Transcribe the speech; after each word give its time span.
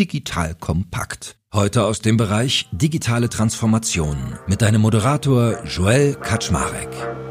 Digital 0.00 0.54
Kompakt. 0.54 1.36
Heute 1.52 1.84
aus 1.84 2.00
dem 2.00 2.16
Bereich 2.16 2.66
digitale 2.72 3.28
Transformation 3.28 4.16
mit 4.46 4.62
deinem 4.62 4.80
Moderator 4.80 5.62
Joel 5.66 6.14
Kaczmarek. 6.14 6.88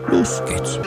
Los 0.08 0.40
geht's. 0.46 0.78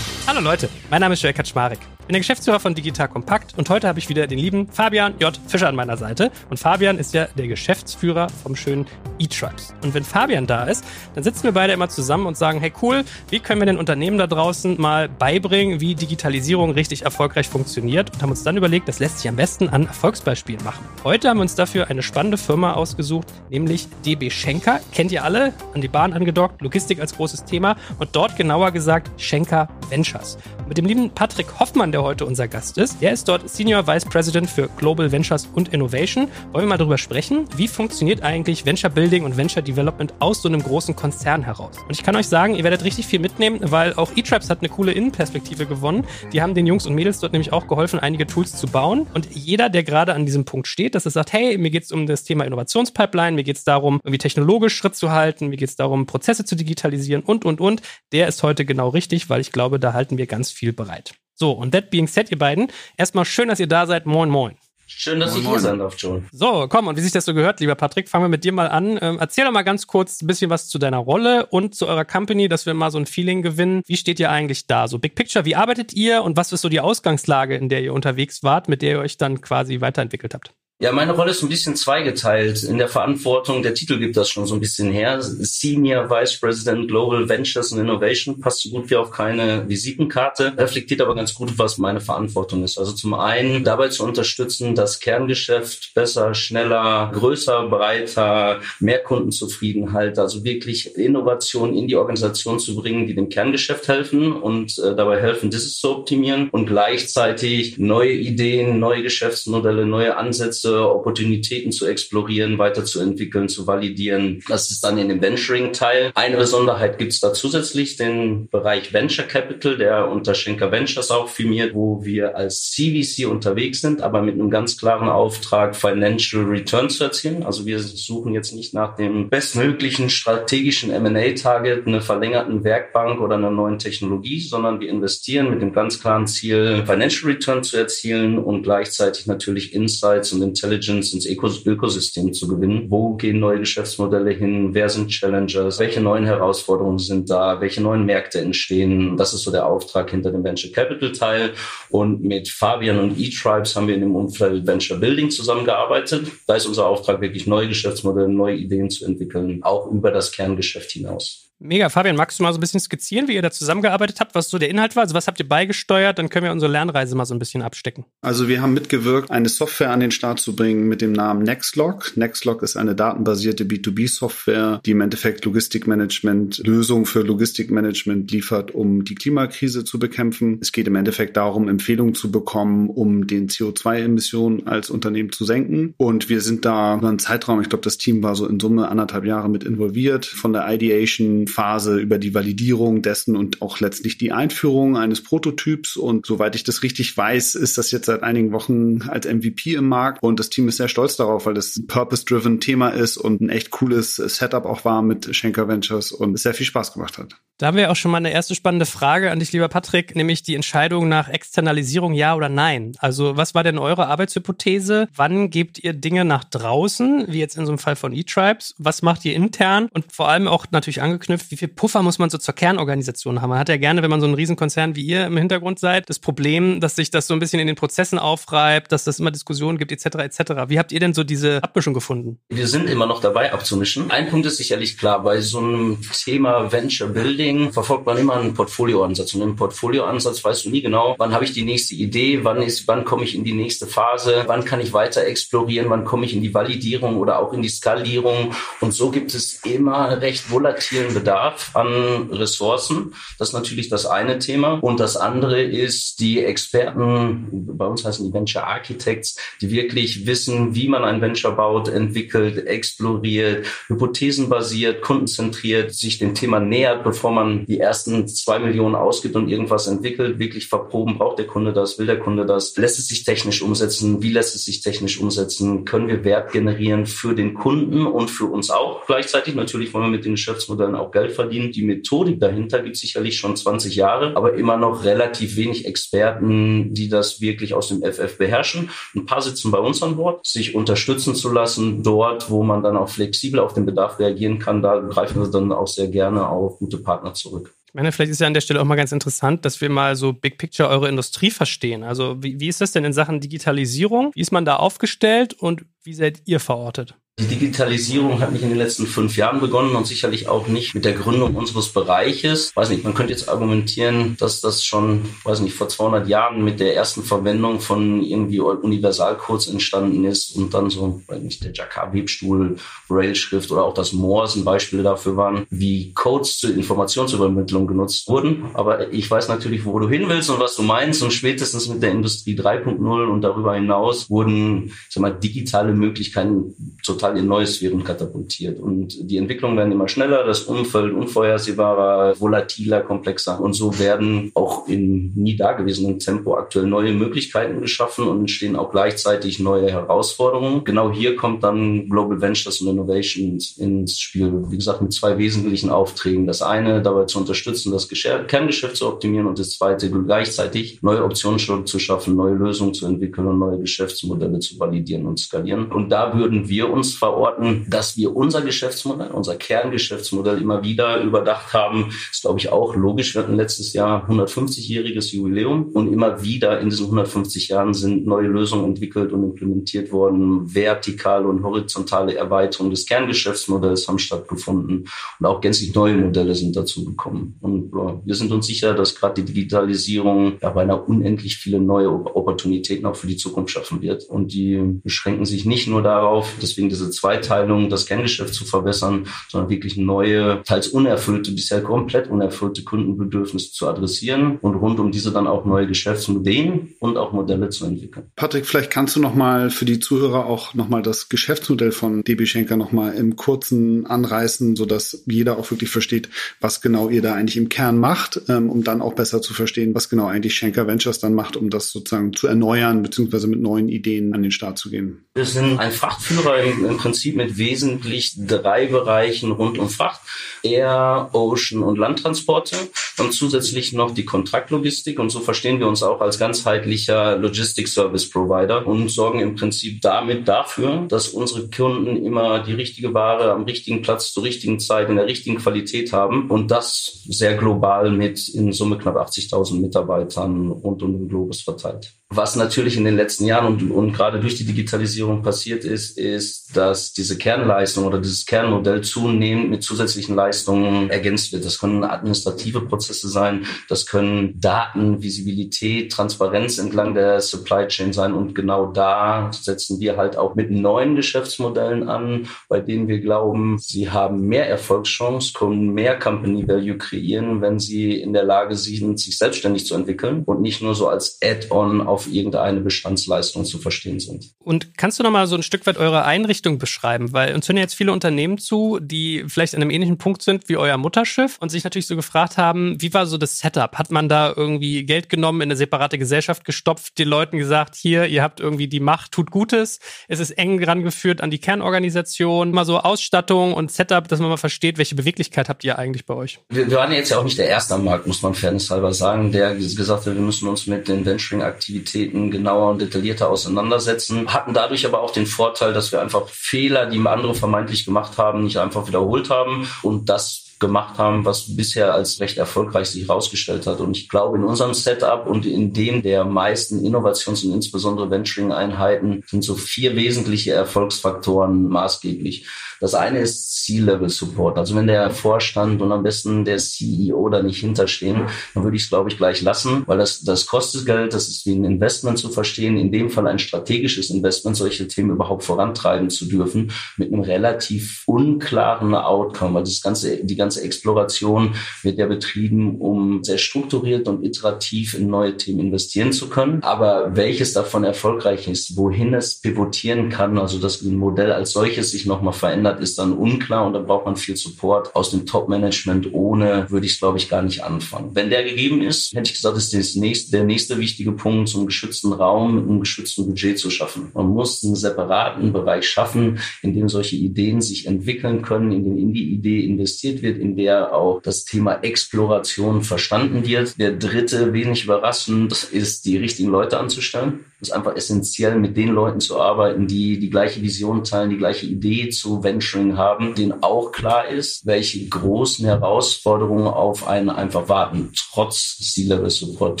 Hallo 0.28 0.40
Leute, 0.40 0.68
mein 0.88 1.00
Name 1.00 1.14
ist 1.14 1.22
Joel 1.22 1.34
Kaczmarek 1.34 1.80
bin 2.08 2.14
der 2.14 2.20
Geschäftsführer 2.20 2.58
von 2.58 2.74
Digital 2.74 3.06
Kompakt 3.06 3.52
und 3.58 3.68
heute 3.68 3.86
habe 3.86 3.98
ich 3.98 4.08
wieder 4.08 4.26
den 4.26 4.38
lieben 4.38 4.66
Fabian 4.68 5.12
J. 5.18 5.38
Fischer 5.46 5.68
an 5.68 5.76
meiner 5.76 5.98
Seite. 5.98 6.32
Und 6.48 6.56
Fabian 6.56 6.96
ist 6.96 7.12
ja 7.12 7.26
der 7.36 7.48
Geschäftsführer 7.48 8.28
vom 8.42 8.56
schönen 8.56 8.86
E-Trucks. 9.18 9.74
Und 9.82 9.92
wenn 9.92 10.04
Fabian 10.04 10.46
da 10.46 10.64
ist, 10.64 10.86
dann 11.14 11.22
sitzen 11.22 11.42
wir 11.42 11.52
beide 11.52 11.74
immer 11.74 11.90
zusammen 11.90 12.24
und 12.24 12.34
sagen, 12.34 12.60
hey 12.60 12.72
cool, 12.80 13.04
wie 13.28 13.40
können 13.40 13.60
wir 13.60 13.66
den 13.66 13.76
Unternehmen 13.76 14.16
da 14.16 14.26
draußen 14.26 14.80
mal 14.80 15.10
beibringen, 15.10 15.82
wie 15.82 15.94
Digitalisierung 15.94 16.70
richtig 16.70 17.02
erfolgreich 17.02 17.46
funktioniert 17.46 18.10
und 18.14 18.22
haben 18.22 18.30
uns 18.30 18.42
dann 18.42 18.56
überlegt, 18.56 18.88
das 18.88 19.00
lässt 19.00 19.18
sich 19.18 19.28
am 19.28 19.36
besten 19.36 19.68
an 19.68 19.86
Erfolgsbeispielen 19.86 20.64
machen. 20.64 20.86
Heute 21.04 21.28
haben 21.28 21.36
wir 21.36 21.42
uns 21.42 21.56
dafür 21.56 21.90
eine 21.90 22.02
spannende 22.02 22.38
Firma 22.38 22.72
ausgesucht, 22.72 23.26
nämlich 23.50 23.86
DB 24.06 24.30
Schenker. 24.30 24.80
Kennt 24.92 25.12
ihr 25.12 25.24
alle? 25.24 25.52
An 25.74 25.82
die 25.82 25.88
Bahn 25.88 26.14
angedockt, 26.14 26.62
Logistik 26.62 27.00
als 27.00 27.14
großes 27.14 27.44
Thema 27.44 27.76
und 27.98 28.16
dort 28.16 28.36
genauer 28.36 28.70
gesagt 28.70 29.10
Schenker 29.20 29.68
Ventures. 29.90 30.38
Mit 30.66 30.78
dem 30.78 30.86
lieben 30.86 31.10
Patrick 31.10 31.60
Hoffmann, 31.60 31.92
der 31.92 31.97
der 31.98 32.04
heute 32.04 32.26
unser 32.26 32.46
Gast 32.46 32.78
ist. 32.78 33.02
Er 33.02 33.12
ist 33.12 33.26
dort 33.26 33.50
Senior 33.50 33.88
Vice 33.88 34.04
President 34.04 34.48
für 34.48 34.68
Global 34.76 35.10
Ventures 35.10 35.48
und 35.52 35.74
Innovation. 35.74 36.28
Wollen 36.52 36.64
wir 36.64 36.68
mal 36.68 36.78
darüber 36.78 36.96
sprechen, 36.96 37.46
wie 37.56 37.66
funktioniert 37.66 38.22
eigentlich 38.22 38.64
Venture 38.64 38.88
Building 38.90 39.24
und 39.24 39.36
Venture 39.36 39.62
Development 39.62 40.14
aus 40.20 40.42
so 40.42 40.48
einem 40.48 40.62
großen 40.62 40.94
Konzern 40.94 41.42
heraus? 41.42 41.76
Und 41.78 41.90
ich 41.90 42.04
kann 42.04 42.14
euch 42.14 42.28
sagen, 42.28 42.54
ihr 42.54 42.62
werdet 42.62 42.84
richtig 42.84 43.08
viel 43.08 43.18
mitnehmen, 43.18 43.58
weil 43.62 43.94
auch 43.94 44.12
eTribes 44.16 44.48
hat 44.48 44.60
eine 44.60 44.68
coole 44.68 44.92
Innenperspektive 44.92 45.66
gewonnen. 45.66 46.06
Die 46.32 46.40
haben 46.40 46.54
den 46.54 46.68
Jungs 46.68 46.86
und 46.86 46.94
Mädels 46.94 47.18
dort 47.18 47.32
nämlich 47.32 47.52
auch 47.52 47.66
geholfen, 47.66 47.98
einige 47.98 48.28
Tools 48.28 48.54
zu 48.54 48.68
bauen. 48.68 49.08
Und 49.12 49.28
jeder, 49.34 49.68
der 49.68 49.82
gerade 49.82 50.14
an 50.14 50.24
diesem 50.24 50.44
Punkt 50.44 50.68
steht, 50.68 50.94
dass 50.94 51.04
er 51.04 51.10
sagt, 51.10 51.32
hey, 51.32 51.58
mir 51.58 51.70
geht 51.70 51.82
es 51.82 51.90
um 51.90 52.06
das 52.06 52.22
Thema 52.22 52.44
Innovationspipeline, 52.44 53.34
mir 53.34 53.44
geht 53.44 53.56
es 53.56 53.64
darum, 53.64 54.00
irgendwie 54.04 54.18
technologisch 54.18 54.76
Schritt 54.76 54.94
zu 54.94 55.10
halten, 55.10 55.48
mir 55.48 55.56
geht 55.56 55.70
es 55.70 55.74
darum, 55.74 56.06
Prozesse 56.06 56.44
zu 56.44 56.54
digitalisieren 56.54 57.24
und, 57.24 57.44
und, 57.44 57.60
und, 57.60 57.82
der 58.12 58.28
ist 58.28 58.44
heute 58.44 58.64
genau 58.64 58.88
richtig, 58.90 59.28
weil 59.28 59.40
ich 59.40 59.50
glaube, 59.50 59.80
da 59.80 59.94
halten 59.94 60.16
wir 60.16 60.28
ganz 60.28 60.52
viel 60.52 60.72
bereit. 60.72 61.14
So, 61.38 61.52
und 61.52 61.72
that 61.72 61.90
being 61.90 62.08
said, 62.08 62.30
ihr 62.30 62.38
beiden, 62.38 62.66
erstmal 62.96 63.24
schön, 63.24 63.48
dass 63.48 63.60
ihr 63.60 63.68
da 63.68 63.86
seid. 63.86 64.06
Moin, 64.06 64.28
moin. 64.28 64.56
Schön, 64.88 65.20
dass 65.20 65.32
moin, 65.32 65.42
ich 65.42 65.48
hier 65.48 65.60
sein 65.60 65.78
darf, 65.78 65.94
John. 65.96 66.26
So, 66.32 66.66
komm, 66.66 66.88
und 66.88 66.96
wie 66.96 67.00
sich 67.00 67.12
das 67.12 67.26
so 67.26 67.34
gehört, 67.34 67.60
lieber 67.60 67.76
Patrick, 67.76 68.08
fangen 68.08 68.24
wir 68.24 68.28
mit 68.28 68.42
dir 68.42 68.52
mal 68.52 68.68
an. 68.68 68.98
Ähm, 69.00 69.18
erzähl 69.20 69.44
doch 69.44 69.52
mal 69.52 69.62
ganz 69.62 69.86
kurz 69.86 70.20
ein 70.20 70.26
bisschen 70.26 70.50
was 70.50 70.68
zu 70.68 70.78
deiner 70.78 70.98
Rolle 70.98 71.46
und 71.46 71.76
zu 71.76 71.86
eurer 71.86 72.04
Company, 72.04 72.48
dass 72.48 72.66
wir 72.66 72.74
mal 72.74 72.90
so 72.90 72.98
ein 72.98 73.06
Feeling 73.06 73.42
gewinnen. 73.42 73.82
Wie 73.86 73.96
steht 73.96 74.18
ihr 74.18 74.30
eigentlich 74.30 74.66
da? 74.66 74.88
So 74.88 74.98
Big 74.98 75.14
Picture, 75.14 75.44
wie 75.44 75.54
arbeitet 75.54 75.92
ihr 75.92 76.24
und 76.24 76.36
was 76.36 76.52
ist 76.52 76.62
so 76.62 76.68
die 76.68 76.80
Ausgangslage, 76.80 77.54
in 77.54 77.68
der 77.68 77.82
ihr 77.82 77.92
unterwegs 77.92 78.42
wart, 78.42 78.68
mit 78.68 78.82
der 78.82 78.92
ihr 78.92 78.98
euch 78.98 79.16
dann 79.16 79.40
quasi 79.40 79.80
weiterentwickelt 79.80 80.34
habt? 80.34 80.54
Ja, 80.80 80.92
meine 80.92 81.10
Rolle 81.10 81.32
ist 81.32 81.42
ein 81.42 81.48
bisschen 81.48 81.74
zweigeteilt. 81.74 82.62
In 82.62 82.78
der 82.78 82.86
Verantwortung, 82.86 83.64
der 83.64 83.74
Titel 83.74 83.98
gibt 83.98 84.16
das 84.16 84.28
schon 84.28 84.46
so 84.46 84.54
ein 84.54 84.60
bisschen 84.60 84.92
her. 84.92 85.20
Senior 85.20 86.08
Vice 86.08 86.38
President 86.38 86.86
Global 86.86 87.28
Ventures 87.28 87.72
and 87.72 87.82
Innovation 87.82 88.38
passt 88.38 88.62
so 88.62 88.70
gut 88.70 88.88
wie 88.88 88.94
auf 88.94 89.10
keine 89.10 89.68
Visitenkarte, 89.68 90.52
reflektiert 90.56 91.00
aber 91.00 91.16
ganz 91.16 91.34
gut, 91.34 91.58
was 91.58 91.78
meine 91.78 92.00
Verantwortung 92.00 92.62
ist. 92.62 92.78
Also 92.78 92.92
zum 92.92 93.14
einen 93.14 93.64
dabei 93.64 93.88
zu 93.88 94.04
unterstützen, 94.04 94.76
das 94.76 95.00
Kerngeschäft 95.00 95.94
besser, 95.94 96.32
schneller, 96.36 97.10
größer, 97.12 97.66
breiter, 97.66 98.60
mehr 98.78 99.00
Kundenzufriedenheit, 99.00 100.16
also 100.16 100.44
wirklich 100.44 100.94
Innovation 100.94 101.74
in 101.74 101.88
die 101.88 101.96
Organisation 101.96 102.60
zu 102.60 102.76
bringen, 102.76 103.08
die 103.08 103.16
dem 103.16 103.30
Kerngeschäft 103.30 103.88
helfen 103.88 104.32
und 104.32 104.78
äh, 104.78 104.94
dabei 104.94 105.20
helfen, 105.20 105.50
dieses 105.50 105.80
zu 105.80 105.90
optimieren 105.90 106.50
und 106.50 106.66
gleichzeitig 106.66 107.78
neue 107.78 108.12
Ideen, 108.12 108.78
neue 108.78 109.02
Geschäftsmodelle, 109.02 109.84
neue 109.84 110.16
Ansätze 110.16 110.67
Opportunitäten 110.76 111.72
zu 111.72 111.86
explorieren, 111.86 112.58
weiterzuentwickeln, 112.58 113.48
zu 113.48 113.66
validieren. 113.66 114.42
Das 114.48 114.70
ist 114.70 114.82
dann 114.84 114.98
in 114.98 115.08
dem 115.08 115.20
Venturing-Teil. 115.20 116.12
Eine 116.14 116.36
Besonderheit 116.36 116.98
gibt 116.98 117.12
es 117.12 117.20
da 117.20 117.32
zusätzlich, 117.32 117.96
den 117.96 118.48
Bereich 118.48 118.92
Venture 118.92 119.24
Capital, 119.24 119.76
der 119.76 120.08
unter 120.08 120.34
Schenker 120.34 120.70
Ventures 120.72 121.10
auch 121.10 121.28
firmiert, 121.28 121.74
wo 121.74 122.04
wir 122.04 122.36
als 122.36 122.70
CVC 122.72 123.26
unterwegs 123.28 123.80
sind, 123.80 124.02
aber 124.02 124.22
mit 124.22 124.34
einem 124.34 124.50
ganz 124.50 124.76
klaren 124.76 125.08
Auftrag, 125.08 125.76
Financial 125.76 126.44
Return 126.44 126.90
zu 126.90 127.04
erzielen. 127.04 127.42
Also 127.42 127.66
wir 127.66 127.78
suchen 127.78 128.34
jetzt 128.34 128.52
nicht 128.52 128.74
nach 128.74 128.96
dem 128.96 129.28
bestmöglichen 129.28 130.10
strategischen 130.10 130.90
M&A-Target, 130.90 131.86
einer 131.86 132.00
verlängerten 132.00 132.64
Werkbank 132.64 133.20
oder 133.20 133.36
einer 133.36 133.50
neuen 133.50 133.78
Technologie, 133.78 134.40
sondern 134.40 134.80
wir 134.80 134.88
investieren 134.88 135.50
mit 135.50 135.62
dem 135.62 135.72
ganz 135.72 136.00
klaren 136.00 136.26
Ziel, 136.26 136.84
Financial 136.86 137.30
Return 137.30 137.62
zu 137.62 137.76
erzielen 137.76 138.38
und 138.38 138.62
gleichzeitig 138.62 139.26
natürlich 139.26 139.72
Insights 139.72 140.32
und 140.32 140.42
Intelligence 140.58 141.14
ins 141.14 141.26
Ökosystem 141.26 142.32
zu 142.32 142.48
gewinnen. 142.48 142.86
Wo 142.90 143.14
gehen 143.14 143.38
neue 143.38 143.60
Geschäftsmodelle 143.60 144.30
hin? 144.30 144.74
Wer 144.74 144.88
sind 144.88 145.08
Challengers? 145.08 145.78
Welche 145.78 146.00
neuen 146.00 146.24
Herausforderungen 146.24 146.98
sind 146.98 147.30
da? 147.30 147.60
Welche 147.60 147.80
neuen 147.80 148.04
Märkte 148.04 148.40
entstehen? 148.40 149.16
Das 149.16 149.32
ist 149.34 149.42
so 149.42 149.50
der 149.50 149.66
Auftrag 149.66 150.10
hinter 150.10 150.30
dem 150.32 150.42
Venture 150.42 150.72
Capital 150.72 151.12
Teil. 151.12 151.52
Und 151.90 152.22
mit 152.22 152.48
Fabian 152.48 152.98
und 152.98 153.18
E-Tribes 153.18 153.76
haben 153.76 153.86
wir 153.86 153.94
in 153.94 154.00
dem 154.00 154.16
Umfeld 154.16 154.66
Venture 154.66 154.98
Building 154.98 155.30
zusammengearbeitet. 155.30 156.26
Da 156.46 156.56
ist 156.56 156.66
unser 156.66 156.86
Auftrag 156.86 157.20
wirklich 157.20 157.46
neue 157.46 157.68
Geschäftsmodelle, 157.68 158.28
neue 158.28 158.56
Ideen 158.56 158.90
zu 158.90 159.04
entwickeln, 159.04 159.60
auch 159.62 159.90
über 159.90 160.10
das 160.10 160.32
Kerngeschäft 160.32 160.90
hinaus. 160.90 161.47
Mega. 161.60 161.88
Fabian, 161.88 162.14
magst 162.14 162.38
du 162.38 162.44
mal 162.44 162.52
so 162.52 162.58
ein 162.58 162.60
bisschen 162.60 162.78
skizzieren, 162.78 163.26
wie 163.26 163.34
ihr 163.34 163.42
da 163.42 163.50
zusammengearbeitet 163.50 164.20
habt, 164.20 164.36
was 164.36 164.48
so 164.48 164.58
der 164.58 164.70
Inhalt 164.70 164.94
war? 164.94 165.02
Also 165.02 165.16
was 165.16 165.26
habt 165.26 165.40
ihr 165.40 165.48
beigesteuert? 165.48 166.16
Dann 166.16 166.28
können 166.28 166.44
wir 166.44 166.52
unsere 166.52 166.70
Lernreise 166.70 167.16
mal 167.16 167.24
so 167.24 167.34
ein 167.34 167.40
bisschen 167.40 167.62
abstecken. 167.62 168.04
Also 168.20 168.46
wir 168.46 168.62
haben 168.62 168.74
mitgewirkt, 168.74 169.32
eine 169.32 169.48
Software 169.48 169.90
an 169.90 169.98
den 169.98 170.12
Start 170.12 170.38
zu 170.38 170.54
bringen 170.54 170.86
mit 170.86 171.00
dem 171.00 171.10
Namen 171.10 171.42
Nextlog. 171.42 172.16
Nextlog 172.16 172.62
ist 172.62 172.76
eine 172.76 172.94
datenbasierte 172.94 173.64
B2B-Software, 173.64 174.80
die 174.86 174.92
im 174.92 175.00
Endeffekt 175.00 175.44
Logistikmanagement, 175.46 176.58
Lösungen 176.64 177.06
für 177.06 177.22
Logistikmanagement 177.22 178.30
liefert, 178.30 178.72
um 178.72 179.04
die 179.04 179.16
Klimakrise 179.16 179.82
zu 179.82 179.98
bekämpfen. 179.98 180.58
Es 180.62 180.70
geht 180.70 180.86
im 180.86 180.94
Endeffekt 180.94 181.36
darum, 181.36 181.68
Empfehlungen 181.68 182.14
zu 182.14 182.30
bekommen, 182.30 182.88
um 182.88 183.26
den 183.26 183.48
CO2-Emissionen 183.48 184.68
als 184.68 184.90
Unternehmen 184.90 185.32
zu 185.32 185.44
senken. 185.44 185.94
Und 185.96 186.28
wir 186.28 186.40
sind 186.40 186.64
da 186.64 186.98
über 186.98 187.08
einen 187.08 187.18
Zeitraum, 187.18 187.60
ich 187.60 187.68
glaube, 187.68 187.82
das 187.82 187.98
Team 187.98 188.22
war 188.22 188.36
so 188.36 188.46
in 188.46 188.60
Summe 188.60 188.88
anderthalb 188.88 189.24
Jahre 189.24 189.50
mit 189.50 189.64
involviert, 189.64 190.24
von 190.24 190.52
der 190.52 190.72
Ideation 190.72 191.47
Phase 191.48 191.98
über 191.98 192.18
die 192.18 192.34
Validierung 192.34 193.02
dessen 193.02 193.36
und 193.36 193.62
auch 193.62 193.80
letztlich 193.80 194.18
die 194.18 194.32
Einführung 194.32 194.96
eines 194.96 195.22
Prototyps. 195.22 195.96
Und 195.96 196.26
soweit 196.26 196.54
ich 196.54 196.64
das 196.64 196.82
richtig 196.82 197.16
weiß, 197.16 197.54
ist 197.56 197.78
das 197.78 197.90
jetzt 197.90 198.06
seit 198.06 198.22
einigen 198.22 198.52
Wochen 198.52 199.02
als 199.08 199.26
MVP 199.26 199.74
im 199.74 199.88
Markt. 199.88 200.22
Und 200.22 200.38
das 200.38 200.50
Team 200.50 200.68
ist 200.68 200.76
sehr 200.76 200.88
stolz 200.88 201.16
darauf, 201.16 201.46
weil 201.46 201.56
es 201.56 201.76
ein 201.76 201.86
purpose-driven 201.86 202.60
Thema 202.60 202.90
ist 202.90 203.16
und 203.16 203.40
ein 203.40 203.48
echt 203.48 203.70
cooles 203.70 204.16
Setup 204.16 204.64
auch 204.64 204.84
war 204.84 205.02
mit 205.02 205.34
Schenker 205.34 205.68
Ventures 205.68 206.12
und 206.12 206.34
es 206.34 206.42
sehr 206.42 206.54
viel 206.54 206.66
Spaß 206.66 206.92
gemacht 206.92 207.18
hat. 207.18 207.40
Da 207.58 207.66
haben 207.66 207.76
wir 207.76 207.90
auch 207.90 207.96
schon 207.96 208.12
mal 208.12 208.18
eine 208.18 208.30
erste 208.30 208.54
spannende 208.54 208.86
Frage 208.86 209.32
an 209.32 209.40
dich, 209.40 209.52
lieber 209.52 209.68
Patrick, 209.68 210.14
nämlich 210.14 210.44
die 210.44 210.54
Entscheidung 210.54 211.08
nach 211.08 211.28
Externalisierung, 211.28 212.14
ja 212.14 212.36
oder 212.36 212.48
nein. 212.48 212.92
Also 213.00 213.36
was 213.36 213.52
war 213.52 213.64
denn 213.64 213.78
eure 213.78 214.06
Arbeitshypothese? 214.06 215.08
Wann 215.16 215.50
gebt 215.50 215.82
ihr 215.82 215.92
Dinge 215.92 216.24
nach 216.24 216.44
draußen, 216.44 217.24
wie 217.26 217.40
jetzt 217.40 217.56
in 217.56 217.66
so 217.66 217.72
einem 217.72 217.80
Fall 217.80 217.96
von 217.96 218.12
E-Tribes? 218.12 218.76
Was 218.78 219.02
macht 219.02 219.24
ihr 219.24 219.34
intern? 219.34 219.88
Und 219.92 220.12
vor 220.12 220.28
allem 220.28 220.46
auch 220.46 220.66
natürlich 220.70 221.02
angeknüpft, 221.02 221.50
wie 221.50 221.56
viel 221.56 221.66
Puffer 221.66 222.04
muss 222.04 222.20
man 222.20 222.30
so 222.30 222.38
zur 222.38 222.54
Kernorganisation 222.54 223.42
haben? 223.42 223.50
Man 223.50 223.58
hat 223.58 223.68
ja 223.68 223.76
gerne, 223.76 224.02
wenn 224.02 224.10
man 224.10 224.20
so 224.20 224.28
ein 224.28 224.34
Riesenkonzern 224.34 224.94
wie 224.94 225.02
ihr 225.02 225.26
im 225.26 225.36
Hintergrund 225.36 225.80
seid, 225.80 226.08
das 226.08 226.20
Problem, 226.20 226.78
dass 226.78 226.94
sich 226.94 227.10
das 227.10 227.26
so 227.26 227.34
ein 227.34 227.40
bisschen 227.40 227.58
in 227.58 227.66
den 227.66 227.74
Prozessen 227.74 228.20
aufreibt, 228.20 228.92
dass 228.92 229.02
das 229.02 229.18
immer 229.18 229.32
Diskussionen 229.32 229.78
gibt, 229.78 229.90
etc. 229.90 230.18
etc. 230.18 230.40
Wie 230.68 230.78
habt 230.78 230.92
ihr 230.92 231.00
denn 231.00 231.12
so 231.12 231.24
diese 231.24 231.60
Abmischung 231.64 231.92
gefunden? 231.92 232.38
Wir 232.50 232.68
sind 232.68 232.88
immer 232.88 233.06
noch 233.06 233.20
dabei 233.20 233.52
abzumischen. 233.52 234.12
Ein 234.12 234.28
Punkt 234.28 234.46
ist 234.46 234.58
sicherlich 234.58 234.96
klar, 234.96 235.24
bei 235.24 235.40
so 235.40 235.58
einem 235.58 235.98
Thema 236.12 236.70
Venture 236.70 237.08
Building 237.08 237.47
Marketing 237.48 237.72
verfolgt 237.72 238.06
man 238.06 238.18
immer 238.18 238.36
einen 238.36 238.54
Portfolioansatz. 238.54 239.34
Und 239.34 239.42
im 239.42 239.56
Portfolioansatz 239.56 240.44
weißt 240.44 240.66
du 240.66 240.70
nie 240.70 240.82
genau, 240.82 241.14
wann 241.18 241.32
habe 241.32 241.44
ich 241.44 241.52
die 241.52 241.64
nächste 241.64 241.94
Idee, 241.94 242.40
wann 242.42 242.62
ist, 242.62 242.86
wann 242.86 243.04
komme 243.04 243.24
ich 243.24 243.34
in 243.34 243.44
die 243.44 243.52
nächste 243.52 243.86
Phase, 243.86 244.44
wann 244.46 244.64
kann 244.64 244.80
ich 244.80 244.92
weiter 244.92 245.24
explorieren, 245.24 245.90
wann 245.90 246.04
komme 246.04 246.26
ich 246.26 246.34
in 246.34 246.42
die 246.42 246.52
Validierung 246.52 247.16
oder 247.16 247.38
auch 247.38 247.52
in 247.52 247.62
die 247.62 247.68
Skalierung. 247.68 248.52
Und 248.80 248.92
so 248.92 249.10
gibt 249.10 249.34
es 249.34 249.64
immer 249.64 250.20
recht 250.20 250.50
volatilen 250.50 251.14
Bedarf 251.14 251.74
an 251.74 252.30
Ressourcen. 252.30 253.14
Das 253.38 253.48
ist 253.48 253.54
natürlich 253.54 253.88
das 253.88 254.06
eine 254.06 254.38
Thema. 254.38 254.78
Und 254.80 255.00
das 255.00 255.16
andere 255.16 255.62
ist 255.62 256.20
die 256.20 256.44
Experten, 256.44 257.48
bei 257.50 257.86
uns 257.86 258.04
heißen 258.04 258.26
die 258.26 258.32
Venture 258.32 258.66
Architects, 258.66 259.36
die 259.60 259.70
wirklich 259.70 260.26
wissen, 260.26 260.74
wie 260.74 260.88
man 260.88 261.04
ein 261.04 261.20
Venture 261.20 261.52
baut, 261.52 261.88
entwickelt, 261.88 262.66
exploriert, 262.66 263.66
hypothesenbasiert, 263.88 265.02
kundenzentriert, 265.02 265.94
sich 265.94 266.18
dem 266.18 266.34
Thema 266.34 266.60
nähert, 266.60 267.04
bevor 267.04 267.32
man 267.32 267.37
man 267.38 267.66
die 267.66 267.80
ersten 267.80 268.26
zwei 268.28 268.58
Millionen 268.58 268.94
ausgibt 268.94 269.36
und 269.36 269.48
irgendwas 269.48 269.86
entwickelt, 269.86 270.38
wirklich 270.38 270.68
verproben, 270.68 271.18
braucht 271.18 271.38
der 271.38 271.46
Kunde 271.46 271.72
das, 271.72 271.98
will 271.98 272.06
der 272.06 272.18
Kunde 272.18 272.46
das, 272.46 272.76
lässt 272.76 272.98
es 272.98 273.08
sich 273.08 273.24
technisch 273.24 273.62
umsetzen, 273.62 274.22
wie 274.22 274.32
lässt 274.32 274.54
es 274.54 274.64
sich 274.64 274.80
technisch 274.80 275.20
umsetzen, 275.20 275.84
können 275.84 276.08
wir 276.08 276.24
Wert 276.24 276.52
generieren 276.52 277.06
für 277.06 277.34
den 277.34 277.54
Kunden 277.54 278.06
und 278.06 278.30
für 278.30 278.46
uns 278.46 278.70
auch 278.70 279.06
gleichzeitig. 279.06 279.54
Natürlich 279.54 279.94
wollen 279.94 280.04
wir 280.04 280.10
mit 280.10 280.24
den 280.24 280.32
Geschäftsmodellen 280.32 280.94
auch 280.94 281.10
Geld 281.10 281.32
verdienen. 281.32 281.72
Die 281.72 281.82
Methodik 281.82 282.40
dahinter 282.40 282.80
gibt 282.82 282.96
sicherlich 282.96 283.38
schon 283.38 283.56
20 283.56 283.96
Jahre, 283.96 284.36
aber 284.36 284.54
immer 284.54 284.76
noch 284.76 285.04
relativ 285.04 285.56
wenig 285.56 285.86
Experten, 285.86 286.94
die 286.94 287.08
das 287.08 287.40
wirklich 287.40 287.74
aus 287.74 287.88
dem 287.88 288.02
FF 288.02 288.38
beherrschen. 288.38 288.90
Ein 289.14 289.26
paar 289.26 289.42
sitzen 289.42 289.70
bei 289.70 289.78
uns 289.78 290.02
an 290.02 290.16
Bord, 290.16 290.46
sich 290.46 290.74
unterstützen 290.74 291.34
zu 291.34 291.52
lassen 291.52 292.02
dort, 292.02 292.50
wo 292.50 292.62
man 292.62 292.82
dann 292.82 292.96
auch 292.96 293.08
flexibel 293.08 293.60
auf 293.60 293.74
den 293.74 293.86
Bedarf 293.86 294.18
reagieren 294.18 294.58
kann. 294.58 294.82
Da 294.82 294.98
greifen 294.98 295.40
wir 295.40 295.50
dann 295.50 295.72
auch 295.72 295.86
sehr 295.86 296.08
gerne 296.08 296.48
auf 296.48 296.78
gute 296.78 296.98
Partner 296.98 297.27
zurück. 297.34 297.74
Ich 297.88 297.94
meine, 297.94 298.12
vielleicht 298.12 298.32
ist 298.32 298.40
ja 298.40 298.46
an 298.46 298.54
der 298.54 298.60
Stelle 298.60 298.80
auch 298.82 298.84
mal 298.84 298.96
ganz 298.96 299.12
interessant, 299.12 299.64
dass 299.64 299.80
wir 299.80 299.88
mal 299.88 300.14
so 300.14 300.34
Big 300.34 300.58
Picture 300.58 300.88
eure 300.90 301.08
Industrie 301.08 301.50
verstehen. 301.50 302.04
Also 302.04 302.42
wie, 302.42 302.60
wie 302.60 302.68
ist 302.68 302.82
das 302.82 302.92
denn 302.92 303.04
in 303.04 303.14
Sachen 303.14 303.40
Digitalisierung? 303.40 304.30
Wie 304.34 304.42
ist 304.42 304.52
man 304.52 304.66
da 304.66 304.76
aufgestellt 304.76 305.54
und 305.54 305.84
wie 306.08 306.14
seid 306.14 306.40
ihr 306.46 306.58
verortet? 306.58 307.18
Die 307.38 307.46
Digitalisierung 307.46 308.40
hat 308.40 308.50
nicht 308.50 308.62
in 308.64 308.70
den 308.70 308.78
letzten 308.78 309.06
fünf 309.06 309.36
Jahren 309.36 309.60
begonnen 309.60 309.94
und 309.94 310.08
sicherlich 310.08 310.48
auch 310.48 310.66
nicht 310.66 310.96
mit 310.96 311.04
der 311.04 311.12
Gründung 311.12 311.54
unseres 311.54 311.90
Bereiches. 311.90 312.74
Weiß 312.74 312.90
nicht, 312.90 313.04
man 313.04 313.14
könnte 313.14 313.32
jetzt 313.32 313.48
argumentieren, 313.48 314.36
dass 314.40 314.60
das 314.60 314.84
schon, 314.84 315.24
weiß 315.44 315.60
nicht, 315.60 315.76
vor 315.76 315.88
200 315.88 316.26
Jahren 316.26 316.64
mit 316.64 316.80
der 316.80 316.96
ersten 316.96 317.22
Verwendung 317.22 317.78
von 317.78 318.24
irgendwie 318.24 318.58
Universalcodes 318.58 319.68
entstanden 319.68 320.24
ist 320.24 320.56
und 320.56 320.74
dann 320.74 320.90
so, 320.90 321.22
weiß 321.28 321.40
nicht, 321.40 321.62
der 321.62 321.72
Jacquard-Webstuhl, 321.72 322.76
Railschrift 323.08 323.70
oder 323.70 323.84
auch 323.84 323.94
das 323.94 324.12
Morse 324.12 324.58
ein 324.58 324.64
Beispiel 324.64 325.04
dafür 325.04 325.36
waren, 325.36 325.64
wie 325.70 326.12
Codes 326.14 326.58
zur 326.58 326.74
Informationsübermittlung 326.74 327.86
genutzt 327.86 328.28
wurden. 328.28 328.64
Aber 328.74 329.12
ich 329.12 329.30
weiß 329.30 329.46
natürlich, 329.46 329.84
wo 329.84 329.96
du 330.00 330.08
hin 330.08 330.28
willst 330.28 330.50
und 330.50 330.58
was 330.58 330.74
du 330.74 330.82
meinst 330.82 331.22
und 331.22 331.32
spätestens 331.32 331.86
mit 331.86 332.02
der 332.02 332.10
Industrie 332.10 332.58
3.0 332.58 333.26
und 333.26 333.42
darüber 333.42 333.76
hinaus 333.76 334.28
wurden, 334.28 334.92
sag 335.08 335.20
mal, 335.20 335.30
digitale 335.30 335.92
Möglichkeiten 335.98 336.74
total 337.04 337.36
in 337.36 337.46
neue 337.46 337.66
Sphären 337.66 338.04
katapultiert. 338.04 338.78
Und 338.80 339.30
die 339.30 339.36
Entwicklungen 339.36 339.76
werden 339.76 339.92
immer 339.92 340.08
schneller, 340.08 340.44
das 340.44 340.62
Umfeld 340.62 341.12
unvorhersehbarer, 341.12 342.40
volatiler, 342.40 343.00
komplexer. 343.00 343.60
Und 343.60 343.74
so 343.74 343.98
werden 343.98 344.50
auch 344.54 344.88
in 344.88 345.32
nie 345.34 345.56
dagewesenen 345.56 346.18
Tempo 346.18 346.54
aktuell 346.54 346.86
neue 346.86 347.12
Möglichkeiten 347.12 347.80
geschaffen 347.80 348.26
und 348.28 348.40
entstehen 348.40 348.76
auch 348.76 348.90
gleichzeitig 348.90 349.58
neue 349.58 349.90
Herausforderungen. 349.90 350.84
Genau 350.84 351.10
hier 351.12 351.36
kommt 351.36 351.62
dann 351.62 352.08
Global 352.08 352.40
Ventures 352.40 352.80
und 352.80 352.88
Innovations 352.88 353.76
ins 353.76 354.18
Spiel. 354.18 354.52
Wie 354.70 354.76
gesagt, 354.76 355.02
mit 355.02 355.12
zwei 355.12 355.38
wesentlichen 355.38 355.90
Aufträgen. 355.90 356.46
Das 356.46 356.62
eine 356.62 357.02
dabei 357.02 357.24
zu 357.24 357.38
unterstützen, 357.38 357.92
das 357.92 358.08
Kerngeschäft 358.08 358.96
zu 358.96 359.08
optimieren 359.08 359.46
und 359.46 359.58
das 359.58 359.70
zweite 359.70 360.10
gleichzeitig 360.10 361.02
neue 361.02 361.24
Optionen 361.24 361.58
zu 361.86 361.98
schaffen, 361.98 362.36
neue 362.36 362.54
Lösungen 362.54 362.94
zu 362.94 363.06
entwickeln 363.06 363.46
und 363.46 363.58
neue 363.58 363.78
Geschäftsmodelle 363.78 364.58
zu 364.58 364.78
validieren 364.78 365.26
und 365.26 365.38
skalieren. 365.38 365.77
Und 365.86 366.10
da 366.10 366.36
würden 366.36 366.68
wir 366.68 366.90
uns 366.90 367.14
verorten, 367.14 367.86
dass 367.88 368.16
wir 368.16 368.34
unser 368.34 368.62
Geschäftsmodell, 368.62 369.30
unser 369.30 369.56
Kerngeschäftsmodell 369.56 370.60
immer 370.60 370.82
wieder 370.82 371.20
überdacht 371.22 371.72
haben. 371.72 372.10
ist, 372.30 372.42
glaube 372.42 372.58
ich, 372.58 372.70
auch 372.70 372.94
logisch. 372.94 373.34
Wir 373.34 373.42
hatten 373.42 373.56
letztes 373.56 373.92
Jahr 373.92 374.28
150-jähriges 374.28 375.34
Jubiläum 375.34 375.90
und 375.92 376.12
immer 376.12 376.42
wieder 376.42 376.80
in 376.80 376.90
diesen 376.90 377.06
150 377.06 377.68
Jahren 377.68 377.94
sind 377.94 378.26
neue 378.26 378.48
Lösungen 378.48 378.84
entwickelt 378.84 379.32
und 379.32 379.44
implementiert 379.44 380.12
worden. 380.12 380.74
Vertikale 380.74 381.46
und 381.46 381.62
horizontale 381.62 382.34
Erweiterung 382.34 382.90
des 382.90 383.06
Kerngeschäftsmodells 383.06 384.08
haben 384.08 384.18
stattgefunden 384.18 385.08
und 385.40 385.46
auch 385.46 385.60
gänzlich 385.60 385.94
neue 385.94 386.16
Modelle 386.16 386.54
sind 386.54 386.76
dazu 386.76 387.04
gekommen. 387.04 387.56
Und 387.60 387.92
wir 387.92 388.34
sind 388.34 388.52
uns 388.52 388.66
sicher, 388.66 388.94
dass 388.94 389.14
gerade 389.14 389.42
die 389.42 389.52
Digitalisierung 389.52 390.58
ja 390.60 390.70
beinahe 390.70 391.02
unendlich 391.02 391.56
viele 391.56 391.80
neue 391.80 392.10
Opportunitäten 392.10 393.06
auch 393.06 393.16
für 393.16 393.26
die 393.26 393.36
Zukunft 393.36 393.70
schaffen 393.70 394.02
wird. 394.02 394.24
Und 394.24 394.52
die 394.52 395.00
beschränken 395.02 395.44
sich 395.44 395.64
nicht 395.68 395.86
nur 395.86 396.02
darauf, 396.02 396.52
deswegen 396.60 396.88
diese 396.88 397.10
Zweiteilung, 397.10 397.88
das 397.90 398.06
Kerngeschäft 398.06 398.54
zu 398.54 398.64
verbessern, 398.64 399.26
sondern 399.48 399.70
wirklich 399.70 399.96
neue, 399.96 400.62
teils 400.64 400.88
unerfüllte, 400.88 401.52
bisher 401.52 401.82
komplett 401.82 402.28
unerfüllte 402.28 402.82
Kundenbedürfnisse 402.82 403.72
zu 403.72 403.86
adressieren 403.86 404.58
und 404.60 404.74
rund 404.74 404.98
um 404.98 405.12
diese 405.12 405.32
dann 405.32 405.46
auch 405.46 405.64
neue 405.64 405.86
Geschäftsmodelle 405.86 406.88
und 406.98 407.16
auch 407.16 407.32
Modelle 407.32 407.68
zu 407.68 407.84
entwickeln. 407.84 408.26
Patrick, 408.36 408.66
vielleicht 408.66 408.90
kannst 408.90 409.16
du 409.16 409.20
nochmal 409.20 409.70
für 409.70 409.84
die 409.84 410.00
Zuhörer 410.00 410.46
auch 410.46 410.74
nochmal 410.74 411.02
das 411.02 411.28
Geschäftsmodell 411.28 411.92
von 411.92 412.22
DB 412.24 412.46
Schenker 412.46 412.76
nochmal 412.76 413.14
im 413.14 413.36
Kurzen 413.36 414.06
anreißen, 414.06 414.76
sodass 414.76 415.22
jeder 415.26 415.58
auch 415.58 415.70
wirklich 415.70 415.90
versteht, 415.90 416.28
was 416.60 416.80
genau 416.80 417.08
ihr 417.08 417.22
da 417.22 417.34
eigentlich 417.34 417.56
im 417.56 417.68
Kern 417.68 417.98
macht, 417.98 418.40
ähm, 418.48 418.70
um 418.70 418.84
dann 418.84 419.02
auch 419.02 419.14
besser 419.14 419.42
zu 419.42 419.54
verstehen, 419.54 419.94
was 419.94 420.08
genau 420.08 420.26
eigentlich 420.26 420.56
Schenker 420.56 420.86
Ventures 420.86 421.18
dann 421.18 421.34
macht, 421.34 421.56
um 421.56 421.70
das 421.70 421.90
sozusagen 421.90 422.32
zu 422.32 422.46
erneuern, 422.46 423.02
beziehungsweise 423.02 423.46
mit 423.46 423.60
neuen 423.60 423.88
Ideen 423.88 424.34
an 424.34 424.42
den 424.42 424.50
Start 424.50 424.78
zu 424.78 424.90
gehen. 424.90 425.24
Wir 425.34 425.44
sind 425.58 425.78
ein 425.78 425.92
Frachtführer 425.92 426.62
im, 426.62 426.86
im 426.86 426.96
Prinzip 426.96 427.36
mit 427.36 427.58
wesentlich 427.58 428.34
drei 428.36 428.86
Bereichen 428.86 429.52
rund 429.52 429.78
um 429.78 429.88
Fracht, 429.88 430.20
Air, 430.62 431.30
Ocean 431.32 431.82
und 431.82 431.98
Landtransporte 431.98 432.76
und 433.18 433.32
zusätzlich 433.32 433.92
noch 433.92 434.12
die 434.12 434.24
Kontraktlogistik. 434.24 435.18
Und 435.18 435.30
so 435.30 435.40
verstehen 435.40 435.78
wir 435.78 435.88
uns 435.88 436.02
auch 436.02 436.20
als 436.20 436.38
ganzheitlicher 436.38 437.36
Logistic 437.36 437.88
Service 437.88 438.28
Provider 438.28 438.86
und 438.86 439.08
sorgen 439.08 439.40
im 439.40 439.54
Prinzip 439.54 440.00
damit 440.00 440.48
dafür, 440.48 441.06
dass 441.08 441.28
unsere 441.28 441.68
Kunden 441.68 442.24
immer 442.24 442.60
die 442.60 442.74
richtige 442.74 443.14
Ware 443.14 443.52
am 443.52 443.64
richtigen 443.64 444.02
Platz 444.02 444.32
zur 444.32 444.44
richtigen 444.44 444.80
Zeit 444.80 445.08
in 445.08 445.16
der 445.16 445.26
richtigen 445.26 445.58
Qualität 445.58 446.12
haben 446.12 446.50
und 446.50 446.70
das 446.70 447.22
sehr 447.28 447.56
global 447.56 448.10
mit 448.10 448.48
in 448.48 448.72
Summe 448.72 448.98
knapp 448.98 449.16
80.000 449.16 449.80
Mitarbeitern 449.80 450.70
rund 450.70 451.02
um 451.02 451.12
den 451.12 451.28
Globus 451.28 451.62
verteilt. 451.62 452.12
Was 452.30 452.56
natürlich 452.56 452.98
in 452.98 453.06
den 453.06 453.16
letzten 453.16 453.46
Jahren 453.46 453.66
und, 453.66 453.90
und 453.90 454.12
gerade 454.12 454.38
durch 454.38 454.54
die 454.54 454.66
Digitalisierung 454.66 455.42
passiert 455.42 455.84
ist, 455.84 456.18
ist, 456.18 456.76
dass 456.76 457.14
diese 457.14 457.38
Kernleistung 457.38 458.04
oder 458.04 458.18
dieses 458.18 458.44
Kernmodell 458.44 459.00
zunehmend 459.00 459.70
mit 459.70 459.82
zusätzlichen 459.82 460.34
Leistungen 460.34 461.08
ergänzt 461.08 461.54
wird. 461.54 461.64
Das 461.64 461.78
können 461.78 462.04
administrative 462.04 462.82
Prozesse 462.82 463.30
sein, 463.30 463.64
das 463.88 464.04
können 464.04 464.60
Daten, 464.60 465.22
Visibilität, 465.22 466.12
Transparenz 466.12 466.76
entlang 466.76 467.14
der 467.14 467.40
Supply 467.40 467.86
Chain 467.88 468.12
sein. 468.12 468.34
Und 468.34 468.54
genau 468.54 468.92
da 468.92 469.50
setzen 469.50 469.98
wir 469.98 470.18
halt 470.18 470.36
auch 470.36 470.54
mit 470.54 470.70
neuen 470.70 471.16
Geschäftsmodellen 471.16 472.10
an, 472.10 472.46
bei 472.68 472.80
denen 472.80 473.08
wir 473.08 473.20
glauben, 473.20 473.78
sie 473.78 474.10
haben 474.10 474.42
mehr 474.42 474.68
Erfolgschance, 474.68 475.54
können 475.54 475.94
mehr 475.94 476.18
Company 476.18 476.68
Value 476.68 476.98
kreieren, 476.98 477.62
wenn 477.62 477.78
sie 477.78 478.20
in 478.20 478.34
der 478.34 478.44
Lage 478.44 478.74
sind, 478.74 479.18
sich 479.18 479.38
selbstständig 479.38 479.86
zu 479.86 479.94
entwickeln 479.94 480.42
und 480.44 480.60
nicht 480.60 480.82
nur 480.82 480.94
so 480.94 481.08
als 481.08 481.38
Add-on 481.42 482.02
auf 482.02 482.17
auf 482.18 482.26
irgendeine 482.26 482.80
Bestandsleistung 482.80 483.64
zu 483.64 483.78
verstehen 483.78 484.18
sind. 484.18 484.50
Und 484.58 484.98
kannst 484.98 485.20
du 485.20 485.22
noch 485.22 485.30
mal 485.30 485.46
so 485.46 485.54
ein 485.54 485.62
Stück 485.62 485.86
weit 485.86 485.98
eure 485.98 486.24
Einrichtung 486.24 486.78
beschreiben? 486.78 487.32
Weil 487.32 487.54
uns 487.54 487.68
hören 487.68 487.76
jetzt 487.76 487.94
viele 487.94 488.10
Unternehmen 488.10 488.58
zu, 488.58 488.98
die 489.00 489.44
vielleicht 489.46 489.76
an 489.76 489.82
einem 489.82 489.92
ähnlichen 489.92 490.18
Punkt 490.18 490.42
sind 490.42 490.68
wie 490.68 490.76
euer 490.76 490.96
Mutterschiff 490.96 491.58
und 491.60 491.68
sich 491.68 491.84
natürlich 491.84 492.08
so 492.08 492.16
gefragt 492.16 492.56
haben, 492.56 493.00
wie 493.00 493.14
war 493.14 493.26
so 493.26 493.38
das 493.38 493.60
Setup? 493.60 493.96
Hat 493.96 494.10
man 494.10 494.28
da 494.28 494.52
irgendwie 494.56 495.04
Geld 495.04 495.28
genommen, 495.28 495.60
in 495.60 495.68
eine 495.68 495.76
separate 495.76 496.18
Gesellschaft 496.18 496.64
gestopft, 496.64 497.18
den 497.20 497.28
Leuten 497.28 497.56
gesagt, 497.56 497.94
hier, 497.94 498.26
ihr 498.26 498.42
habt 498.42 498.58
irgendwie 498.58 498.88
die 498.88 498.98
Macht, 498.98 499.30
tut 499.30 499.52
Gutes. 499.52 500.00
Es 500.26 500.40
ist 500.40 500.50
eng 500.50 500.82
rangeführt 500.82 501.40
an 501.40 501.52
die 501.52 501.60
Kernorganisation, 501.60 502.72
mal 502.72 502.84
so 502.84 502.98
Ausstattung 502.98 503.74
und 503.74 503.92
Setup, 503.92 504.26
dass 504.26 504.40
man 504.40 504.48
mal 504.48 504.56
versteht, 504.56 504.98
welche 504.98 505.14
Beweglichkeit 505.14 505.68
habt 505.68 505.84
ihr 505.84 506.00
eigentlich 506.00 506.26
bei 506.26 506.34
euch? 506.34 506.58
Wir, 506.68 506.90
wir 506.90 506.96
waren 506.96 507.12
jetzt 507.12 507.30
ja 507.30 507.38
auch 507.38 507.44
nicht 507.44 507.58
der 507.58 507.68
Erste 507.68 507.94
am 507.94 508.04
Markt, 508.04 508.26
muss 508.26 508.42
man 508.42 508.54
fairness 508.54 508.90
halber 508.90 509.14
sagen, 509.14 509.52
der 509.52 509.76
gesagt 509.76 510.26
hat, 510.26 510.34
wir 510.34 510.34
müssen 510.34 510.68
uns 510.68 510.88
mit 510.88 511.06
den 511.06 511.24
Venturing-Aktivitäten 511.24 512.07
Aktivitäten 512.08 512.50
genauer 512.50 512.90
und 512.90 513.00
detaillierter 513.00 513.50
auseinandersetzen, 513.50 514.52
hatten 514.52 514.72
dadurch 514.72 515.04
aber 515.06 515.20
auch 515.20 515.30
den 515.30 515.46
Vorteil, 515.46 515.92
dass 515.92 516.10
wir 516.10 516.22
einfach 516.22 516.48
Fehler, 516.48 517.06
die 517.06 517.18
andere 517.26 517.54
vermeintlich 517.54 518.04
gemacht 518.06 518.38
haben, 518.38 518.64
nicht 518.64 518.78
einfach 518.78 519.06
wiederholt 519.06 519.50
haben. 519.50 519.86
Und 520.02 520.28
das 520.28 520.67
gemacht 520.78 521.18
haben, 521.18 521.44
was 521.44 521.74
bisher 521.76 522.14
als 522.14 522.40
recht 522.40 522.58
erfolgreich 522.58 523.08
sich 523.08 523.26
herausgestellt 523.28 523.86
hat. 523.86 524.00
Und 524.00 524.16
ich 524.16 524.28
glaube, 524.28 524.58
in 524.58 524.64
unserem 524.64 524.94
Setup 524.94 525.46
und 525.46 525.66
in 525.66 525.92
dem 525.92 526.22
der 526.22 526.44
meisten 526.44 527.04
Innovations- 527.04 527.64
und 527.64 527.72
insbesondere 527.72 528.30
Venturing-Einheiten 528.30 529.42
sind 529.46 529.64
so 529.64 529.74
vier 529.74 530.14
wesentliche 530.16 530.72
Erfolgsfaktoren 530.72 531.88
maßgeblich. 531.88 532.66
Das 533.00 533.14
eine 533.14 533.38
ist 533.40 533.84
C-Level-Support. 533.84 534.76
Also 534.76 534.96
wenn 534.96 535.06
der 535.06 535.30
Vorstand 535.30 536.02
und 536.02 536.10
am 536.10 536.22
besten 536.22 536.64
der 536.64 536.78
CEO 536.78 537.48
da 537.48 537.62
nicht 537.62 537.80
hinterstehen, 537.80 538.46
dann 538.74 538.82
würde 538.82 538.96
ich 538.96 539.04
es, 539.04 539.08
glaube 539.08 539.30
ich, 539.30 539.36
gleich 539.36 539.62
lassen, 539.62 540.02
weil 540.06 540.18
das, 540.18 540.42
das 540.42 540.66
kostet 540.66 541.06
Geld, 541.06 541.32
das 541.32 541.48
ist 541.48 541.64
wie 541.64 541.74
ein 541.74 541.84
Investment 541.84 542.38
zu 542.38 542.48
verstehen, 542.48 542.98
in 542.98 543.12
dem 543.12 543.30
Fall 543.30 543.46
ein 543.46 543.58
strategisches 543.58 544.30
Investment, 544.30 544.76
solche 544.76 545.06
Themen 545.06 545.30
überhaupt 545.30 545.62
vorantreiben 545.62 546.28
zu 546.28 546.46
dürfen, 546.46 546.90
mit 547.16 547.32
einem 547.32 547.42
relativ 547.42 548.24
unklaren 548.26 549.14
Outcome, 549.14 549.74
weil 549.74 549.84
das 549.84 550.02
ganze, 550.02 550.44
die 550.44 550.56
ganze 550.56 550.67
ganze 550.68 550.82
Exploration 550.82 551.74
wird 552.02 552.18
ja 552.18 552.26
betrieben, 552.26 553.00
um 553.00 553.42
sehr 553.42 553.56
strukturiert 553.56 554.28
und 554.28 554.44
iterativ 554.44 555.14
in 555.14 555.30
neue 555.30 555.56
Themen 555.56 555.80
investieren 555.80 556.30
zu 556.30 556.50
können. 556.50 556.82
Aber 556.82 557.34
welches 557.34 557.72
davon 557.72 558.04
erfolgreich 558.04 558.68
ist, 558.68 558.98
wohin 558.98 559.32
es 559.32 559.60
pivotieren 559.62 560.28
kann, 560.28 560.58
also 560.58 560.78
das 560.78 561.00
Modell 561.00 561.52
als 561.52 561.72
solches 561.72 562.10
sich 562.10 562.26
nochmal 562.26 562.52
verändert, 562.52 563.00
ist 563.00 563.18
dann 563.18 563.32
unklar 563.32 563.86
und 563.86 563.94
da 563.94 564.00
braucht 564.00 564.26
man 564.26 564.36
viel 564.36 564.56
Support 564.56 565.16
aus 565.16 565.30
dem 565.30 565.46
Top-Management. 565.46 566.34
Ohne 566.34 566.90
würde 566.90 567.06
ich 567.06 567.12
es, 567.12 567.18
glaube 567.18 567.38
ich, 567.38 567.48
gar 567.48 567.62
nicht 567.62 567.82
anfangen. 567.82 568.32
Wenn 568.34 568.50
der 568.50 568.62
gegeben 568.62 569.00
ist, 569.00 569.32
hätte 569.32 569.48
ich 569.48 569.54
gesagt, 569.54 569.78
ist 569.78 569.94
das 569.94 570.16
nächste, 570.16 570.50
der 570.50 570.64
nächste 570.64 570.98
wichtige 570.98 571.32
Punkt, 571.32 571.70
zum 571.70 571.86
geschützten 571.86 572.34
Raum 572.34 572.74
mit 572.74 572.84
einem 572.84 573.00
geschützten 573.00 573.46
Budget 573.46 573.78
zu 573.78 573.88
schaffen. 573.88 574.30
Man 574.34 574.48
muss 574.48 574.84
einen 574.84 574.96
separaten 574.96 575.72
Bereich 575.72 576.06
schaffen, 576.06 576.58
in 576.82 576.92
dem 576.92 577.08
solche 577.08 577.36
Ideen 577.36 577.80
sich 577.80 578.06
entwickeln 578.06 578.60
können, 578.60 578.92
in 578.92 579.04
den 579.04 579.18
in 579.18 579.32
die 579.32 579.50
Idee 579.52 579.84
investiert 579.84 580.42
wird, 580.42 580.57
in 580.58 580.76
der 580.76 581.14
auch 581.14 581.40
das 581.40 581.64
Thema 581.64 582.00
Exploration 582.02 583.02
verstanden 583.02 583.66
wird. 583.66 583.98
Der 583.98 584.12
dritte, 584.12 584.72
wenig 584.72 585.04
überraschend, 585.04 585.84
ist, 585.92 586.24
die 586.24 586.36
richtigen 586.36 586.70
Leute 586.70 586.98
anzustellen. 586.98 587.64
Es 587.80 587.88
ist 587.88 587.94
einfach 587.94 588.16
essentiell, 588.16 588.76
mit 588.76 588.96
den 588.96 589.10
Leuten 589.10 589.38
zu 589.38 589.60
arbeiten, 589.60 590.08
die 590.08 590.40
die 590.40 590.50
gleiche 590.50 590.82
Vision 590.82 591.22
teilen, 591.22 591.50
die 591.50 591.58
gleiche 591.58 591.86
Idee 591.86 592.28
zu 592.28 592.64
Venturing 592.64 593.16
haben, 593.16 593.54
denen 593.54 593.84
auch 593.84 594.10
klar 594.10 594.48
ist, 594.48 594.84
welche 594.84 595.28
großen 595.28 595.84
Herausforderungen 595.84 596.88
auf 596.88 597.28
einen 597.28 597.50
einfach 597.50 597.88
warten. 597.88 598.32
Trotz 598.34 598.98
C-Level-Support, 598.98 600.00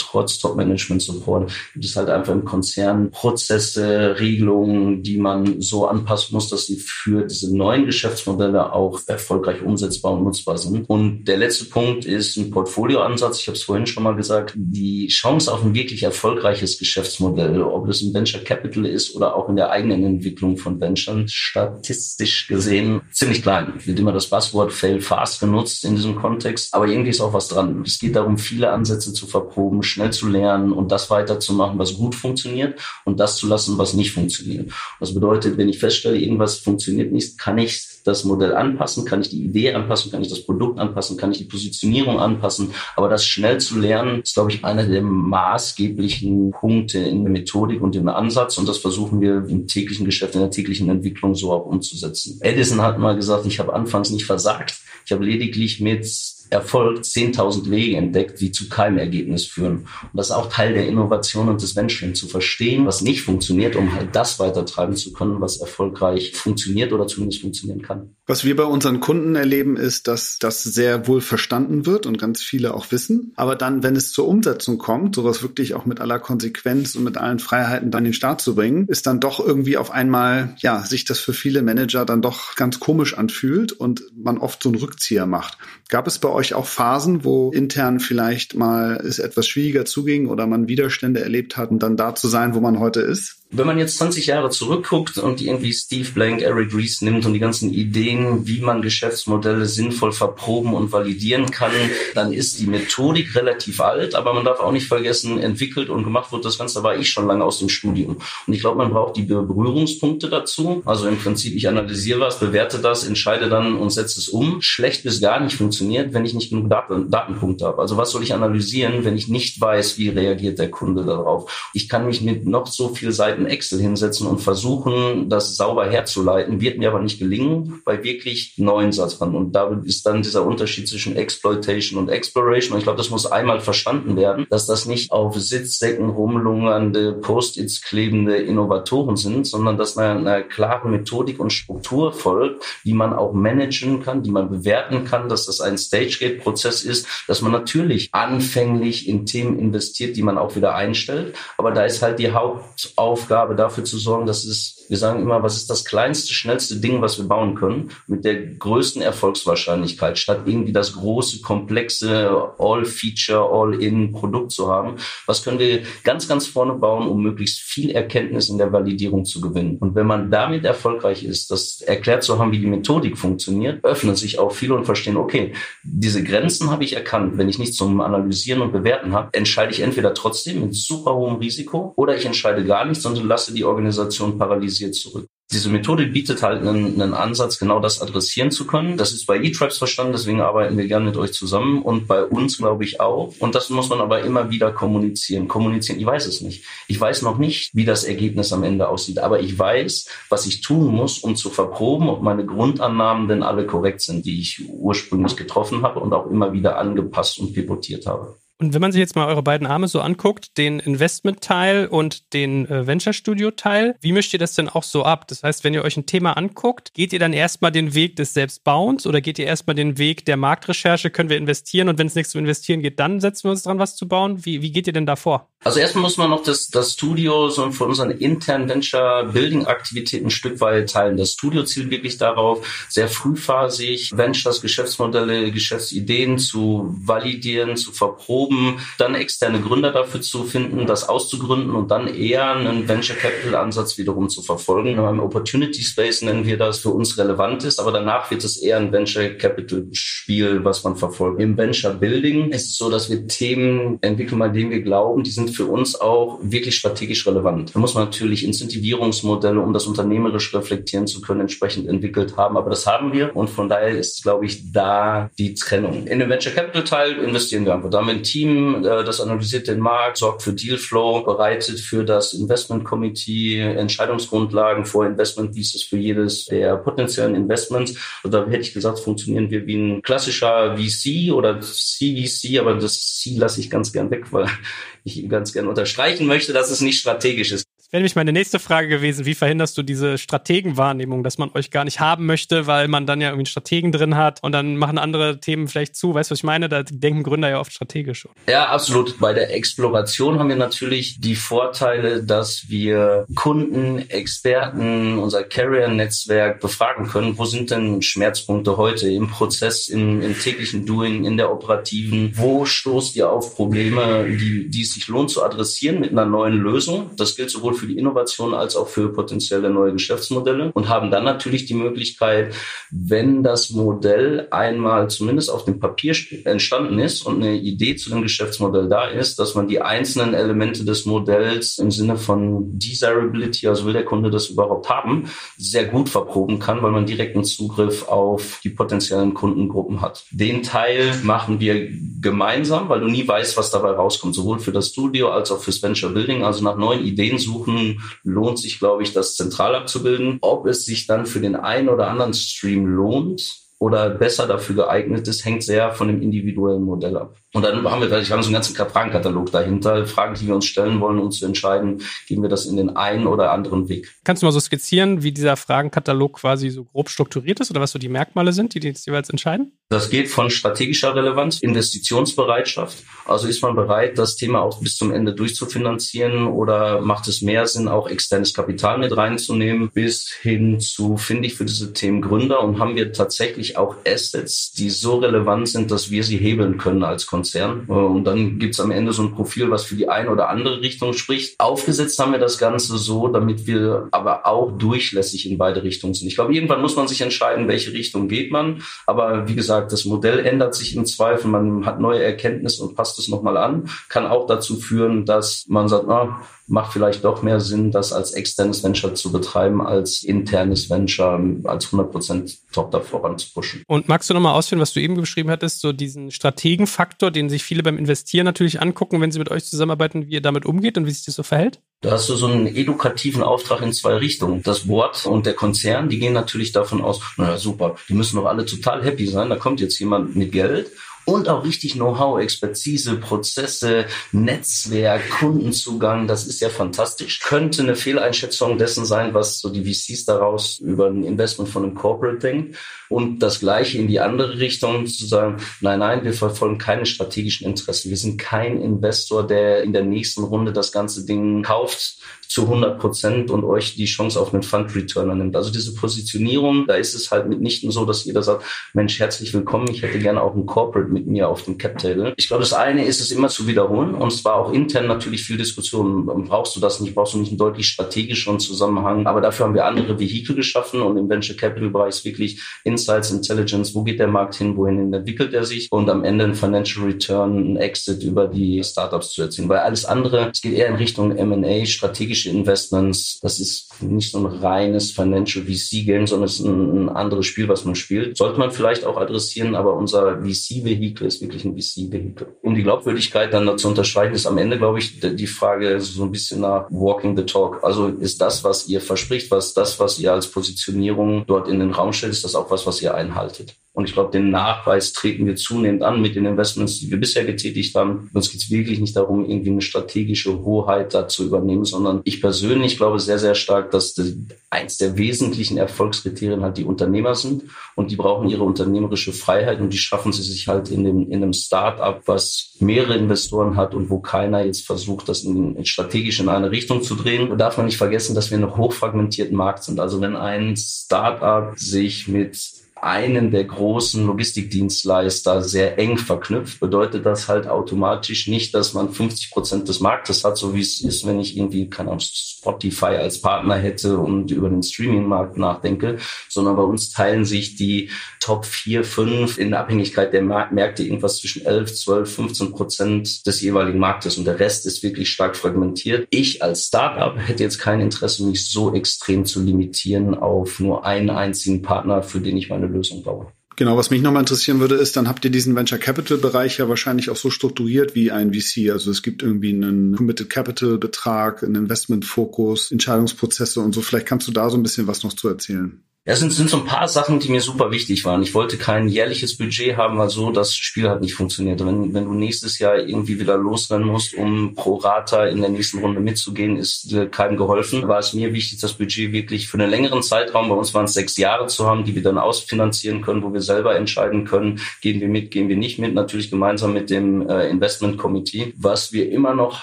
trotz 0.00 0.40
Top-Management-Support 0.40 1.52
gibt 1.72 1.84
es 1.84 1.94
halt 1.94 2.08
einfach 2.08 2.32
im 2.32 2.44
Konzern 2.44 3.12
Prozesse, 3.12 4.18
Regelungen, 4.18 5.04
die 5.04 5.18
man 5.18 5.60
so 5.60 5.86
anpassen 5.86 6.34
muss, 6.34 6.50
dass 6.50 6.66
sie 6.66 6.78
für 6.78 7.26
diese 7.26 7.56
neuen 7.56 7.86
Geschäftsmodelle 7.86 8.72
auch 8.72 9.00
erfolgreich 9.06 9.62
umsetzbar 9.62 10.14
und 10.14 10.24
nutzbar 10.24 10.58
sind. 10.58 10.90
Und 10.90 11.26
der 11.26 11.36
letzte 11.36 11.66
Punkt 11.66 12.04
ist 12.04 12.36
ein 12.38 12.50
Portfolioansatz. 12.50 13.38
Ich 13.40 13.46
habe 13.46 13.56
es 13.56 13.62
vorhin 13.62 13.86
schon 13.86 14.02
mal 14.02 14.16
gesagt. 14.16 14.54
Die 14.56 15.06
Chance 15.06 15.52
auf 15.52 15.62
ein 15.62 15.74
wirklich 15.74 16.02
erfolgreiches 16.02 16.76
Geschäftsmodell 16.76 17.67
ob 17.72 17.86
das 17.86 18.02
im 18.02 18.14
Venture 18.14 18.42
Capital 18.42 18.86
ist 18.86 19.14
oder 19.14 19.36
auch 19.36 19.48
in 19.48 19.56
der 19.56 19.70
eigenen 19.70 20.04
Entwicklung 20.04 20.56
von 20.56 20.80
Venture, 20.80 21.24
statistisch 21.26 22.46
gesehen 22.48 23.02
ziemlich 23.12 23.42
klein. 23.42 23.74
Wird 23.84 23.98
immer 23.98 24.12
das 24.12 24.28
Buzzword 24.28 24.72
Fail 24.72 25.00
Fast 25.00 25.40
genutzt 25.40 25.84
in 25.84 25.96
diesem 25.96 26.16
Kontext, 26.16 26.74
aber 26.74 26.86
irgendwie 26.86 27.10
ist 27.10 27.20
auch 27.20 27.32
was 27.32 27.48
dran. 27.48 27.82
Es 27.86 27.98
geht 27.98 28.16
darum, 28.16 28.38
viele 28.38 28.70
Ansätze 28.70 29.12
zu 29.12 29.26
verproben, 29.26 29.82
schnell 29.82 30.10
zu 30.10 30.28
lernen 30.28 30.72
und 30.72 30.92
das 30.92 31.10
weiterzumachen, 31.10 31.78
was 31.78 31.94
gut 31.94 32.14
funktioniert 32.14 32.80
und 33.04 33.20
das 33.20 33.36
zu 33.36 33.46
lassen, 33.46 33.78
was 33.78 33.94
nicht 33.94 34.12
funktioniert. 34.12 34.72
Das 35.00 35.14
bedeutet, 35.14 35.56
wenn 35.56 35.68
ich 35.68 35.78
feststelle, 35.78 36.18
irgendwas 36.18 36.58
funktioniert 36.58 37.12
nicht, 37.12 37.38
kann 37.38 37.58
ich 37.58 37.97
das 38.08 38.24
Modell 38.24 38.54
anpassen, 38.54 39.04
kann 39.04 39.20
ich 39.20 39.28
die 39.28 39.44
Idee 39.44 39.74
anpassen, 39.74 40.10
kann 40.10 40.22
ich 40.22 40.28
das 40.28 40.44
Produkt 40.44 40.78
anpassen, 40.78 41.16
kann 41.16 41.30
ich 41.30 41.38
die 41.38 41.44
Positionierung 41.44 42.18
anpassen. 42.18 42.70
Aber 42.96 43.08
das 43.08 43.24
schnell 43.24 43.58
zu 43.58 43.78
lernen, 43.78 44.22
ist, 44.22 44.34
glaube 44.34 44.50
ich, 44.50 44.64
einer 44.64 44.84
der 44.84 45.02
maßgeblichen 45.02 46.50
Punkte 46.50 46.98
in 46.98 47.22
der 47.22 47.32
Methodik 47.32 47.80
und 47.80 47.94
im 47.94 48.08
Ansatz. 48.08 48.58
Und 48.58 48.68
das 48.68 48.78
versuchen 48.78 49.20
wir 49.20 49.46
im 49.48 49.66
täglichen 49.66 50.04
Geschäft, 50.04 50.34
in 50.34 50.40
der 50.40 50.50
täglichen 50.50 50.88
Entwicklung 50.88 51.34
so 51.34 51.52
auch 51.52 51.66
umzusetzen. 51.66 52.38
Edison 52.40 52.82
hat 52.82 52.98
mal 52.98 53.14
gesagt, 53.14 53.46
ich 53.46 53.60
habe 53.60 53.74
anfangs 53.74 54.10
nicht 54.10 54.24
versagt. 54.24 54.80
Ich 55.04 55.12
habe 55.12 55.24
lediglich 55.24 55.80
mit 55.80 56.06
Erfolg 56.50 57.00
10.000 57.00 57.70
Wege 57.70 57.96
entdeckt, 57.96 58.40
die 58.40 58.52
zu 58.52 58.68
keinem 58.68 58.98
Ergebnis 58.98 59.46
führen. 59.46 59.78
Und 59.78 60.10
das 60.14 60.28
ist 60.28 60.32
auch 60.32 60.48
Teil 60.48 60.74
der 60.74 60.86
Innovation 60.86 61.48
und 61.48 61.62
des 61.62 61.76
Venturing, 61.76 62.14
zu 62.14 62.28
verstehen, 62.28 62.86
was 62.86 63.02
nicht 63.02 63.22
funktioniert, 63.22 63.76
um 63.76 63.94
halt 63.94 64.14
das 64.14 64.38
weitertreiben 64.38 64.96
zu 64.96 65.12
können, 65.12 65.40
was 65.40 65.58
erfolgreich 65.58 66.34
funktioniert 66.34 66.92
oder 66.92 67.06
zumindest 67.06 67.40
funktionieren 67.40 67.82
kann. 67.82 68.14
Was 68.26 68.44
wir 68.44 68.56
bei 68.56 68.64
unseren 68.64 69.00
Kunden 69.00 69.36
erleben, 69.36 69.76
ist, 69.76 70.06
dass 70.06 70.38
das 70.38 70.62
sehr 70.62 71.06
wohl 71.06 71.20
verstanden 71.20 71.86
wird 71.86 72.06
und 72.06 72.18
ganz 72.18 72.42
viele 72.42 72.74
auch 72.74 72.90
wissen. 72.92 73.32
Aber 73.36 73.56
dann, 73.56 73.82
wenn 73.82 73.96
es 73.96 74.12
zur 74.12 74.28
Umsetzung 74.28 74.78
kommt, 74.78 75.14
sowas 75.14 75.42
wirklich 75.42 75.74
auch 75.74 75.86
mit 75.86 76.00
aller 76.00 76.18
Konsequenz 76.18 76.94
und 76.94 77.04
mit 77.04 77.16
allen 77.16 77.38
Freiheiten 77.38 77.90
dann 77.90 78.04
in 78.04 78.10
den 78.10 78.14
Start 78.14 78.40
zu 78.40 78.54
bringen, 78.54 78.86
ist 78.86 79.06
dann 79.06 79.20
doch 79.20 79.40
irgendwie 79.44 79.76
auf 79.76 79.90
einmal, 79.90 80.54
ja, 80.58 80.82
sich 80.82 81.04
das 81.04 81.20
für 81.20 81.32
viele 81.32 81.62
Manager 81.62 82.04
dann 82.04 82.22
doch 82.22 82.54
ganz 82.54 82.80
komisch 82.80 83.16
anfühlt 83.16 83.72
und 83.72 84.02
man 84.14 84.38
oft 84.38 84.62
so 84.62 84.68
einen 84.68 84.78
Rückzieher 84.78 85.26
macht. 85.26 85.56
Gab 85.88 86.06
es 86.06 86.18
bei 86.18 86.28
euch 86.28 86.37
auch 86.54 86.66
Phasen, 86.66 87.24
wo 87.24 87.50
intern 87.50 88.00
vielleicht 88.00 88.54
mal 88.54 88.96
es 88.96 89.18
etwas 89.18 89.46
schwieriger 89.46 89.84
zuging 89.84 90.28
oder 90.28 90.46
man 90.46 90.68
Widerstände 90.68 91.20
erlebt 91.20 91.56
hat, 91.56 91.70
um 91.70 91.78
dann 91.78 91.96
da 91.96 92.14
zu 92.14 92.28
sein, 92.28 92.54
wo 92.54 92.60
man 92.60 92.78
heute 92.78 93.00
ist? 93.00 93.37
Wenn 93.50 93.66
man 93.66 93.78
jetzt 93.78 93.96
20 93.96 94.26
Jahre 94.26 94.50
zurückguckt 94.50 95.16
und 95.16 95.40
irgendwie 95.40 95.72
Steve 95.72 96.10
Blank, 96.10 96.42
Eric 96.42 96.74
Ries 96.74 97.00
nimmt 97.00 97.24
und 97.24 97.32
die 97.32 97.38
ganzen 97.38 97.72
Ideen, 97.72 98.46
wie 98.46 98.60
man 98.60 98.82
Geschäftsmodelle 98.82 99.64
sinnvoll 99.64 100.12
verproben 100.12 100.74
und 100.74 100.92
validieren 100.92 101.50
kann, 101.50 101.72
dann 102.14 102.30
ist 102.34 102.60
die 102.60 102.66
Methodik 102.66 103.34
relativ 103.34 103.80
alt, 103.80 104.14
aber 104.14 104.34
man 104.34 104.44
darf 104.44 104.60
auch 104.60 104.70
nicht 104.70 104.86
vergessen, 104.86 105.38
entwickelt 105.38 105.88
und 105.88 106.04
gemacht 106.04 106.30
wird 106.30 106.44
das 106.44 106.58
Ganze 106.58 106.82
war 106.82 106.98
ich 106.98 107.10
schon 107.10 107.26
lange 107.26 107.42
aus 107.42 107.58
dem 107.58 107.70
Studium. 107.70 108.18
Und 108.46 108.52
ich 108.52 108.60
glaube, 108.60 108.76
man 108.76 108.90
braucht 108.90 109.16
die 109.16 109.22
Berührungspunkte 109.22 110.28
dazu. 110.28 110.82
Also 110.84 111.08
im 111.08 111.16
Prinzip, 111.16 111.56
ich 111.56 111.68
analysiere 111.68 112.20
was, 112.20 112.40
bewerte 112.40 112.80
das, 112.80 113.04
entscheide 113.06 113.48
dann 113.48 113.76
und 113.76 113.88
setze 113.88 114.20
es 114.20 114.28
um. 114.28 114.60
Schlecht 114.60 115.04
bis 115.04 115.22
gar 115.22 115.40
nicht 115.40 115.56
funktioniert, 115.56 116.12
wenn 116.12 116.26
ich 116.26 116.34
nicht 116.34 116.50
genug 116.50 116.68
Daten, 116.68 117.10
Datenpunkte 117.10 117.64
habe. 117.64 117.80
Also 117.80 117.96
was 117.96 118.10
soll 118.10 118.22
ich 118.22 118.34
analysieren, 118.34 119.06
wenn 119.06 119.16
ich 119.16 119.28
nicht 119.28 119.58
weiß, 119.58 119.96
wie 119.96 120.10
reagiert 120.10 120.58
der 120.58 120.70
Kunde 120.70 121.04
darauf? 121.04 121.70
Ich 121.72 121.88
kann 121.88 122.04
mich 122.04 122.20
mit 122.20 122.46
noch 122.46 122.66
so 122.66 122.88
viel 122.94 123.10
Seiten 123.10 123.37
Seiten 123.38 123.46
Excel 123.46 123.80
hinsetzen 123.80 124.26
und 124.26 124.40
versuchen, 124.40 125.28
das 125.28 125.56
sauber 125.56 125.88
herzuleiten, 125.88 126.60
wird 126.60 126.78
mir 126.78 126.88
aber 126.88 127.00
nicht 127.00 127.18
gelingen 127.18 127.80
bei 127.84 128.02
wirklich 128.02 128.54
neuen 128.56 128.92
Satzbahnen. 128.92 129.36
Und 129.36 129.52
da 129.52 129.80
ist 129.84 130.06
dann 130.06 130.22
dieser 130.22 130.44
Unterschied 130.44 130.88
zwischen 130.88 131.16
Exploitation 131.16 131.98
und 131.98 132.08
Exploration. 132.08 132.72
Und 132.72 132.78
ich 132.78 132.84
glaube, 132.84 132.98
das 132.98 133.10
muss 133.10 133.26
einmal 133.26 133.60
verstanden 133.60 134.16
werden, 134.16 134.46
dass 134.50 134.66
das 134.66 134.86
nicht 134.86 135.10
auf 135.12 135.36
Sitzsäcken 135.38 136.10
rumlungernde, 136.10 137.12
Post-its 137.14 137.82
klebende 137.82 138.36
Innovatoren 138.36 139.16
sind, 139.16 139.46
sondern 139.46 139.76
dass 139.76 139.96
eine, 139.96 140.32
eine 140.32 140.44
klare 140.44 140.88
Methodik 140.88 141.38
und 141.38 141.52
Struktur 141.52 142.12
folgt, 142.12 142.64
die 142.84 142.94
man 142.94 143.12
auch 143.12 143.32
managen 143.32 144.02
kann, 144.02 144.22
die 144.22 144.30
man 144.30 144.50
bewerten 144.50 145.04
kann, 145.04 145.28
dass 145.28 145.46
das 145.46 145.60
ein 145.60 145.78
Stage-Gate-Prozess 145.78 146.82
ist, 146.82 147.06
dass 147.28 147.42
man 147.42 147.52
natürlich 147.52 148.08
anfänglich 148.12 149.08
in 149.08 149.26
Themen 149.26 149.58
investiert, 149.58 150.16
die 150.16 150.22
man 150.22 150.38
auch 150.38 150.56
wieder 150.56 150.74
einstellt. 150.74 151.36
Aber 151.56 151.70
da 151.70 151.84
ist 151.84 152.02
halt 152.02 152.18
die 152.18 152.32
Hauptaufgabe, 152.32 153.27
Aufgabe, 153.28 153.54
dafür 153.54 153.84
zu 153.84 153.98
sorgen, 153.98 154.24
dass 154.24 154.44
es 154.44 154.77
wir 154.88 154.96
sagen 154.96 155.22
immer, 155.22 155.42
was 155.42 155.56
ist 155.56 155.70
das 155.70 155.84
kleinste, 155.84 156.32
schnellste 156.32 156.76
Ding, 156.76 157.02
was 157.02 157.18
wir 157.18 157.28
bauen 157.28 157.54
können, 157.54 157.90
mit 158.06 158.24
der 158.24 158.46
größten 158.54 159.02
Erfolgswahrscheinlichkeit, 159.02 160.18
statt 160.18 160.42
irgendwie 160.46 160.72
das 160.72 160.94
große, 160.94 161.40
komplexe 161.40 162.30
All-Feature, 162.58 163.50
All-In-Produkt 163.50 164.52
zu 164.52 164.70
haben. 164.70 164.96
Was 165.26 165.44
können 165.44 165.58
wir 165.58 165.82
ganz, 166.04 166.28
ganz 166.28 166.46
vorne 166.46 166.74
bauen, 166.74 167.08
um 167.08 167.22
möglichst 167.22 167.60
viel 167.60 167.90
Erkenntnis 167.90 168.48
in 168.48 168.58
der 168.58 168.72
Validierung 168.72 169.24
zu 169.24 169.40
gewinnen? 169.40 169.76
Und 169.78 169.94
wenn 169.94 170.06
man 170.06 170.30
damit 170.30 170.64
erfolgreich 170.64 171.24
ist, 171.24 171.50
das 171.50 171.80
erklärt 171.80 172.22
zu 172.22 172.38
haben, 172.38 172.52
wie 172.52 172.58
die 172.58 172.66
Methodik 172.66 173.18
funktioniert, 173.18 173.84
öffnen 173.84 174.16
sich 174.16 174.38
auch 174.38 174.52
viele 174.52 174.74
und 174.74 174.84
verstehen, 174.84 175.16
okay, 175.16 175.52
diese 175.82 176.22
Grenzen 176.22 176.70
habe 176.70 176.84
ich 176.84 176.94
erkannt. 176.94 177.36
Wenn 177.36 177.48
ich 177.48 177.58
nichts 177.58 177.76
zum 177.76 178.00
Analysieren 178.00 178.62
und 178.62 178.72
Bewerten 178.72 179.12
habe, 179.12 179.28
entscheide 179.32 179.72
ich 179.72 179.80
entweder 179.80 180.14
trotzdem 180.14 180.60
mit 180.60 180.74
super 180.74 181.14
hohem 181.14 181.36
Risiko 181.36 181.92
oder 181.96 182.16
ich 182.16 182.24
entscheide 182.24 182.64
gar 182.64 182.84
nichts, 182.84 183.02
sondern 183.02 183.26
lasse 183.26 183.52
die 183.52 183.64
Organisation 183.64 184.38
paralysieren 184.38 184.77
automatisiert 184.78 184.94
zurück. 184.94 185.28
Diese 185.50 185.70
Methode 185.70 186.06
bietet 186.06 186.42
halt 186.42 186.60
einen, 186.60 187.00
einen 187.00 187.14
Ansatz, 187.14 187.58
genau 187.58 187.80
das 187.80 188.02
adressieren 188.02 188.50
zu 188.50 188.66
können. 188.66 188.98
Das 188.98 189.12
ist 189.12 189.24
bei 189.24 189.38
eTribes 189.38 189.78
verstanden, 189.78 190.12
deswegen 190.12 190.42
arbeiten 190.42 190.76
wir 190.76 190.86
gerne 190.86 191.06
mit 191.06 191.16
euch 191.16 191.32
zusammen 191.32 191.80
und 191.80 192.06
bei 192.06 192.22
uns 192.22 192.58
glaube 192.58 192.84
ich 192.84 193.00
auch. 193.00 193.32
Und 193.38 193.54
das 193.54 193.70
muss 193.70 193.88
man 193.88 194.02
aber 194.02 194.20
immer 194.20 194.50
wieder 194.50 194.72
kommunizieren. 194.72 195.48
Kommunizieren, 195.48 195.98
ich 195.98 196.04
weiß 196.04 196.26
es 196.26 196.42
nicht. 196.42 196.64
Ich 196.86 197.00
weiß 197.00 197.22
noch 197.22 197.38
nicht, 197.38 197.70
wie 197.74 197.86
das 197.86 198.04
Ergebnis 198.04 198.52
am 198.52 198.62
Ende 198.62 198.90
aussieht, 198.90 199.20
aber 199.20 199.40
ich 199.40 199.58
weiß, 199.58 200.06
was 200.28 200.44
ich 200.44 200.60
tun 200.60 200.88
muss, 200.88 201.18
um 201.20 201.34
zu 201.34 201.48
verproben, 201.48 202.10
ob 202.10 202.20
meine 202.20 202.44
Grundannahmen 202.44 203.26
denn 203.26 203.42
alle 203.42 203.66
korrekt 203.66 204.02
sind, 204.02 204.26
die 204.26 204.40
ich 204.40 204.68
ursprünglich 204.68 205.34
getroffen 205.34 205.80
habe 205.82 206.00
und 206.00 206.12
auch 206.12 206.26
immer 206.30 206.52
wieder 206.52 206.76
angepasst 206.76 207.38
und 207.38 207.54
pivotiert 207.54 208.04
habe. 208.04 208.36
Und 208.60 208.74
wenn 208.74 208.80
man 208.80 208.90
sich 208.90 208.98
jetzt 208.98 209.14
mal 209.14 209.28
eure 209.28 209.44
beiden 209.44 209.68
Arme 209.68 209.86
so 209.86 210.00
anguckt, 210.00 210.58
den 210.58 210.80
Investment-Teil 210.80 211.86
und 211.86 212.32
den 212.32 212.68
äh, 212.68 212.88
Venture-Studio-Teil, 212.88 213.94
wie 214.00 214.10
mischt 214.10 214.32
ihr 214.32 214.40
das 214.40 214.54
denn 214.54 214.68
auch 214.68 214.82
so 214.82 215.04
ab? 215.04 215.28
Das 215.28 215.44
heißt, 215.44 215.62
wenn 215.62 215.74
ihr 215.74 215.84
euch 215.84 215.96
ein 215.96 216.06
Thema 216.06 216.32
anguckt, 216.32 216.92
geht 216.92 217.12
ihr 217.12 217.20
dann 217.20 217.32
erstmal 217.32 217.70
den 217.70 217.94
Weg 217.94 218.16
des 218.16 218.34
Selbstbauens 218.34 219.06
oder 219.06 219.20
geht 219.20 219.38
ihr 219.38 219.46
erstmal 219.46 219.76
den 219.76 219.96
Weg 219.96 220.24
der 220.24 220.36
Marktrecherche, 220.36 221.10
können 221.10 221.30
wir 221.30 221.36
investieren 221.36 221.88
und 221.88 221.98
wenn 221.98 222.08
es 222.08 222.16
nichts 222.16 222.32
zu 222.32 222.38
investieren 222.38 222.82
geht, 222.82 222.98
dann 222.98 223.20
setzen 223.20 223.44
wir 223.44 223.52
uns 223.52 223.62
dran, 223.62 223.78
was 223.78 223.94
zu 223.94 224.08
bauen? 224.08 224.44
Wie, 224.44 224.60
wie 224.60 224.72
geht 224.72 224.88
ihr 224.88 224.92
denn 224.92 225.06
da 225.06 225.14
vor? 225.14 225.48
Also 225.62 225.78
erstmal 225.78 226.02
muss 226.02 226.16
man 226.16 226.30
noch 226.30 226.42
das, 226.42 226.68
das 226.68 226.94
Studio 226.94 227.50
so 227.50 227.70
von 227.70 227.88
unseren 227.88 228.10
internen 228.10 228.68
Venture-Building-Aktivitäten 228.68 230.26
ein 230.26 230.30
Stück 230.30 230.60
weit 230.60 230.90
teilen. 230.90 231.16
Das 231.16 231.32
Studio 231.32 231.62
zielt 231.64 231.90
wirklich 231.90 232.16
darauf, 232.16 232.86
sehr 232.88 233.08
frühphasig 233.08 234.16
Ventures, 234.16 234.62
Geschäftsmodelle, 234.62 235.52
Geschäftsideen 235.52 236.38
zu 236.38 236.94
validieren, 236.98 237.76
zu 237.76 237.92
verproben 237.92 238.47
proben, 238.48 238.78
dann 238.98 239.14
externe 239.14 239.60
Gründer 239.60 239.92
dafür 239.92 240.20
zu 240.20 240.44
finden, 240.44 240.86
das 240.86 241.08
auszugründen 241.08 241.74
und 241.74 241.90
dann 241.90 242.12
eher 242.12 242.50
einen 242.50 242.88
Venture 242.88 243.16
Capital 243.16 243.54
Ansatz 243.54 243.98
wiederum 243.98 244.28
zu 244.28 244.42
verfolgen. 244.42 244.98
Im 244.98 245.20
Opportunity 245.20 245.82
Space 245.82 246.22
nennen 246.22 246.46
wir 246.46 246.56
das 246.56 246.78
für 246.78 246.90
uns 246.90 247.18
relevant 247.18 247.64
ist, 247.64 247.78
aber 247.78 247.92
danach 247.92 248.30
wird 248.30 248.44
es 248.44 248.56
eher 248.56 248.78
ein 248.78 248.92
Venture 248.92 249.28
Capital 249.30 249.86
Spiel, 249.92 250.64
was 250.64 250.84
man 250.84 250.96
verfolgt. 250.96 251.40
Im 251.40 251.56
Venture 251.56 251.94
Building 251.94 252.50
ist 252.50 252.70
es 252.70 252.76
so, 252.76 252.90
dass 252.90 253.10
wir 253.10 253.26
Themen 253.26 253.98
entwickeln, 254.00 254.38
bei 254.38 254.48
denen 254.48 254.70
wir 254.70 254.82
glauben, 254.82 255.22
die 255.22 255.30
sind 255.30 255.50
für 255.50 255.66
uns 255.66 256.00
auch 256.00 256.38
wirklich 256.42 256.76
strategisch 256.76 257.26
relevant. 257.26 257.74
Da 257.74 257.80
muss 257.80 257.94
man 257.94 258.04
natürlich 258.04 258.44
Incentivierungsmodelle, 258.44 259.60
um 259.60 259.72
das 259.72 259.86
unternehmerisch 259.86 260.54
reflektieren 260.54 261.06
zu 261.06 261.20
können, 261.20 261.40
entsprechend 261.40 261.88
entwickelt 261.88 262.36
haben. 262.36 262.56
Aber 262.56 262.70
das 262.70 262.86
haben 262.86 263.12
wir 263.12 263.34
und 263.36 263.50
von 263.50 263.68
daher 263.68 263.90
ist, 263.90 264.22
glaube 264.22 264.46
ich, 264.46 264.72
da 264.72 265.30
die 265.38 265.54
Trennung. 265.54 266.06
In 266.06 266.18
den 266.18 266.28
Venture 266.28 266.52
Capital 266.52 266.84
Teil 266.84 267.18
investieren 267.18 267.64
wir 267.64 267.74
einfach. 267.74 267.90
Da 267.90 267.98
haben 267.98 268.06
wir 268.06 268.14
ein 268.14 268.22
Team, 268.22 268.37
äh, 268.44 269.04
das 269.04 269.20
analysiert 269.20 269.68
den 269.68 269.80
Markt, 269.80 270.18
sorgt 270.18 270.42
für 270.42 270.52
Dealflow, 270.52 271.22
bereitet 271.22 271.80
für 271.80 272.04
das 272.04 272.34
Investment 272.34 272.84
Committee 272.84 273.60
Entscheidungsgrundlagen 273.60 274.84
vor 274.84 275.06
Investment 275.06 275.54
Thesis 275.54 275.82
für 275.82 275.96
jedes 275.96 276.46
der 276.46 276.76
potenziellen 276.76 277.34
Investments. 277.34 277.94
Und 278.22 278.34
da 278.34 278.46
hätte 278.46 278.60
ich 278.60 278.74
gesagt, 278.74 278.98
funktionieren 278.98 279.50
wir 279.50 279.66
wie 279.66 279.76
ein 279.76 280.02
klassischer 280.02 280.76
VC 280.76 281.32
oder 281.32 281.60
CVC, 281.60 282.58
aber 282.58 282.74
das 282.74 283.18
C 283.18 283.36
lasse 283.36 283.60
ich 283.60 283.70
ganz 283.70 283.92
gern 283.92 284.10
weg, 284.10 284.26
weil 284.32 284.46
ich 285.04 285.28
ganz 285.28 285.52
gern 285.52 285.68
unterstreichen 285.68 286.26
möchte, 286.26 286.52
dass 286.52 286.70
es 286.70 286.80
nicht 286.80 286.98
strategisch 286.98 287.52
ist 287.52 287.67
wäre 287.90 288.00
nämlich 288.00 288.16
meine 288.16 288.32
nächste 288.32 288.58
Frage 288.58 288.88
gewesen, 288.88 289.24
wie 289.24 289.34
verhinderst 289.34 289.78
du 289.78 289.82
diese 289.82 290.18
Strategenwahrnehmung, 290.18 291.22
dass 291.22 291.38
man 291.38 291.50
euch 291.54 291.70
gar 291.70 291.84
nicht 291.84 292.00
haben 292.00 292.26
möchte, 292.26 292.66
weil 292.66 292.86
man 292.86 293.06
dann 293.06 293.22
ja 293.22 293.28
irgendwie 293.28 293.40
einen 293.40 293.46
Strategen 293.46 293.92
drin 293.92 294.16
hat 294.16 294.42
und 294.42 294.52
dann 294.52 294.76
machen 294.76 294.98
andere 294.98 295.40
Themen 295.40 295.68
vielleicht 295.68 295.96
zu. 295.96 296.12
Weißt 296.12 296.30
du, 296.30 296.32
was 296.32 296.40
ich 296.40 296.44
meine? 296.44 296.68
Da 296.68 296.82
denken 296.82 297.22
Gründer 297.22 297.48
ja 297.48 297.60
oft 297.60 297.72
strategisch. 297.72 298.28
Ja, 298.46 298.66
absolut. 298.66 299.18
Bei 299.18 299.32
der 299.32 299.54
Exploration 299.54 300.38
haben 300.38 300.50
wir 300.50 300.56
natürlich 300.56 301.18
die 301.20 301.34
Vorteile, 301.34 302.22
dass 302.22 302.68
wir 302.68 303.26
Kunden, 303.34 304.10
Experten, 304.10 305.18
unser 305.18 305.44
Carrier-Netzwerk 305.44 306.60
befragen 306.60 307.08
können. 307.08 307.38
Wo 307.38 307.46
sind 307.46 307.70
denn 307.70 308.02
Schmerzpunkte 308.02 308.76
heute 308.76 309.08
im 309.08 309.28
Prozess, 309.30 309.88
im, 309.88 310.20
im 310.20 310.38
täglichen 310.38 310.84
Doing, 310.84 311.24
in 311.24 311.38
der 311.38 311.50
operativen? 311.50 312.32
Wo 312.34 312.66
stoßt 312.66 313.16
ihr 313.16 313.30
auf 313.30 313.56
Probleme, 313.56 314.26
die, 314.28 314.68
die 314.68 314.82
es 314.82 314.92
sich 314.92 315.08
lohnt 315.08 315.30
zu 315.30 315.42
adressieren 315.42 316.00
mit 316.00 316.10
einer 316.10 316.26
neuen 316.26 316.58
Lösung? 316.58 317.12
Das 317.16 317.34
gilt 317.34 317.48
sowohl 317.48 317.77
für 317.78 317.86
die 317.86 317.98
Innovation 317.98 318.54
als 318.54 318.76
auch 318.76 318.88
für 318.88 319.12
potenzielle 319.12 319.70
neue 319.70 319.92
Geschäftsmodelle 319.92 320.70
und 320.74 320.88
haben 320.88 321.10
dann 321.10 321.24
natürlich 321.24 321.66
die 321.66 321.74
Möglichkeit, 321.74 322.54
wenn 322.90 323.42
das 323.42 323.70
Modell 323.70 324.48
einmal 324.50 325.08
zumindest 325.08 325.50
auf 325.50 325.64
dem 325.64 325.80
Papier 325.80 326.14
entstanden 326.44 326.98
ist 326.98 327.24
und 327.24 327.42
eine 327.42 327.56
Idee 327.56 327.96
zu 327.96 328.10
dem 328.10 328.22
Geschäftsmodell 328.22 328.88
da 328.88 329.06
ist, 329.06 329.38
dass 329.38 329.54
man 329.54 329.68
die 329.68 329.80
einzelnen 329.80 330.34
Elemente 330.34 330.84
des 330.84 331.06
Modells 331.06 331.78
im 331.78 331.90
Sinne 331.90 332.16
von 332.16 332.78
Desirability, 332.78 333.68
also 333.68 333.86
will 333.86 333.92
der 333.92 334.04
Kunde 334.04 334.30
das 334.30 334.48
überhaupt 334.48 334.88
haben, 334.88 335.30
sehr 335.56 335.84
gut 335.86 336.08
verproben 336.08 336.58
kann, 336.58 336.82
weil 336.82 336.90
man 336.90 337.06
direkten 337.06 337.44
Zugriff 337.44 338.08
auf 338.08 338.60
die 338.64 338.70
potenziellen 338.70 339.34
Kundengruppen 339.34 340.00
hat. 340.00 340.24
Den 340.30 340.62
Teil 340.62 341.12
machen 341.22 341.60
wir 341.60 341.88
gemeinsam, 342.20 342.88
weil 342.88 343.00
du 343.00 343.06
nie 343.06 343.26
weißt, 343.26 343.56
was 343.56 343.70
dabei 343.70 343.90
rauskommt, 343.90 344.34
sowohl 344.34 344.58
für 344.58 344.72
das 344.72 344.88
Studio 344.88 345.30
als 345.30 345.50
auch 345.50 345.60
fürs 345.60 345.82
Venture 345.82 346.10
Building. 346.10 346.42
Also 346.44 346.64
nach 346.64 346.76
neuen 346.76 347.04
Ideen 347.04 347.38
suchen 347.38 347.67
suchen, 347.68 348.00
lohnt 348.22 348.58
sich, 348.58 348.78
glaube 348.78 349.02
ich, 349.02 349.12
das 349.12 349.36
zentral 349.36 349.74
abzubilden. 349.74 350.38
Ob 350.40 350.66
es 350.66 350.84
sich 350.84 351.06
dann 351.06 351.26
für 351.26 351.40
den 351.40 351.56
einen 351.56 351.88
oder 351.88 352.08
anderen 352.08 352.34
Stream 352.34 352.86
lohnt, 352.86 353.68
oder 353.78 354.10
besser 354.10 354.46
dafür 354.46 354.74
geeignet 354.74 355.28
ist, 355.28 355.44
hängt 355.44 355.62
sehr 355.62 355.92
von 355.92 356.08
dem 356.08 356.20
individuellen 356.20 356.82
Modell 356.82 357.16
ab. 357.16 357.36
Und 357.54 357.62
dann 357.62 357.82
haben 357.90 358.02
wir, 358.02 358.10
wir 358.10 358.18
haben 358.18 358.42
so 358.42 358.48
einen 358.48 358.52
ganzen 358.52 358.76
Fragenkatalog 358.76 359.50
dahinter, 359.50 360.06
Fragen, 360.06 360.34
die 360.34 360.46
wir 360.46 360.54
uns 360.54 360.66
stellen 360.66 361.00
wollen, 361.00 361.18
um 361.18 361.30
zu 361.30 361.46
entscheiden, 361.46 362.02
gehen 362.26 362.42
wir 362.42 362.50
das 362.50 362.66
in 362.66 362.76
den 362.76 362.94
einen 362.94 363.26
oder 363.26 363.52
anderen 363.52 363.88
Weg. 363.88 364.14
Kannst 364.22 364.42
du 364.42 364.46
mal 364.46 364.52
so 364.52 364.60
skizzieren, 364.60 365.22
wie 365.22 365.32
dieser 365.32 365.56
Fragenkatalog 365.56 366.40
quasi 366.40 366.68
so 366.68 366.84
grob 366.84 367.08
strukturiert 367.08 367.60
ist 367.60 367.70
oder 367.70 367.80
was 367.80 367.92
so 367.92 367.98
die 367.98 368.10
Merkmale 368.10 368.52
sind, 368.52 368.74
die 368.74 368.80
jetzt 368.80 369.06
jeweils 369.06 369.30
entscheiden? 369.30 369.72
Das 369.88 370.10
geht 370.10 370.28
von 370.28 370.50
strategischer 370.50 371.14
Relevanz, 371.14 371.60
Investitionsbereitschaft. 371.60 373.02
Also 373.24 373.48
ist 373.48 373.62
man 373.62 373.74
bereit, 373.74 374.18
das 374.18 374.36
Thema 374.36 374.60
auch 374.60 374.80
bis 374.80 374.98
zum 374.98 375.10
Ende 375.10 375.34
durchzufinanzieren 375.34 376.46
oder 376.46 377.00
macht 377.00 377.26
es 377.28 377.40
mehr 377.40 377.66
Sinn, 377.66 377.88
auch 377.88 378.10
externes 378.10 378.52
Kapital 378.52 378.98
mit 378.98 379.16
reinzunehmen, 379.16 379.90
bis 379.90 380.30
hin 380.42 380.80
zu, 380.80 381.16
finde 381.16 381.46
ich, 381.46 381.54
für 381.54 381.64
diese 381.64 381.94
Themen 381.94 382.20
Gründer 382.20 382.62
und 382.62 382.78
haben 382.78 382.94
wir 382.96 383.14
tatsächlich 383.14 383.78
auch 383.78 383.96
Assets, 384.06 384.72
die 384.72 384.90
so 384.90 385.16
relevant 385.16 385.70
sind, 385.70 385.90
dass 385.90 386.10
wir 386.10 386.22
sie 386.22 386.36
hebeln 386.36 386.76
können 386.76 387.02
als 387.02 387.26
Konzern. 387.26 387.37
Konzern. 387.38 387.86
Äh, 387.88 387.92
und 387.92 388.24
dann 388.24 388.58
gibt's 388.58 388.80
am 388.80 388.90
Ende 388.90 389.12
so 389.12 389.22
ein 389.22 389.32
Profil, 389.32 389.70
was 389.70 389.84
für 389.84 389.94
die 389.94 390.08
eine 390.08 390.30
oder 390.30 390.48
andere 390.48 390.80
Richtung 390.80 391.12
spricht. 391.12 391.58
Aufgesetzt 391.60 392.18
haben 392.18 392.32
wir 392.32 392.40
das 392.40 392.58
Ganze 392.58 392.98
so, 392.98 393.28
damit 393.28 393.66
wir 393.66 394.08
aber 394.10 394.46
auch 394.46 394.72
durchlässig 394.72 395.48
in 395.48 395.56
beide 395.56 395.82
Richtungen 395.82 396.14
sind. 396.14 396.26
Ich 396.26 396.34
glaube, 396.34 396.54
irgendwann 396.54 396.82
muss 396.82 396.96
man 396.96 397.06
sich 397.06 397.20
entscheiden, 397.20 397.68
welche 397.68 397.92
Richtung 397.92 398.28
geht 398.28 398.50
man. 398.50 398.82
Aber 399.06 399.48
wie 399.48 399.54
gesagt, 399.54 399.92
das 399.92 400.04
Modell 400.04 400.40
ändert 400.40 400.74
sich 400.74 400.96
im 400.96 401.06
Zweifel. 401.06 401.48
Man 401.48 401.86
hat 401.86 402.00
neue 402.00 402.22
Erkenntnisse 402.22 402.82
und 402.82 402.96
passt 402.96 403.18
es 403.18 403.28
nochmal 403.28 403.56
an. 403.56 403.88
Kann 404.08 404.26
auch 404.26 404.46
dazu 404.46 404.76
führen, 404.76 405.24
dass 405.24 405.66
man 405.68 405.88
sagt, 405.88 406.08
ah, 406.08 406.40
macht 406.68 406.92
vielleicht 406.92 407.24
doch 407.24 407.42
mehr 407.42 407.60
Sinn, 407.60 407.90
das 407.90 408.12
als 408.12 408.32
externes 408.32 408.84
Venture 408.84 409.14
zu 409.14 409.32
betreiben, 409.32 409.80
als 409.84 410.22
internes 410.22 410.90
Venture 410.90 411.40
als 411.64 411.88
100% 411.88 412.58
Tochter 412.72 413.00
voranzupushen. 413.00 413.82
Und 413.86 414.08
magst 414.08 414.28
du 414.28 414.34
nochmal 414.34 414.54
ausführen, 414.54 414.80
was 414.80 414.92
du 414.92 415.00
eben 415.00 415.14
beschrieben 415.14 415.50
hattest, 415.50 415.80
so 415.80 415.92
diesen 415.92 416.30
Strategenfaktor, 416.30 417.30
den 417.30 417.48
sich 417.48 417.64
viele 417.64 417.82
beim 417.82 417.98
Investieren 417.98 418.44
natürlich 418.44 418.80
angucken, 418.82 419.20
wenn 419.20 419.32
sie 419.32 419.38
mit 419.38 419.50
euch 419.50 419.64
zusammenarbeiten, 419.64 420.26
wie 420.26 420.34
ihr 420.34 420.42
damit 420.42 420.66
umgeht 420.66 420.98
und 420.98 421.06
wie 421.06 421.10
sich 421.10 421.24
das 421.24 421.36
so 421.36 421.42
verhält? 421.42 421.80
Da 422.02 422.12
hast 422.12 422.28
du 422.28 422.36
so 422.36 422.46
einen 422.46 422.66
edukativen 422.66 423.42
Auftrag 423.42 423.82
in 423.82 423.92
zwei 423.92 424.16
Richtungen. 424.16 424.62
Das 424.62 424.86
Board 424.86 425.26
und 425.26 425.46
der 425.46 425.54
Konzern, 425.54 426.08
die 426.08 426.18
gehen 426.18 426.34
natürlich 426.34 426.72
davon 426.72 427.00
aus, 427.00 427.20
naja, 427.36 427.56
super, 427.56 427.96
die 428.08 428.14
müssen 428.14 428.36
doch 428.36 428.44
alle 428.44 428.66
total 428.66 429.04
happy 429.04 429.26
sein, 429.26 429.48
da 429.48 429.56
kommt 429.56 429.80
jetzt 429.80 429.98
jemand 429.98 430.36
mit 430.36 430.52
Geld 430.52 430.90
und 431.28 431.46
auch 431.50 431.62
richtig 431.62 431.92
Know-how, 431.92 432.40
Expertise, 432.40 433.16
Prozesse, 433.16 434.06
Netzwerk, 434.32 435.28
Kundenzugang. 435.28 436.26
Das 436.26 436.46
ist 436.46 436.60
ja 436.60 436.70
fantastisch. 436.70 437.40
Könnte 437.40 437.82
eine 437.82 437.96
Fehleinschätzung 437.96 438.78
dessen 438.78 439.04
sein, 439.04 439.34
was 439.34 439.60
so 439.60 439.68
die 439.68 439.84
VCs 439.84 440.24
daraus 440.24 440.78
über 440.78 441.08
ein 441.08 441.24
Investment 441.24 441.68
von 441.68 441.84
einem 441.84 441.94
Corporate 441.94 442.38
denken. 442.38 442.74
Und 443.10 443.40
das 443.40 443.60
Gleiche 443.60 443.98
in 443.98 444.08
die 444.08 444.20
andere 444.20 444.58
Richtung 444.58 445.06
zu 445.06 445.26
sagen, 445.26 445.58
nein, 445.82 445.98
nein, 445.98 446.24
wir 446.24 446.32
verfolgen 446.32 446.78
keine 446.78 447.04
strategischen 447.04 447.66
Interessen. 447.66 448.08
Wir 448.08 448.16
sind 448.16 448.38
kein 448.38 448.80
Investor, 448.80 449.46
der 449.46 449.82
in 449.82 449.92
der 449.92 450.04
nächsten 450.04 450.44
Runde 450.44 450.72
das 450.72 450.92
ganze 450.92 451.26
Ding 451.26 451.62
kauft 451.62 452.18
zu 452.48 452.62
100 452.62 452.98
Prozent 452.98 453.50
und 453.50 453.64
euch 453.64 453.94
die 453.94 454.06
Chance 454.06 454.40
auf 454.40 454.54
einen 454.54 454.62
Fund 454.62 454.94
Returner 454.94 455.34
nimmt. 455.34 455.54
Also 455.54 455.70
diese 455.70 455.94
Positionierung, 455.94 456.86
da 456.86 456.94
ist 456.94 457.14
es 457.14 457.30
halt 457.30 457.46
mitnichten 457.46 457.90
so, 457.90 458.06
dass 458.06 458.24
jeder 458.24 458.42
sagt, 458.42 458.64
Mensch, 458.94 459.18
herzlich 459.20 459.52
willkommen, 459.52 459.88
ich 459.90 460.02
hätte 460.02 460.18
gerne 460.18 460.42
auch 460.42 460.54
ein 460.54 460.64
Corporate 460.64 461.10
mit 461.18 461.26
mir 461.26 461.48
auf 461.48 461.62
dem 461.62 461.78
Cap 461.78 461.98
Table. 461.98 462.34
Ich 462.36 462.48
glaube, 462.48 462.62
das 462.62 462.72
eine 462.72 463.04
ist 463.04 463.20
es 463.20 463.30
immer 463.30 463.48
zu 463.48 463.66
wiederholen 463.66 464.14
und 464.14 464.32
es 464.32 464.44
war 464.44 464.56
auch 464.56 464.72
intern 464.72 465.06
natürlich 465.06 465.42
viel 465.42 465.56
Diskussion. 465.56 466.26
Brauchst 466.46 466.76
du 466.76 466.80
das 466.80 467.00
nicht? 467.00 467.14
Brauchst 467.14 467.34
du 467.34 467.38
nicht 467.38 467.50
einen 467.50 467.58
deutlich 467.58 467.88
strategischeren 467.88 468.60
Zusammenhang? 468.60 469.26
Aber 469.26 469.40
dafür 469.40 469.66
haben 469.66 469.74
wir 469.74 469.84
andere 469.84 470.18
Vehikel 470.18 470.54
geschaffen 470.54 471.02
und 471.02 471.16
im 471.16 471.28
Venture 471.28 471.56
Capital 471.56 471.90
Bereich 471.90 472.10
ist 472.10 472.24
wirklich 472.24 472.60
Insights, 472.84 473.30
Intelligence, 473.30 473.94
wo 473.94 474.02
geht 474.02 474.18
der 474.18 474.28
Markt 474.28 474.56
hin, 474.56 474.76
wohin 474.76 475.12
entwickelt 475.12 475.52
er 475.54 475.64
sich 475.64 475.90
und 475.90 476.08
am 476.08 476.24
Ende 476.24 476.44
ein 476.44 476.54
Financial 476.54 477.04
Return, 477.04 477.72
ein 477.72 477.76
Exit 477.76 478.22
über 478.22 478.46
die 478.46 478.82
Startups 478.84 479.32
zu 479.32 479.42
erzielen. 479.42 479.68
Weil 479.68 479.78
alles 479.78 480.04
andere, 480.04 480.50
es 480.52 480.60
geht 480.60 480.74
eher 480.74 480.88
in 480.88 480.96
Richtung 480.96 481.36
M&A, 481.36 481.84
strategisch 481.84 482.28
strategische 482.28 482.50
Investments. 482.50 483.38
Das 483.40 483.60
ist 483.60 484.02
nicht 484.02 484.32
so 484.32 484.38
ein 484.38 484.46
reines 484.46 485.12
Financial 485.12 485.64
VC-Game, 485.64 486.26
sondern 486.26 486.46
es 486.46 486.60
ist 486.60 486.66
ein, 486.66 487.04
ein, 487.04 487.08
anderes 487.08 487.46
Spiel, 487.46 487.68
was 487.68 487.84
man 487.84 487.94
spielt. 487.94 488.36
Sollte 488.36 488.58
man 488.58 488.70
vielleicht 488.70 489.04
auch 489.04 489.16
adressieren, 489.16 489.74
aber 489.74 489.94
unser 489.94 490.42
VC-Vehikel 490.42 491.07
ist 491.14 491.40
wirklich 491.40 491.64
ein 491.64 491.76
VC-Vehikel. 491.76 492.56
Um 492.62 492.74
die 492.74 492.82
Glaubwürdigkeit 492.82 493.52
dann 493.52 493.78
zu 493.78 493.88
unterstreichen, 493.88 494.34
ist 494.34 494.46
am 494.46 494.58
Ende, 494.58 494.78
glaube 494.78 494.98
ich, 494.98 495.20
die 495.20 495.46
Frage 495.46 496.00
so 496.00 496.24
ein 496.24 496.32
bisschen 496.32 496.60
nach 496.60 496.86
Walking 496.90 497.36
the 497.36 497.44
Talk. 497.44 497.82
Also 497.82 498.08
ist 498.08 498.40
das, 498.40 498.64
was 498.64 498.88
ihr 498.88 499.00
verspricht, 499.00 499.50
was 499.50 499.74
das, 499.74 499.98
was 500.00 500.18
ihr 500.18 500.32
als 500.32 500.48
Positionierung 500.48 501.44
dort 501.46 501.68
in 501.68 501.80
den 501.80 501.92
Raum 501.92 502.12
stellt, 502.12 502.32
ist 502.32 502.44
das 502.44 502.54
auch 502.54 502.70
was, 502.70 502.86
was 502.86 503.02
ihr 503.02 503.14
einhaltet? 503.14 503.74
Und 503.98 504.04
ich 504.04 504.14
glaube, 504.14 504.30
den 504.30 504.50
Nachweis 504.50 505.12
treten 505.12 505.44
wir 505.44 505.56
zunehmend 505.56 506.04
an 506.04 506.22
mit 506.22 506.36
den 506.36 506.46
Investments, 506.46 507.00
die 507.00 507.10
wir 507.10 507.18
bisher 507.18 507.44
getätigt 507.44 507.96
haben. 507.96 508.30
Uns 508.32 508.48
geht 508.48 508.60
es 508.60 508.70
wirklich 508.70 509.00
nicht 509.00 509.16
darum, 509.16 509.44
irgendwie 509.44 509.70
eine 509.70 509.80
strategische 509.80 510.62
Hoheit 510.62 511.14
da 511.14 511.26
zu 511.26 511.44
übernehmen, 511.44 511.84
sondern 511.84 512.20
ich 512.22 512.40
persönlich 512.40 512.96
glaube 512.96 513.18
sehr, 513.18 513.40
sehr 513.40 513.56
stark, 513.56 513.90
dass 513.90 514.14
die, 514.14 514.46
eins 514.70 514.98
der 514.98 515.18
wesentlichen 515.18 515.78
Erfolgskriterien 515.78 516.62
halt 516.62 516.78
die 516.78 516.84
Unternehmer 516.84 517.34
sind 517.34 517.64
und 517.96 518.12
die 518.12 518.14
brauchen 518.14 518.48
ihre 518.48 518.62
unternehmerische 518.62 519.32
Freiheit 519.32 519.80
und 519.80 519.92
die 519.92 519.98
schaffen 519.98 520.32
sie 520.32 520.42
sich 520.42 520.68
halt 520.68 520.92
in, 520.92 521.02
dem, 521.02 521.28
in 521.32 521.42
einem 521.42 521.52
Start-up, 521.52 522.22
was 522.26 522.76
mehrere 522.78 523.16
Investoren 523.16 523.74
hat 523.74 523.96
und 523.96 524.10
wo 524.10 524.20
keiner 524.20 524.64
jetzt 524.64 524.86
versucht, 524.86 525.28
das 525.28 525.42
in, 525.42 525.74
in 525.74 525.84
strategisch 525.84 526.38
in 526.38 526.48
eine 526.48 526.70
Richtung 526.70 527.02
zu 527.02 527.16
drehen. 527.16 527.48
Da 527.48 527.56
darf 527.56 527.76
man 527.76 527.86
nicht 527.86 527.98
vergessen, 527.98 528.36
dass 528.36 528.52
wir 528.52 528.58
in 528.58 528.62
einem 528.62 528.76
hochfragmentierten 528.76 529.56
Markt 529.56 529.82
sind. 529.82 529.98
Also 529.98 530.20
wenn 530.20 530.36
ein 530.36 530.76
Start-up 530.76 531.76
sich 531.76 532.28
mit 532.28 532.77
einen 533.02 533.50
der 533.50 533.64
großen 533.64 534.26
Logistikdienstleister 534.26 535.62
sehr 535.62 535.98
eng 535.98 536.18
verknüpft, 536.18 536.80
bedeutet 536.80 537.26
das 537.26 537.48
halt 537.48 537.66
automatisch 537.66 538.46
nicht, 538.48 538.74
dass 538.74 538.94
man 538.94 539.12
50 539.12 539.50
Prozent 539.50 539.88
des 539.88 540.00
Marktes 540.00 540.44
hat, 540.44 540.56
so 540.56 540.74
wie 540.74 540.80
es 540.80 541.00
ist, 541.00 541.26
wenn 541.26 541.40
ich 541.40 541.56
irgendwie, 541.56 541.88
keine 541.88 542.10
Ahnung, 542.10 542.20
Spotify 542.20 543.16
als 543.16 543.40
Partner 543.40 543.76
hätte 543.76 544.18
und 544.18 544.50
über 544.50 544.68
den 544.68 544.82
Streaming-Markt 544.82 545.56
nachdenke, 545.56 546.18
sondern 546.48 546.76
bei 546.76 546.82
uns 546.82 547.10
teilen 547.10 547.44
sich 547.44 547.76
die 547.76 548.10
Top 548.40 548.64
4, 548.64 549.04
5 549.04 549.58
in 549.58 549.74
Abhängigkeit 549.74 550.32
der 550.32 550.42
Märkte 550.42 551.02
irgendwas 551.02 551.38
zwischen 551.38 551.64
11, 551.64 551.94
12, 551.94 552.34
15 552.34 552.72
Prozent 552.72 553.46
des 553.46 553.60
jeweiligen 553.60 553.98
Marktes 553.98 554.38
und 554.38 554.44
der 554.44 554.58
Rest 554.58 554.86
ist 554.86 555.02
wirklich 555.02 555.30
stark 555.30 555.56
fragmentiert. 555.56 556.26
Ich 556.30 556.62
als 556.62 556.86
Startup 556.86 557.38
hätte 557.38 557.62
jetzt 557.62 557.78
kein 557.78 558.00
Interesse, 558.00 558.44
mich 558.44 558.70
so 558.70 558.94
extrem 558.94 559.44
zu 559.44 559.62
limitieren 559.62 560.34
auf 560.34 560.80
nur 560.80 561.04
einen 561.04 561.30
einzigen 561.30 561.82
Partner, 561.82 562.22
für 562.22 562.40
den 562.40 562.56
ich 562.56 562.70
meine 562.70 562.87
Lösung 562.88 563.22
baue. 563.22 563.52
Genau, 563.78 563.96
was 563.96 564.10
mich 564.10 564.22
nochmal 564.22 564.42
interessieren 564.42 564.80
würde, 564.80 564.96
ist, 564.96 565.16
dann 565.16 565.28
habt 565.28 565.44
ihr 565.44 565.52
diesen 565.52 565.76
Venture 565.76 565.98
Capital 565.98 566.38
Bereich 566.38 566.78
ja 566.78 566.88
wahrscheinlich 566.88 567.30
auch 567.30 567.36
so 567.36 567.48
strukturiert 567.48 568.16
wie 568.16 568.32
ein 568.32 568.52
VC. 568.52 568.90
Also 568.90 569.12
es 569.12 569.22
gibt 569.22 569.40
irgendwie 569.40 569.70
einen 569.70 570.16
Committed 570.16 570.50
Capital 570.50 570.98
Betrag, 570.98 571.62
einen 571.62 571.76
Investment 571.76 572.24
Fokus, 572.24 572.90
Entscheidungsprozesse 572.90 573.80
und 573.80 573.94
so. 573.94 574.00
Vielleicht 574.00 574.26
kannst 574.26 574.48
du 574.48 574.52
da 574.52 574.68
so 574.68 574.76
ein 574.76 574.82
bisschen 574.82 575.06
was 575.06 575.22
noch 575.22 575.32
zu 575.32 575.48
erzählen. 575.48 576.02
Ja, 576.28 576.36
sind, 576.36 576.52
sind 576.52 576.68
so 576.68 576.76
ein 576.76 576.84
paar 576.84 577.08
Sachen, 577.08 577.40
die 577.40 577.50
mir 577.50 577.62
super 577.62 577.90
wichtig 577.90 578.26
waren. 578.26 578.42
Ich 578.42 578.52
wollte 578.52 578.76
kein 578.76 579.08
jährliches 579.08 579.56
Budget 579.56 579.96
haben, 579.96 580.18
weil 580.18 580.28
so 580.28 580.50
das 580.50 580.76
Spiel 580.76 581.08
hat 581.08 581.22
nicht 581.22 581.32
funktioniert. 581.32 581.80
Wenn, 581.80 582.12
wenn 582.12 582.26
du 582.26 582.34
nächstes 582.34 582.78
Jahr 582.78 582.98
irgendwie 582.98 583.40
wieder 583.40 583.56
losrennen 583.56 584.06
musst, 584.06 584.34
um 584.34 584.74
pro 584.74 584.96
Rata 584.96 585.46
in 585.46 585.62
der 585.62 585.70
nächsten 585.70 586.00
Runde 586.00 586.20
mitzugehen, 586.20 586.76
ist 586.76 587.10
äh, 587.14 587.28
keinem 587.28 587.56
geholfen. 587.56 588.06
War 588.08 588.18
es 588.18 588.34
mir 588.34 588.52
wichtig, 588.52 588.78
das 588.78 588.92
Budget 588.92 589.32
wirklich 589.32 589.68
für 589.68 589.78
einen 589.78 589.88
längeren 589.88 590.22
Zeitraum, 590.22 590.68
bei 590.68 590.74
uns 590.74 590.92
waren 590.92 591.06
es 591.06 591.14
sechs 591.14 591.38
Jahre 591.38 591.66
zu 591.66 591.86
haben, 591.86 592.04
die 592.04 592.14
wir 592.14 592.22
dann 592.22 592.36
ausfinanzieren 592.36 593.22
können, 593.22 593.42
wo 593.42 593.54
wir 593.54 593.62
selber 593.62 593.96
entscheiden 593.96 594.44
können, 594.44 594.80
gehen 595.00 595.22
wir 595.22 595.28
mit, 595.28 595.50
gehen 595.50 595.70
wir 595.70 595.78
nicht 595.78 595.98
mit, 595.98 596.12
natürlich 596.12 596.50
gemeinsam 596.50 596.92
mit 596.92 597.08
dem 597.08 597.48
äh, 597.48 597.70
Investment 597.70 598.18
Committee. 598.18 598.74
Was 598.76 599.14
wir 599.14 599.32
immer 599.32 599.54
noch 599.54 599.82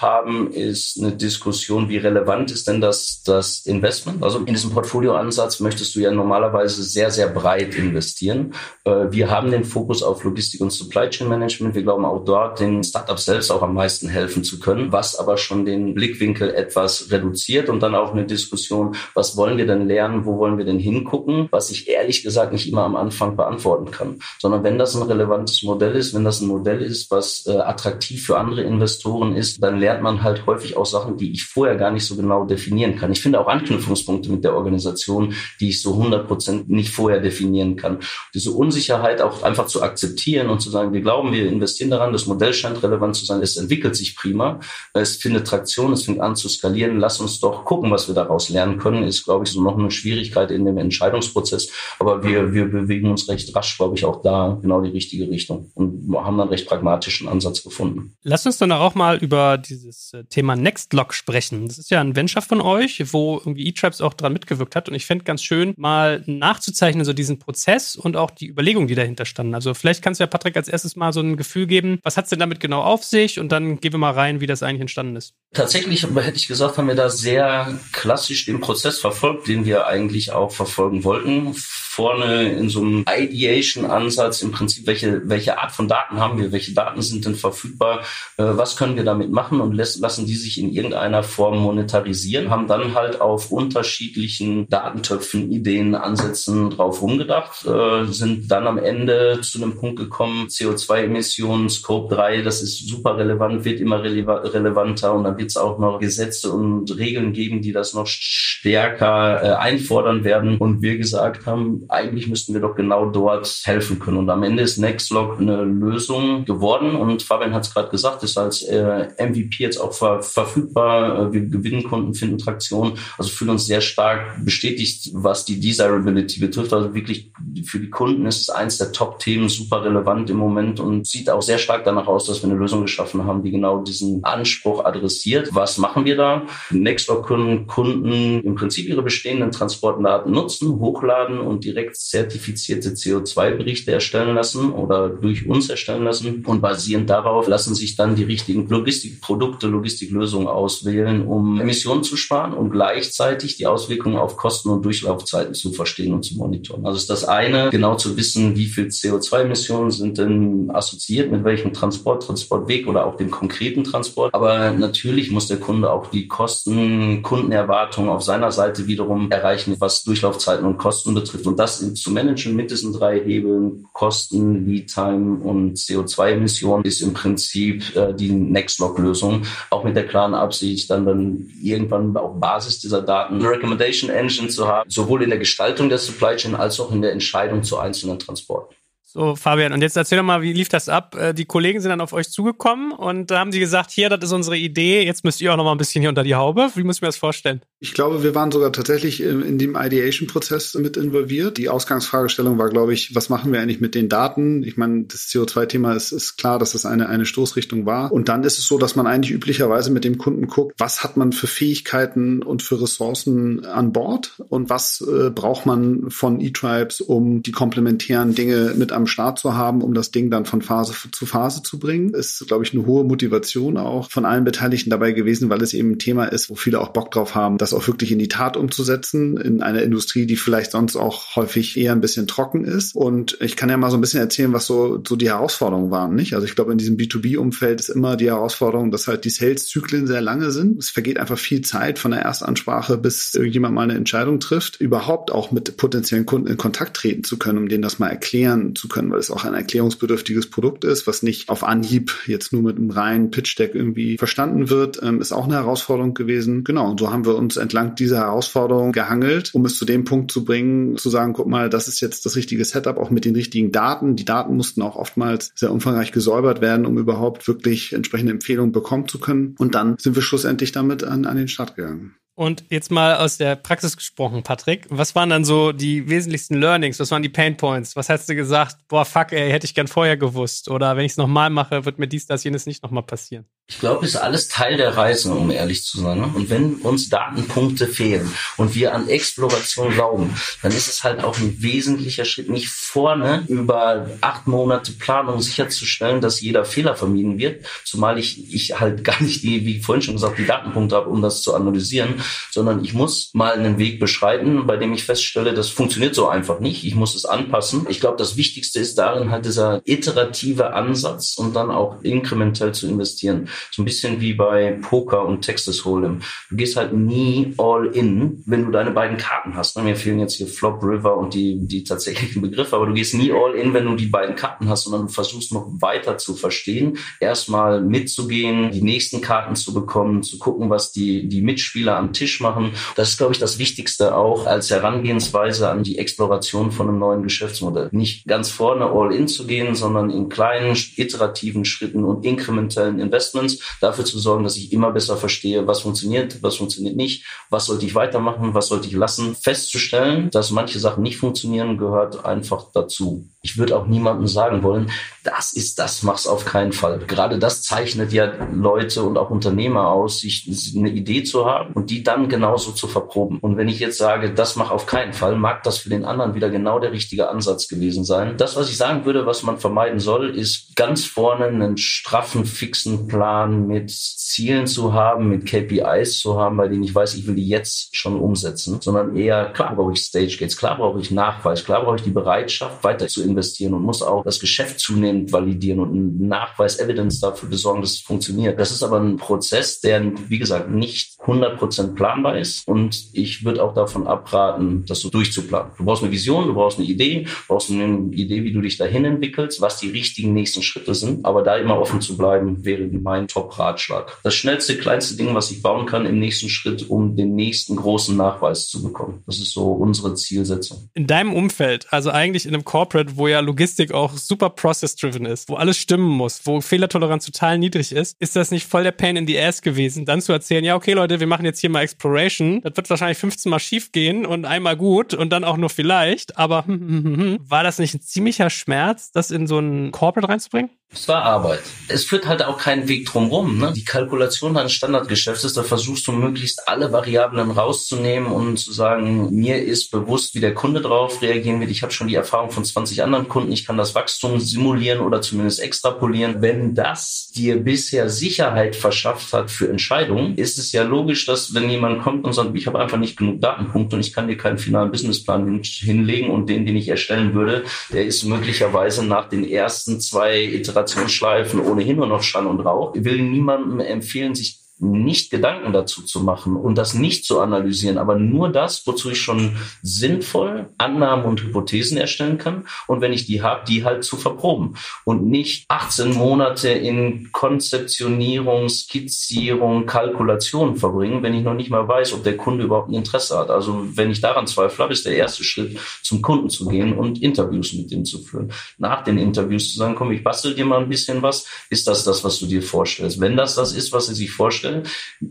haben, 0.00 0.52
ist 0.52 0.96
eine 1.00 1.10
Diskussion, 1.10 1.88
wie 1.88 1.96
relevant 1.96 2.52
ist 2.52 2.68
denn 2.68 2.80
das, 2.80 3.24
das 3.24 3.66
Investment? 3.66 4.22
Also 4.22 4.38
in 4.38 4.54
diesem 4.54 4.70
Portfolioansatz 4.70 5.58
möchtest 5.58 5.96
du 5.96 5.98
ja 5.98 6.12
normal 6.12 6.35
normalerweise 6.36 6.82
sehr, 6.82 7.10
sehr 7.10 7.28
breit 7.28 7.74
investieren. 7.76 8.52
Äh, 8.84 9.06
wir 9.10 9.30
haben 9.30 9.50
den 9.50 9.64
Fokus 9.64 10.02
auf 10.02 10.22
Logistik 10.24 10.60
und 10.60 10.70
Supply 10.70 11.08
Chain 11.08 11.28
Management. 11.28 11.74
Wir 11.74 11.82
glauben 11.82 12.04
auch 12.04 12.24
dort 12.24 12.60
den 12.60 12.84
Startups 12.84 13.24
selbst 13.24 13.50
auch 13.50 13.62
am 13.62 13.74
meisten 13.74 14.08
helfen 14.08 14.44
zu 14.44 14.60
können, 14.60 14.92
was 14.92 15.18
aber 15.18 15.38
schon 15.38 15.64
den 15.64 15.94
Blickwinkel 15.94 16.54
etwas 16.54 17.10
reduziert 17.10 17.68
und 17.68 17.82
dann 17.82 17.94
auch 17.94 18.12
eine 18.12 18.26
Diskussion, 18.26 18.96
was 19.14 19.36
wollen 19.36 19.56
wir 19.56 19.66
denn 19.66 19.86
lernen, 19.86 20.26
wo 20.26 20.38
wollen 20.38 20.58
wir 20.58 20.64
denn 20.64 20.78
hingucken, 20.78 21.48
was 21.50 21.70
ich 21.70 21.88
ehrlich 21.88 22.22
gesagt 22.22 22.52
nicht 22.52 22.68
immer 22.68 22.82
am 22.82 22.96
Anfang 22.96 23.36
beantworten 23.36 23.90
kann, 23.90 24.18
sondern 24.38 24.62
wenn 24.62 24.78
das 24.78 24.94
ein 24.94 25.02
relevantes 25.02 25.62
Modell 25.62 25.94
ist, 25.94 26.14
wenn 26.14 26.24
das 26.24 26.40
ein 26.40 26.48
Modell 26.48 26.82
ist, 26.82 27.10
was 27.10 27.46
äh, 27.46 27.56
attraktiv 27.56 28.26
für 28.26 28.38
andere 28.38 28.62
Investoren 28.62 29.34
ist, 29.34 29.62
dann 29.62 29.80
lernt 29.80 30.02
man 30.02 30.22
halt 30.22 30.46
häufig 30.46 30.76
auch 30.76 30.86
Sachen, 30.86 31.16
die 31.16 31.32
ich 31.32 31.44
vorher 31.44 31.76
gar 31.76 31.90
nicht 31.90 32.04
so 32.04 32.16
genau 32.16 32.44
definieren 32.44 32.96
kann. 32.96 33.12
Ich 33.12 33.22
finde 33.22 33.40
auch 33.40 33.48
Anknüpfungspunkte 33.48 34.30
mit 34.30 34.44
der 34.44 34.54
Organisation, 34.54 35.34
die 35.60 35.70
ich 35.70 35.80
so 35.80 35.94
100 35.94 36.25
Prozent 36.26 36.68
nicht 36.68 36.90
vorher 36.90 37.20
definieren 37.20 37.76
kann. 37.76 38.00
Diese 38.34 38.50
Unsicherheit 38.50 39.20
auch 39.20 39.42
einfach 39.42 39.66
zu 39.66 39.82
akzeptieren 39.82 40.48
und 40.48 40.60
zu 40.60 40.70
sagen, 40.70 40.92
wir 40.92 41.00
glauben, 41.00 41.32
wir 41.32 41.48
investieren 41.48 41.90
daran, 41.90 42.12
das 42.12 42.26
Modell 42.26 42.54
scheint 42.54 42.82
relevant 42.82 43.16
zu 43.16 43.24
sein, 43.24 43.42
es 43.42 43.56
entwickelt 43.56 43.96
sich 43.96 44.16
prima, 44.16 44.60
es 44.94 45.16
findet 45.16 45.46
Traktion, 45.46 45.92
es 45.92 46.04
fängt 46.04 46.20
an 46.20 46.36
zu 46.36 46.48
skalieren, 46.48 46.98
lass 46.98 47.20
uns 47.20 47.40
doch 47.40 47.64
gucken, 47.64 47.90
was 47.90 48.08
wir 48.08 48.14
daraus 48.14 48.48
lernen 48.48 48.78
können, 48.78 49.02
ist, 49.02 49.24
glaube 49.24 49.44
ich, 49.44 49.50
so 49.50 49.62
noch 49.62 49.78
eine 49.78 49.90
Schwierigkeit 49.90 50.50
in 50.50 50.64
dem 50.64 50.78
Entscheidungsprozess. 50.78 51.70
Aber 51.98 52.22
wir, 52.22 52.52
wir 52.52 52.66
bewegen 52.66 53.10
uns 53.10 53.28
recht 53.28 53.54
rasch, 53.54 53.76
glaube 53.76 53.96
ich, 53.96 54.04
auch 54.04 54.22
da 54.22 54.58
genau 54.60 54.80
die 54.80 54.90
richtige 54.90 55.28
Richtung 55.28 55.70
und 55.74 56.14
haben 56.16 56.38
dann 56.38 56.48
recht 56.48 56.66
pragmatischen 56.66 57.28
Ansatz 57.28 57.62
gefunden. 57.62 58.16
Lass 58.22 58.46
uns 58.46 58.58
dann 58.58 58.72
auch 58.72 58.94
mal 58.94 59.18
über 59.18 59.58
dieses 59.58 60.12
äh, 60.12 60.24
Thema 60.24 60.56
Nextlock 60.56 61.14
sprechen. 61.14 61.68
Das 61.68 61.78
ist 61.78 61.90
ja 61.90 62.00
ein 62.00 62.16
Venture 62.16 62.42
von 62.42 62.60
euch, 62.60 63.12
wo 63.12 63.36
irgendwie 63.38 63.66
E-Tribes 63.66 64.00
auch 64.00 64.14
dran 64.14 64.32
mitgewirkt 64.32 64.76
hat 64.76 64.88
und 64.88 64.94
ich 64.94 65.06
fände 65.06 65.24
ganz 65.24 65.42
schön, 65.42 65.74
mal 65.76 66.05
nachzuzeichnen, 66.26 67.04
so 67.04 67.12
diesen 67.12 67.38
Prozess 67.38 67.96
und 67.96 68.16
auch 68.16 68.30
die 68.30 68.48
Überlegungen, 68.48 68.88
die 68.88 68.94
dahinter 68.94 69.24
standen. 69.24 69.54
Also 69.54 69.74
vielleicht 69.74 70.02
kannst 70.02 70.20
du 70.20 70.24
ja 70.24 70.28
Patrick 70.28 70.56
als 70.56 70.68
erstes 70.68 70.96
mal 70.96 71.12
so 71.12 71.20
ein 71.20 71.36
Gefühl 71.36 71.66
geben, 71.66 71.98
was 72.02 72.16
hat 72.16 72.24
es 72.24 72.30
denn 72.30 72.38
damit 72.38 72.60
genau 72.60 72.82
auf 72.82 73.04
sich 73.04 73.38
und 73.38 73.52
dann 73.52 73.80
gehen 73.80 73.92
wir 73.92 73.98
mal 73.98 74.12
rein, 74.12 74.40
wie 74.40 74.46
das 74.46 74.62
eigentlich 74.62 74.82
entstanden 74.82 75.16
ist. 75.16 75.34
Tatsächlich 75.52 76.02
hätte 76.04 76.36
ich 76.36 76.48
gesagt, 76.48 76.78
haben 76.78 76.88
wir 76.88 76.94
da 76.94 77.08
sehr 77.08 77.78
klassisch 77.92 78.46
den 78.46 78.60
Prozess 78.60 78.98
verfolgt, 78.98 79.48
den 79.48 79.64
wir 79.64 79.86
eigentlich 79.86 80.32
auch 80.32 80.52
verfolgen 80.52 81.04
wollten 81.04 81.54
vorne 81.96 82.52
in 82.52 82.68
so 82.68 82.82
einem 82.82 83.06
Ideation-Ansatz 83.08 84.42
im 84.42 84.52
Prinzip, 84.52 84.86
welche, 84.86 85.26
welche 85.30 85.58
Art 85.58 85.72
von 85.72 85.88
Daten 85.88 86.20
haben 86.20 86.38
wir, 86.38 86.52
welche 86.52 86.74
Daten 86.74 87.00
sind 87.00 87.24
denn 87.24 87.34
verfügbar, 87.36 88.00
äh, 88.36 88.44
was 88.44 88.76
können 88.76 88.96
wir 88.96 89.04
damit 89.04 89.30
machen 89.30 89.62
und 89.62 89.72
lassen 89.72 90.26
die 90.26 90.34
sich 90.34 90.60
in 90.60 90.70
irgendeiner 90.70 91.22
Form 91.22 91.58
monetarisieren, 91.58 92.50
haben 92.50 92.66
dann 92.66 92.94
halt 92.94 93.22
auf 93.22 93.50
unterschiedlichen 93.50 94.68
Datentöpfen, 94.68 95.50
Ideen, 95.50 95.94
Ansätzen 95.96 96.70
drauf 96.70 97.02
rumgedacht, 97.02 97.66
äh, 97.66 98.04
sind 98.06 98.50
dann 98.50 98.66
am 98.66 98.78
Ende 98.78 99.40
zu 99.42 99.62
einem 99.62 99.76
Punkt 99.76 99.98
gekommen, 99.98 100.46
CO2-Emissionen, 100.48 101.68
Scope 101.68 102.14
3, 102.14 102.42
das 102.42 102.62
ist 102.62 102.88
super 102.88 103.16
relevant, 103.16 103.64
wird 103.64 103.80
immer 103.80 104.02
relevanter 104.02 105.14
und 105.14 105.24
dann 105.24 105.38
wird 105.38 105.50
es 105.50 105.56
auch 105.56 105.78
noch 105.78 105.98
Gesetze 105.98 106.52
und 106.52 106.96
Regeln 106.96 107.32
geben, 107.32 107.62
die 107.62 107.72
das 107.72 107.94
noch 107.94 108.06
stärker 108.06 109.42
äh, 109.42 109.54
einfordern 109.54 110.24
werden 110.24 110.58
und 110.58 110.82
wir 110.82 110.96
gesagt 110.98 111.46
haben, 111.46 111.84
eigentlich 111.88 112.28
müssten 112.28 112.54
wir 112.54 112.60
doch 112.60 112.74
genau 112.74 113.10
dort 113.10 113.62
helfen 113.64 113.98
können. 113.98 114.18
Und 114.18 114.30
am 114.30 114.42
Ende 114.42 114.62
ist 114.62 114.78
Nextlog 114.78 115.40
eine 115.40 115.62
Lösung 115.64 116.44
geworden 116.44 116.94
und 116.94 117.22
Fabian 117.22 117.54
hat 117.54 117.64
es 117.64 117.72
gerade 117.72 117.90
gesagt, 117.90 118.22
ist 118.22 118.38
als 118.38 118.62
äh, 118.62 119.08
MVP 119.18 119.56
jetzt 119.58 119.78
auch 119.78 119.92
ver 119.92 120.22
verfügbar. 120.22 121.28
Äh, 121.28 121.32
wir 121.32 121.40
gewinnen 121.42 121.84
Kunden, 121.84 122.14
finden 122.14 122.38
Traktion, 122.38 122.98
also 123.18 123.30
fühlen 123.30 123.50
uns 123.50 123.66
sehr 123.66 123.80
stark 123.80 124.44
bestätigt, 124.44 125.10
was 125.12 125.44
die 125.44 125.60
Desirability 125.86 126.40
betrifft. 126.40 126.72
Also 126.72 126.94
wirklich 126.94 127.32
für 127.64 127.78
die 127.78 127.90
Kunden 127.90 128.26
ist 128.26 128.42
es 128.42 128.50
eins 128.50 128.78
der 128.78 128.92
Top-Themen, 128.92 129.48
super 129.48 129.84
relevant 129.84 130.30
im 130.30 130.36
Moment 130.36 130.80
und 130.80 131.06
sieht 131.06 131.30
auch 131.30 131.42
sehr 131.42 131.58
stark 131.58 131.84
danach 131.84 132.06
aus, 132.06 132.26
dass 132.26 132.42
wir 132.42 132.50
eine 132.50 132.58
Lösung 132.58 132.82
geschaffen 132.82 133.24
haben, 133.24 133.42
die 133.42 133.50
genau 133.50 133.82
diesen 133.82 134.24
Anspruch 134.24 134.84
adressiert. 134.84 135.48
Was 135.52 135.78
machen 135.78 136.04
wir 136.04 136.16
da? 136.16 136.42
Nextlog 136.70 137.26
können 137.26 137.66
Kunden 137.66 138.40
im 138.40 138.54
Prinzip 138.54 138.88
ihre 138.88 139.02
bestehenden 139.02 139.50
Transportdaten 139.50 140.32
nutzen, 140.32 140.78
hochladen 140.78 141.40
und 141.40 141.64
direkt 141.64 141.96
zertifizierte 141.96 142.90
CO2-Berichte 142.90 143.92
erstellen 143.92 144.34
lassen 144.34 144.72
oder 144.72 145.08
durch 145.08 145.46
uns 145.46 145.70
erstellen 145.70 146.04
lassen. 146.04 146.44
Und 146.46 146.60
basierend 146.60 147.10
darauf 147.10 147.48
lassen 147.48 147.74
sich 147.74 147.96
dann 147.96 148.16
die 148.16 148.24
richtigen 148.24 148.68
Logistikprodukte, 148.68 149.66
Logistiklösungen 149.66 150.48
auswählen, 150.48 151.26
um 151.26 151.60
Emissionen 151.60 152.02
zu 152.02 152.16
sparen 152.16 152.52
und 152.52 152.70
gleichzeitig 152.70 153.56
die 153.56 153.66
Auswirkungen 153.66 154.16
auf 154.16 154.36
Kosten 154.36 154.70
und 154.70 154.84
Durchlaufzeiten 154.84 155.54
zu 155.54 155.72
verstehen 155.76 156.12
und 156.12 156.24
zu 156.24 156.36
monitoren. 156.36 156.84
Also 156.86 156.98
ist 156.98 157.10
das 157.10 157.24
eine, 157.24 157.70
genau 157.70 157.94
zu 157.96 158.16
wissen, 158.16 158.56
wie 158.56 158.66
viel 158.66 158.86
CO2-Emissionen 158.86 159.90
sind 159.90 160.18
denn 160.18 160.70
assoziiert 160.72 161.30
mit 161.30 161.44
welchem 161.44 161.72
Transport, 161.72 162.24
Transportweg 162.24 162.86
oder 162.86 163.06
auch 163.06 163.16
dem 163.16 163.30
konkreten 163.30 163.84
Transport. 163.84 164.34
Aber 164.34 164.70
natürlich 164.72 165.30
muss 165.30 165.48
der 165.48 165.58
Kunde 165.58 165.90
auch 165.90 166.08
die 166.10 166.28
Kosten, 166.28 167.22
Kundenerwartungen 167.22 168.10
auf 168.10 168.22
seiner 168.22 168.50
Seite 168.52 168.86
wiederum 168.86 169.30
erreichen, 169.30 169.76
was 169.78 170.04
Durchlaufzeiten 170.04 170.66
und 170.66 170.78
Kosten 170.78 171.14
betrifft. 171.14 171.46
Und 171.46 171.58
das 171.58 171.94
zu 171.94 172.10
managen 172.10 172.56
mit 172.56 172.70
diesen 172.70 172.92
drei 172.92 173.20
Hebeln, 173.20 173.86
Kosten, 173.92 174.66
Lead 174.66 174.92
Time 174.92 175.38
und 175.42 175.76
CO2-Emissionen, 175.76 176.84
ist 176.84 177.00
im 177.00 177.12
Prinzip 177.12 177.94
äh, 177.96 178.14
die 178.14 178.30
Nextlog-Lösung. 178.30 179.42
Auch 179.70 179.84
mit 179.84 179.96
der 179.96 180.06
klaren 180.06 180.34
Absicht, 180.34 180.90
dann, 180.90 181.04
dann 181.04 181.50
irgendwann 181.62 182.16
auf 182.16 182.38
Basis 182.40 182.80
dieser 182.80 183.02
Daten 183.02 183.36
eine 183.36 183.50
Recommendation 183.50 184.10
Engine 184.10 184.48
zu 184.48 184.66
haben, 184.66 184.88
sowohl 184.88 185.22
in 185.22 185.30
der 185.30 185.38
Gestaltung 185.38 185.65
der 185.88 185.98
Supply 185.98 186.36
Chain 186.36 186.54
als 186.54 186.80
auch 186.80 186.92
in 186.92 187.02
der 187.02 187.12
Entscheidung 187.12 187.62
zu 187.62 187.78
einzelnen 187.78 188.18
Transporten. 188.18 188.74
So, 189.16 189.34
Fabian, 189.34 189.72
und 189.72 189.80
jetzt 189.80 189.96
erzähl 189.96 190.18
doch 190.18 190.24
mal, 190.24 190.42
wie 190.42 190.52
lief 190.52 190.68
das 190.68 190.90
ab? 190.90 191.16
Äh, 191.18 191.32
die 191.32 191.46
Kollegen 191.46 191.80
sind 191.80 191.88
dann 191.88 192.02
auf 192.02 192.12
euch 192.12 192.28
zugekommen 192.28 192.92
und 192.92 193.30
da 193.30 193.38
haben 193.38 193.50
sie 193.50 193.60
gesagt, 193.60 193.90
hier, 193.90 194.10
das 194.10 194.22
ist 194.22 194.32
unsere 194.32 194.58
Idee, 194.58 195.02
jetzt 195.06 195.24
müsst 195.24 195.40
ihr 195.40 195.50
auch 195.50 195.56
noch 195.56 195.64
mal 195.64 195.72
ein 195.72 195.78
bisschen 195.78 196.02
hier 196.02 196.10
unter 196.10 196.22
die 196.22 196.34
Haube. 196.34 196.68
Wie 196.74 196.82
muss 196.82 196.96
ich 196.96 197.00
mir 197.00 197.08
das 197.08 197.16
vorstellen? 197.16 197.62
Ich 197.78 197.94
glaube, 197.94 198.22
wir 198.22 198.34
waren 198.34 198.52
sogar 198.52 198.72
tatsächlich 198.72 199.22
in 199.22 199.56
dem 199.56 199.74
Ideation-Prozess 199.74 200.74
mit 200.74 200.98
involviert. 200.98 201.56
Die 201.56 201.70
Ausgangsfragestellung 201.70 202.58
war, 202.58 202.68
glaube 202.68 202.92
ich, 202.92 203.14
was 203.14 203.30
machen 203.30 203.52
wir 203.52 203.60
eigentlich 203.60 203.80
mit 203.80 203.94
den 203.94 204.10
Daten? 204.10 204.62
Ich 204.62 204.76
meine, 204.76 205.04
das 205.04 205.28
CO2-Thema 205.28 205.94
ist, 205.94 206.12
ist 206.12 206.36
klar, 206.36 206.58
dass 206.58 206.72
das 206.72 206.84
eine, 206.84 207.08
eine 207.08 207.24
Stoßrichtung 207.24 207.86
war. 207.86 208.12
Und 208.12 208.28
dann 208.28 208.44
ist 208.44 208.58
es 208.58 208.66
so, 208.66 208.76
dass 208.76 208.96
man 208.96 209.06
eigentlich 209.06 209.32
üblicherweise 209.32 209.90
mit 209.90 210.04
dem 210.04 210.18
Kunden 210.18 210.46
guckt, 210.46 210.74
was 210.78 211.02
hat 211.02 211.16
man 211.16 211.32
für 211.32 211.46
Fähigkeiten 211.46 212.42
und 212.42 212.62
für 212.62 212.82
Ressourcen 212.82 213.64
an 213.64 213.92
Bord 213.92 214.42
und 214.48 214.68
was 214.68 215.00
äh, 215.00 215.30
braucht 215.30 215.64
man 215.64 216.10
von 216.10 216.40
E-Tribes, 216.40 217.00
um 217.00 217.42
die 217.42 217.52
komplementären 217.52 218.34
Dinge 218.34 218.74
mit 218.76 218.92
am 218.92 219.05
Start 219.06 219.38
zu 219.38 219.54
haben, 219.54 219.82
um 219.82 219.94
das 219.94 220.10
Ding 220.10 220.30
dann 220.30 220.44
von 220.44 220.62
Phase 220.62 220.94
zu 221.12 221.26
Phase 221.26 221.62
zu 221.62 221.78
bringen. 221.78 222.14
Ist, 222.14 222.46
glaube 222.46 222.64
ich, 222.64 222.72
eine 222.72 222.86
hohe 222.86 223.04
Motivation 223.04 223.76
auch 223.76 224.10
von 224.10 224.24
allen 224.24 224.44
Beteiligten 224.44 224.90
dabei 224.90 225.12
gewesen, 225.12 225.48
weil 225.50 225.62
es 225.62 225.74
eben 225.74 225.92
ein 225.92 225.98
Thema 225.98 226.26
ist, 226.26 226.50
wo 226.50 226.54
viele 226.54 226.80
auch 226.80 226.88
Bock 226.88 227.10
drauf 227.10 227.34
haben, 227.34 227.58
das 227.58 227.72
auch 227.72 227.86
wirklich 227.86 228.12
in 228.12 228.18
die 228.18 228.28
Tat 228.28 228.56
umzusetzen, 228.56 229.36
in 229.36 229.62
einer 229.62 229.82
Industrie, 229.82 230.26
die 230.26 230.36
vielleicht 230.36 230.72
sonst 230.72 230.96
auch 230.96 231.36
häufig 231.36 231.76
eher 231.76 231.92
ein 231.92 232.00
bisschen 232.00 232.26
trocken 232.26 232.64
ist. 232.64 232.94
Und 232.94 233.36
ich 233.40 233.56
kann 233.56 233.68
ja 233.68 233.76
mal 233.76 233.90
so 233.90 233.96
ein 233.96 234.00
bisschen 234.00 234.20
erzählen, 234.20 234.52
was 234.52 234.66
so, 234.66 235.02
so 235.06 235.16
die 235.16 235.28
Herausforderungen 235.28 235.90
waren, 235.90 236.14
nicht? 236.14 236.34
Also 236.34 236.46
ich 236.46 236.54
glaube, 236.54 236.72
in 236.72 236.78
diesem 236.78 236.96
B2B-Umfeld 236.96 237.80
ist 237.80 237.88
immer 237.88 238.16
die 238.16 238.26
Herausforderung, 238.26 238.90
dass 238.90 239.08
halt 239.08 239.24
die 239.24 239.30
Sales-Zyklen 239.30 240.06
sehr 240.06 240.20
lange 240.20 240.50
sind. 240.50 240.78
Es 240.78 240.90
vergeht 240.90 241.18
einfach 241.18 241.38
viel 241.38 241.60
Zeit 241.60 241.98
von 241.98 242.10
der 242.10 242.22
Erstansprache, 242.22 242.98
bis 242.98 243.34
irgendjemand 243.34 243.74
mal 243.74 243.82
eine 243.82 243.94
Entscheidung 243.94 244.40
trifft, 244.40 244.80
überhaupt 244.80 245.30
auch 245.30 245.50
mit 245.50 245.76
potenziellen 245.76 246.26
Kunden 246.26 246.48
in 246.48 246.56
Kontakt 246.56 246.96
treten 246.96 247.24
zu 247.24 247.38
können, 247.38 247.58
um 247.58 247.68
denen 247.68 247.82
das 247.82 247.98
mal 247.98 248.08
erklären 248.08 248.74
zu 248.74 248.88
können, 248.88 248.95
weil 248.96 249.18
es 249.18 249.30
auch 249.30 249.44
ein 249.44 249.54
erklärungsbedürftiges 249.54 250.50
Produkt 250.50 250.84
ist, 250.84 251.06
was 251.06 251.22
nicht 251.22 251.48
auf 251.48 251.64
Anhieb 251.64 252.12
jetzt 252.26 252.52
nur 252.52 252.62
mit 252.62 252.76
einem 252.76 252.90
reinen 252.90 253.30
Pitch-Deck 253.30 253.74
irgendwie 253.74 254.18
verstanden 254.18 254.70
wird, 254.70 255.00
ähm, 255.02 255.20
ist 255.20 255.32
auch 255.32 255.44
eine 255.44 255.54
Herausforderung 255.54 256.14
gewesen. 256.14 256.64
Genau, 256.64 256.90
und 256.90 257.00
so 257.00 257.12
haben 257.12 257.24
wir 257.24 257.36
uns 257.36 257.56
entlang 257.56 257.94
dieser 257.94 258.18
Herausforderung 258.18 258.92
gehangelt, 258.92 259.54
um 259.54 259.64
es 259.64 259.78
zu 259.78 259.84
dem 259.84 260.04
Punkt 260.04 260.30
zu 260.30 260.44
bringen, 260.44 260.96
zu 260.96 261.10
sagen, 261.10 261.32
guck 261.32 261.46
mal, 261.46 261.70
das 261.70 261.88
ist 261.88 262.00
jetzt 262.00 262.26
das 262.26 262.36
richtige 262.36 262.64
Setup, 262.64 262.98
auch 262.98 263.10
mit 263.10 263.24
den 263.24 263.34
richtigen 263.34 263.72
Daten. 263.72 264.16
Die 264.16 264.24
Daten 264.24 264.56
mussten 264.56 264.82
auch 264.82 264.96
oftmals 264.96 265.52
sehr 265.54 265.72
umfangreich 265.72 266.12
gesäubert 266.12 266.60
werden, 266.60 266.86
um 266.86 266.98
überhaupt 266.98 267.46
wirklich 267.48 267.92
entsprechende 267.92 268.32
Empfehlungen 268.32 268.72
bekommen 268.72 269.08
zu 269.08 269.18
können. 269.18 269.54
Und 269.58 269.74
dann 269.74 269.96
sind 269.98 270.16
wir 270.16 270.22
schlussendlich 270.22 270.72
damit 270.72 271.04
an, 271.04 271.26
an 271.26 271.36
den 271.36 271.48
Start 271.48 271.76
gegangen. 271.76 272.14
Und 272.36 272.64
jetzt 272.68 272.90
mal 272.90 273.16
aus 273.16 273.38
der 273.38 273.56
Praxis 273.56 273.96
gesprochen, 273.96 274.42
Patrick. 274.42 274.86
Was 274.90 275.14
waren 275.14 275.30
dann 275.30 275.46
so 275.46 275.72
die 275.72 276.06
wesentlichsten 276.10 276.60
Learnings? 276.60 277.00
Was 277.00 277.10
waren 277.10 277.22
die 277.22 277.30
Pain 277.30 277.56
Points? 277.56 277.96
Was 277.96 278.10
hast 278.10 278.28
du 278.28 278.34
gesagt? 278.34 278.76
Boah, 278.88 279.06
fuck, 279.06 279.32
ey, 279.32 279.50
hätte 279.50 279.64
ich 279.64 279.74
gern 279.74 279.88
vorher 279.88 280.18
gewusst. 280.18 280.68
Oder 280.68 280.98
wenn 280.98 281.06
ich 281.06 281.12
es 281.12 281.16
nochmal 281.16 281.48
mache, 281.48 281.86
wird 281.86 281.98
mir 281.98 282.08
dies, 282.08 282.26
das, 282.26 282.44
jenes 282.44 282.66
nicht 282.66 282.82
nochmal 282.82 283.04
passieren. 283.04 283.46
Ich 283.68 283.80
glaube, 283.80 284.06
ist 284.06 284.14
alles 284.14 284.46
Teil 284.46 284.76
der 284.76 284.96
Reise, 284.96 285.34
um 285.34 285.50
ehrlich 285.50 285.82
zu 285.82 286.00
sein. 286.00 286.20
Ne? 286.20 286.30
Und 286.32 286.50
wenn 286.50 286.76
uns 286.76 287.08
Datenpunkte 287.08 287.88
fehlen 287.88 288.30
und 288.56 288.76
wir 288.76 288.94
an 288.94 289.08
Exploration 289.08 289.92
glauben, 289.92 290.32
dann 290.62 290.70
ist 290.70 290.86
es 290.86 291.02
halt 291.02 291.24
auch 291.24 291.36
ein 291.38 291.60
wesentlicher 291.60 292.24
Schritt, 292.24 292.48
nicht 292.48 292.68
vorne 292.68 293.44
über 293.48 294.08
acht 294.20 294.46
Monate 294.46 294.92
Planung 294.92 295.42
sicherzustellen, 295.42 296.20
dass 296.20 296.40
jeder 296.40 296.64
Fehler 296.64 296.94
vermieden 296.94 297.38
wird. 297.38 297.66
Zumal 297.84 298.20
ich, 298.20 298.54
ich 298.54 298.78
halt 298.78 299.02
gar 299.04 299.20
nicht 299.20 299.42
die, 299.42 299.66
wie 299.66 299.80
vorhin 299.80 300.02
schon 300.02 300.14
gesagt, 300.14 300.38
die 300.38 300.46
Datenpunkte 300.46 300.94
habe, 300.94 301.10
um 301.10 301.20
das 301.20 301.42
zu 301.42 301.52
analysieren, 301.52 302.22
sondern 302.52 302.84
ich 302.84 302.94
muss 302.94 303.30
mal 303.32 303.54
einen 303.54 303.78
Weg 303.78 303.98
beschreiten, 303.98 304.68
bei 304.68 304.76
dem 304.76 304.92
ich 304.92 305.02
feststelle, 305.02 305.54
das 305.54 305.70
funktioniert 305.70 306.14
so 306.14 306.28
einfach 306.28 306.60
nicht. 306.60 306.84
Ich 306.84 306.94
muss 306.94 307.16
es 307.16 307.24
anpassen. 307.24 307.86
Ich 307.88 307.98
glaube, 307.98 308.16
das 308.16 308.36
Wichtigste 308.36 308.78
ist 308.78 308.96
darin 308.96 309.32
halt 309.32 309.44
dieser 309.44 309.82
iterative 309.84 310.72
Ansatz 310.72 311.36
und 311.36 311.56
dann 311.56 311.72
auch 311.72 312.00
inkrementell 312.02 312.72
zu 312.72 312.86
investieren. 312.86 313.48
So 313.70 313.82
ein 313.82 313.84
bisschen 313.84 314.20
wie 314.20 314.34
bei 314.34 314.78
Poker 314.82 315.24
und 315.26 315.42
Texas 315.42 315.84
Hold'em. 315.84 316.20
Du 316.50 316.56
gehst 316.56 316.76
halt 316.76 316.92
nie 316.92 317.54
all 317.58 317.86
in, 317.86 318.42
wenn 318.46 318.64
du 318.64 318.70
deine 318.70 318.90
beiden 318.90 319.16
Karten 319.16 319.56
hast. 319.56 319.76
Ne? 319.76 319.82
Mir 319.82 319.96
fehlen 319.96 320.20
jetzt 320.20 320.34
hier 320.34 320.46
Flop 320.46 320.82
River 320.82 321.16
und 321.16 321.34
die, 321.34 321.58
die 321.66 321.84
tatsächlichen 321.84 322.42
Begriffe, 322.42 322.76
aber 322.76 322.86
du 322.86 322.94
gehst 322.94 323.14
nie 323.14 323.32
all 323.32 323.54
in, 323.54 323.74
wenn 323.74 323.86
du 323.86 323.94
die 323.94 324.06
beiden 324.06 324.36
Karten 324.36 324.68
hast, 324.68 324.84
sondern 324.84 325.06
du 325.06 325.12
versuchst 325.12 325.52
noch 325.52 325.66
weiter 325.80 326.18
zu 326.18 326.34
verstehen, 326.34 326.98
erstmal 327.20 327.80
mitzugehen, 327.80 328.70
die 328.70 328.82
nächsten 328.82 329.20
Karten 329.20 329.56
zu 329.56 329.72
bekommen, 329.74 330.22
zu 330.22 330.38
gucken, 330.38 330.70
was 330.70 330.92
die, 330.92 331.28
die 331.28 331.42
Mitspieler 331.42 331.96
am 331.96 332.12
Tisch 332.12 332.40
machen. 332.40 332.72
Das 332.94 333.10
ist, 333.10 333.18
glaube 333.18 333.32
ich, 333.32 333.38
das 333.38 333.58
Wichtigste 333.58 334.16
auch 334.16 334.46
als 334.46 334.70
Herangehensweise 334.70 335.68
an 335.68 335.82
die 335.82 335.98
Exploration 335.98 336.72
von 336.72 336.88
einem 336.88 336.98
neuen 336.98 337.22
Geschäftsmodell. 337.22 337.88
Nicht 337.92 338.26
ganz 338.26 338.50
vorne 338.50 338.86
all 338.86 339.14
in 339.14 339.28
zu 339.28 339.46
gehen, 339.46 339.74
sondern 339.74 340.10
in 340.10 340.28
kleinen, 340.28 340.76
iterativen 340.96 341.64
Schritten 341.64 342.04
und 342.04 342.24
inkrementellen 342.24 342.98
Investments 342.98 343.45
Performance, 343.46 343.58
dafür 343.80 344.04
zu 344.04 344.18
sorgen, 344.18 344.44
dass 344.44 344.56
ich 344.56 344.72
immer 344.72 344.90
besser 344.90 345.16
verstehe, 345.16 345.66
was 345.66 345.80
funktioniert, 345.80 346.42
was 346.42 346.56
funktioniert 346.56 346.96
nicht, 346.96 347.24
was 347.50 347.66
sollte 347.66 347.86
ich 347.86 347.94
weitermachen, 347.94 348.54
was 348.54 348.68
sollte 348.68 348.88
ich 348.88 348.94
lassen. 348.94 349.34
Festzustellen, 349.34 350.30
dass 350.30 350.50
manche 350.50 350.78
Sachen 350.78 351.02
nicht 351.02 351.18
funktionieren, 351.18 351.78
gehört 351.78 352.24
einfach 352.24 352.70
dazu. 352.72 353.28
Ich 353.46 353.58
würde 353.58 353.76
auch 353.76 353.86
niemandem 353.86 354.26
sagen 354.26 354.64
wollen, 354.64 354.90
das 355.22 355.52
ist 355.52 355.78
das, 355.78 356.02
mach's 356.02 356.26
auf 356.26 356.44
keinen 356.44 356.72
Fall. 356.72 356.98
Gerade 357.06 357.38
das 357.38 357.62
zeichnet 357.62 358.12
ja 358.12 358.32
Leute 358.52 359.04
und 359.04 359.16
auch 359.16 359.30
Unternehmer 359.30 359.88
aus, 359.88 360.18
sich 360.18 360.74
eine 360.76 360.90
Idee 360.90 361.22
zu 361.22 361.46
haben 361.46 361.72
und 361.74 361.90
die 361.90 362.02
dann 362.02 362.28
genauso 362.28 362.72
zu 362.72 362.88
verproben. 362.88 363.38
Und 363.38 363.56
wenn 363.56 363.68
ich 363.68 363.78
jetzt 363.78 363.98
sage, 363.98 364.34
das 364.34 364.56
mach 364.56 364.72
auf 364.72 364.86
keinen 364.86 365.12
Fall, 365.12 365.36
mag 365.36 365.62
das 365.62 365.78
für 365.78 365.90
den 365.90 366.04
anderen 366.04 366.34
wieder 366.34 366.50
genau 366.50 366.80
der 366.80 366.90
richtige 366.90 367.28
Ansatz 367.28 367.68
gewesen 367.68 368.04
sein. 368.04 368.36
Das, 368.36 368.56
was 368.56 368.68
ich 368.68 368.76
sagen 368.76 369.04
würde, 369.04 369.26
was 369.26 369.44
man 369.44 369.58
vermeiden 369.58 370.00
soll, 370.00 370.36
ist 370.36 370.74
ganz 370.74 371.04
vorne 371.04 371.44
einen 371.44 371.76
straffen, 371.76 372.44
fixen 372.44 373.06
Plan 373.06 373.68
mit 373.68 373.92
Zielen 373.92 374.66
zu 374.66 374.92
haben, 374.92 375.28
mit 375.28 375.46
KPIs 375.46 376.18
zu 376.18 376.36
haben, 376.36 376.56
bei 376.56 376.66
denen 376.66 376.82
ich 376.82 376.94
weiß, 376.94 377.14
ich 377.14 377.28
will 377.28 377.36
die 377.36 377.46
jetzt 377.46 377.96
schon 377.96 378.16
umsetzen, 378.16 378.80
sondern 378.80 379.14
eher, 379.14 379.46
klar 379.52 379.76
brauche 379.76 379.92
ich 379.92 380.02
Stage 380.02 380.36
Gates, 380.38 380.56
klar 380.56 380.76
brauche 380.76 381.00
ich 381.00 381.12
Nachweis, 381.12 381.64
klar 381.64 381.84
brauche 381.84 381.96
ich 381.96 382.02
die 382.02 382.10
Bereitschaft, 382.10 382.82
weiter 382.82 383.06
zu 383.06 383.22
investieren 383.22 383.35
und 383.36 383.82
muss 383.82 384.02
auch 384.02 384.24
das 384.24 384.40
Geschäft 384.40 384.80
zunehmend 384.80 385.32
validieren 385.32 385.80
und 385.80 385.90
einen 385.90 386.28
Nachweis, 386.28 386.78
Evidence 386.78 387.20
dafür 387.20 387.48
besorgen, 387.48 387.80
dass 387.80 387.92
es 387.92 388.00
funktioniert. 388.00 388.58
Das 388.58 388.70
ist 388.70 388.82
aber 388.82 388.98
ein 388.98 389.16
Prozess, 389.16 389.80
der, 389.80 390.12
wie 390.28 390.38
gesagt, 390.38 390.70
nicht 390.70 391.18
100% 391.20 391.94
planbar 391.94 392.38
ist 392.38 392.66
und 392.66 393.06
ich 393.12 393.44
würde 393.44 393.62
auch 393.62 393.74
davon 393.74 394.06
abraten, 394.06 394.84
das 394.86 395.00
so 395.00 395.10
durchzuplanen. 395.10 395.72
Du 395.78 395.84
brauchst 395.84 396.02
eine 396.02 396.12
Vision, 396.12 396.46
du 396.46 396.54
brauchst 396.54 396.78
eine 396.78 396.86
Idee, 396.86 397.24
du 397.24 397.30
brauchst 397.48 397.70
eine 397.70 398.12
Idee, 398.12 398.44
wie 398.44 398.52
du 398.52 398.60
dich 398.60 398.76
dahin 398.76 399.04
entwickelst, 399.04 399.60
was 399.60 399.78
die 399.78 399.90
richtigen 399.90 400.32
nächsten 400.32 400.62
Schritte 400.62 400.94
sind, 400.94 401.24
aber 401.24 401.42
da 401.42 401.56
immer 401.56 401.78
offen 401.78 402.00
zu 402.00 402.16
bleiben, 402.16 402.64
wäre 402.64 402.86
mein 402.86 403.28
Top-Ratschlag. 403.28 404.18
Das 404.22 404.34
schnellste, 404.34 404.76
kleinste 404.76 405.16
Ding, 405.16 405.34
was 405.34 405.50
ich 405.50 405.62
bauen 405.62 405.86
kann 405.86 406.06
im 406.06 406.18
nächsten 406.18 406.48
Schritt, 406.48 406.88
um 406.88 407.16
den 407.16 407.34
nächsten 407.34 407.76
großen 407.76 408.16
Nachweis 408.16 408.68
zu 408.68 408.82
bekommen. 408.82 409.22
Das 409.26 409.38
ist 409.38 409.52
so 409.52 409.72
unsere 409.72 410.14
Zielsetzung. 410.14 410.88
In 410.94 411.06
deinem 411.06 411.32
Umfeld, 411.34 411.86
also 411.90 412.10
eigentlich 412.10 412.46
in 412.46 412.54
einem 412.54 412.64
Corporate, 412.64 413.15
wo 413.16 413.28
ja 413.28 413.40
Logistik 413.40 413.92
auch 413.92 414.16
super 414.16 414.50
process-driven 414.50 415.26
ist, 415.26 415.48
wo 415.48 415.54
alles 415.54 415.78
stimmen 415.78 416.08
muss, 416.08 416.42
wo 416.44 416.60
Fehlertoleranz 416.60 417.26
total 417.26 417.58
niedrig 417.58 417.92
ist, 417.92 418.16
ist 418.20 418.36
das 418.36 418.50
nicht 418.50 418.66
voll 418.66 418.84
der 418.84 418.92
Pain 418.92 419.16
in 419.16 419.26
the 419.26 419.38
Ass 419.38 419.62
gewesen, 419.62 420.04
dann 420.04 420.20
zu 420.20 420.32
erzählen, 420.32 420.64
ja, 420.64 420.74
okay, 420.74 420.92
Leute, 420.92 421.20
wir 421.20 421.26
machen 421.26 421.44
jetzt 421.44 421.60
hier 421.60 421.70
mal 421.70 421.82
Exploration. 421.82 422.60
Das 422.62 422.76
wird 422.76 422.90
wahrscheinlich 422.90 423.18
15 423.18 423.50
Mal 423.50 423.58
schief 423.58 423.92
gehen 423.92 424.26
und 424.26 424.44
einmal 424.44 424.76
gut 424.76 425.14
und 425.14 425.30
dann 425.30 425.44
auch 425.44 425.56
nur 425.56 425.70
vielleicht, 425.70 426.38
aber 426.38 426.64
war 426.68 427.62
das 427.62 427.78
nicht 427.78 427.94
ein 427.94 428.00
ziemlicher 428.00 428.50
Schmerz, 428.50 429.10
das 429.12 429.30
in 429.30 429.46
so 429.46 429.58
ein 429.58 429.90
Corporate 429.92 430.28
reinzubringen? 430.28 430.70
Es 430.92 431.08
war 431.08 431.24
Arbeit. 431.24 431.62
Es 431.88 432.04
führt 432.04 432.26
halt 432.26 432.44
auch 432.44 432.58
keinen 432.58 432.88
Weg 432.88 433.06
drumherum. 433.06 433.58
Ne? 433.58 433.72
Die 433.74 433.84
Kalkulation 433.84 434.56
eines 434.56 434.72
Standardgeschäfts 434.72 435.44
ist, 435.44 435.56
da 435.56 435.64
versuchst 435.64 436.06
du 436.06 436.12
möglichst 436.12 436.68
alle 436.68 436.92
Variablen 436.92 437.50
rauszunehmen 437.50 438.30
und 438.30 438.56
zu 438.58 438.72
sagen, 438.72 439.34
mir 439.34 439.62
ist 439.62 439.90
bewusst, 439.90 440.34
wie 440.34 440.40
der 440.40 440.54
Kunde 440.54 440.80
darauf 440.80 441.20
reagieren 441.20 441.60
wird. 441.60 441.70
Ich 441.70 441.82
habe 441.82 441.92
schon 441.92 442.06
die 442.06 442.14
Erfahrung 442.14 442.50
von 442.50 442.64
20 442.64 443.02
anderen 443.06 443.28
Kunden. 443.28 443.52
Ich 443.52 443.66
kann 443.66 443.76
das 443.76 443.94
Wachstum 443.94 444.40
simulieren 444.40 445.00
oder 445.00 445.20
zumindest 445.20 445.60
extrapolieren. 445.60 446.42
Wenn 446.42 446.74
das 446.74 447.30
dir 447.34 447.56
bisher 447.56 448.08
Sicherheit 448.08 448.76
verschafft 448.76 449.32
hat 449.32 449.50
für 449.50 449.68
Entscheidungen, 449.68 450.36
ist 450.36 450.58
es 450.58 450.72
ja 450.72 450.82
logisch, 450.82 451.26
dass 451.26 451.54
wenn 451.54 451.70
jemand 451.70 452.02
kommt 452.02 452.24
und 452.24 452.32
sagt, 452.32 452.54
ich 452.54 452.66
habe 452.66 452.78
einfach 452.78 452.98
nicht 452.98 453.16
genug 453.16 453.40
Datenpunkte 453.40 453.96
und 453.96 454.00
ich 454.00 454.12
kann 454.12 454.28
dir 454.28 454.36
keinen 454.36 454.58
finalen 454.58 454.90
Businessplan 454.90 455.62
hinlegen 455.62 456.30
und 456.30 456.48
den, 456.48 456.66
den 456.66 456.76
ich 456.76 456.88
erstellen 456.88 457.34
würde, 457.34 457.64
der 457.92 458.04
ist 458.04 458.24
möglicherweise 458.24 459.04
nach 459.04 459.28
den 459.28 459.48
ersten 459.48 460.00
zwei 460.00 460.42
Iterationen 460.42 460.76
Konzentrationsschleifen 460.76 461.60
ohnehin 461.60 461.96
nur 461.96 462.06
noch 462.06 462.22
Schall 462.22 462.46
und 462.46 462.60
Rauch. 462.60 462.94
Ich 462.94 463.04
will 463.04 463.22
niemandem 463.22 463.80
empfehlen, 463.80 464.34
sich 464.34 464.65
nicht 464.78 465.30
Gedanken 465.30 465.72
dazu 465.72 466.02
zu 466.02 466.20
machen 466.20 466.56
und 466.56 466.76
das 466.76 466.94
nicht 466.94 467.24
zu 467.24 467.40
analysieren, 467.40 467.98
aber 467.98 468.16
nur 468.16 468.48
das, 468.48 468.86
wozu 468.86 469.10
ich 469.10 469.20
schon 469.20 469.56
sinnvoll 469.82 470.68
Annahmen 470.78 471.24
und 471.24 471.42
Hypothesen 471.42 471.98
erstellen 471.98 472.38
kann 472.38 472.66
und 472.86 473.00
wenn 473.00 473.12
ich 473.12 473.26
die 473.26 473.42
habe, 473.42 473.64
die 473.66 473.84
halt 473.84 474.04
zu 474.04 474.16
verproben 474.16 474.76
und 475.04 475.26
nicht 475.26 475.66
18 475.68 476.14
Monate 476.14 476.68
in 476.68 477.30
Konzeptionierung, 477.32 478.68
Skizzierung, 478.68 479.86
Kalkulation 479.86 480.76
verbringen, 480.76 481.22
wenn 481.22 481.34
ich 481.34 481.42
noch 481.42 481.54
nicht 481.54 481.70
mal 481.70 481.86
weiß, 481.86 482.12
ob 482.12 482.24
der 482.24 482.36
Kunde 482.36 482.64
überhaupt 482.64 482.90
ein 482.90 482.94
Interesse 482.94 483.38
hat. 483.38 483.50
Also 483.50 483.86
wenn 483.96 484.10
ich 484.10 484.20
daran 484.20 484.46
zweifle, 484.46 484.84
habe, 484.84 484.92
ist 484.92 485.06
der 485.06 485.16
erste 485.16 485.44
Schritt, 485.44 485.78
zum 486.02 486.22
Kunden 486.22 486.50
zu 486.50 486.66
gehen 486.68 486.92
und 486.96 487.22
Interviews 487.22 487.72
mit 487.72 487.90
dem 487.90 488.04
zu 488.04 488.18
führen. 488.18 488.52
Nach 488.78 489.02
den 489.04 489.18
Interviews 489.18 489.72
zu 489.72 489.78
sagen, 489.78 489.94
komm, 489.94 490.12
ich 490.12 490.22
bastel 490.22 490.54
dir 490.54 490.64
mal 490.64 490.80
ein 490.80 490.88
bisschen 490.88 491.22
was. 491.22 491.46
Ist 491.70 491.86
das 491.86 492.04
das, 492.04 492.24
was 492.24 492.38
du 492.38 492.46
dir 492.46 492.62
vorstellst? 492.62 493.20
Wenn 493.20 493.36
das 493.36 493.54
das 493.54 493.72
ist, 493.72 493.92
was 493.92 494.08
er 494.08 494.14
sich 494.14 494.30
vorstellt, 494.30 494.65
vorstellen, 494.66 494.82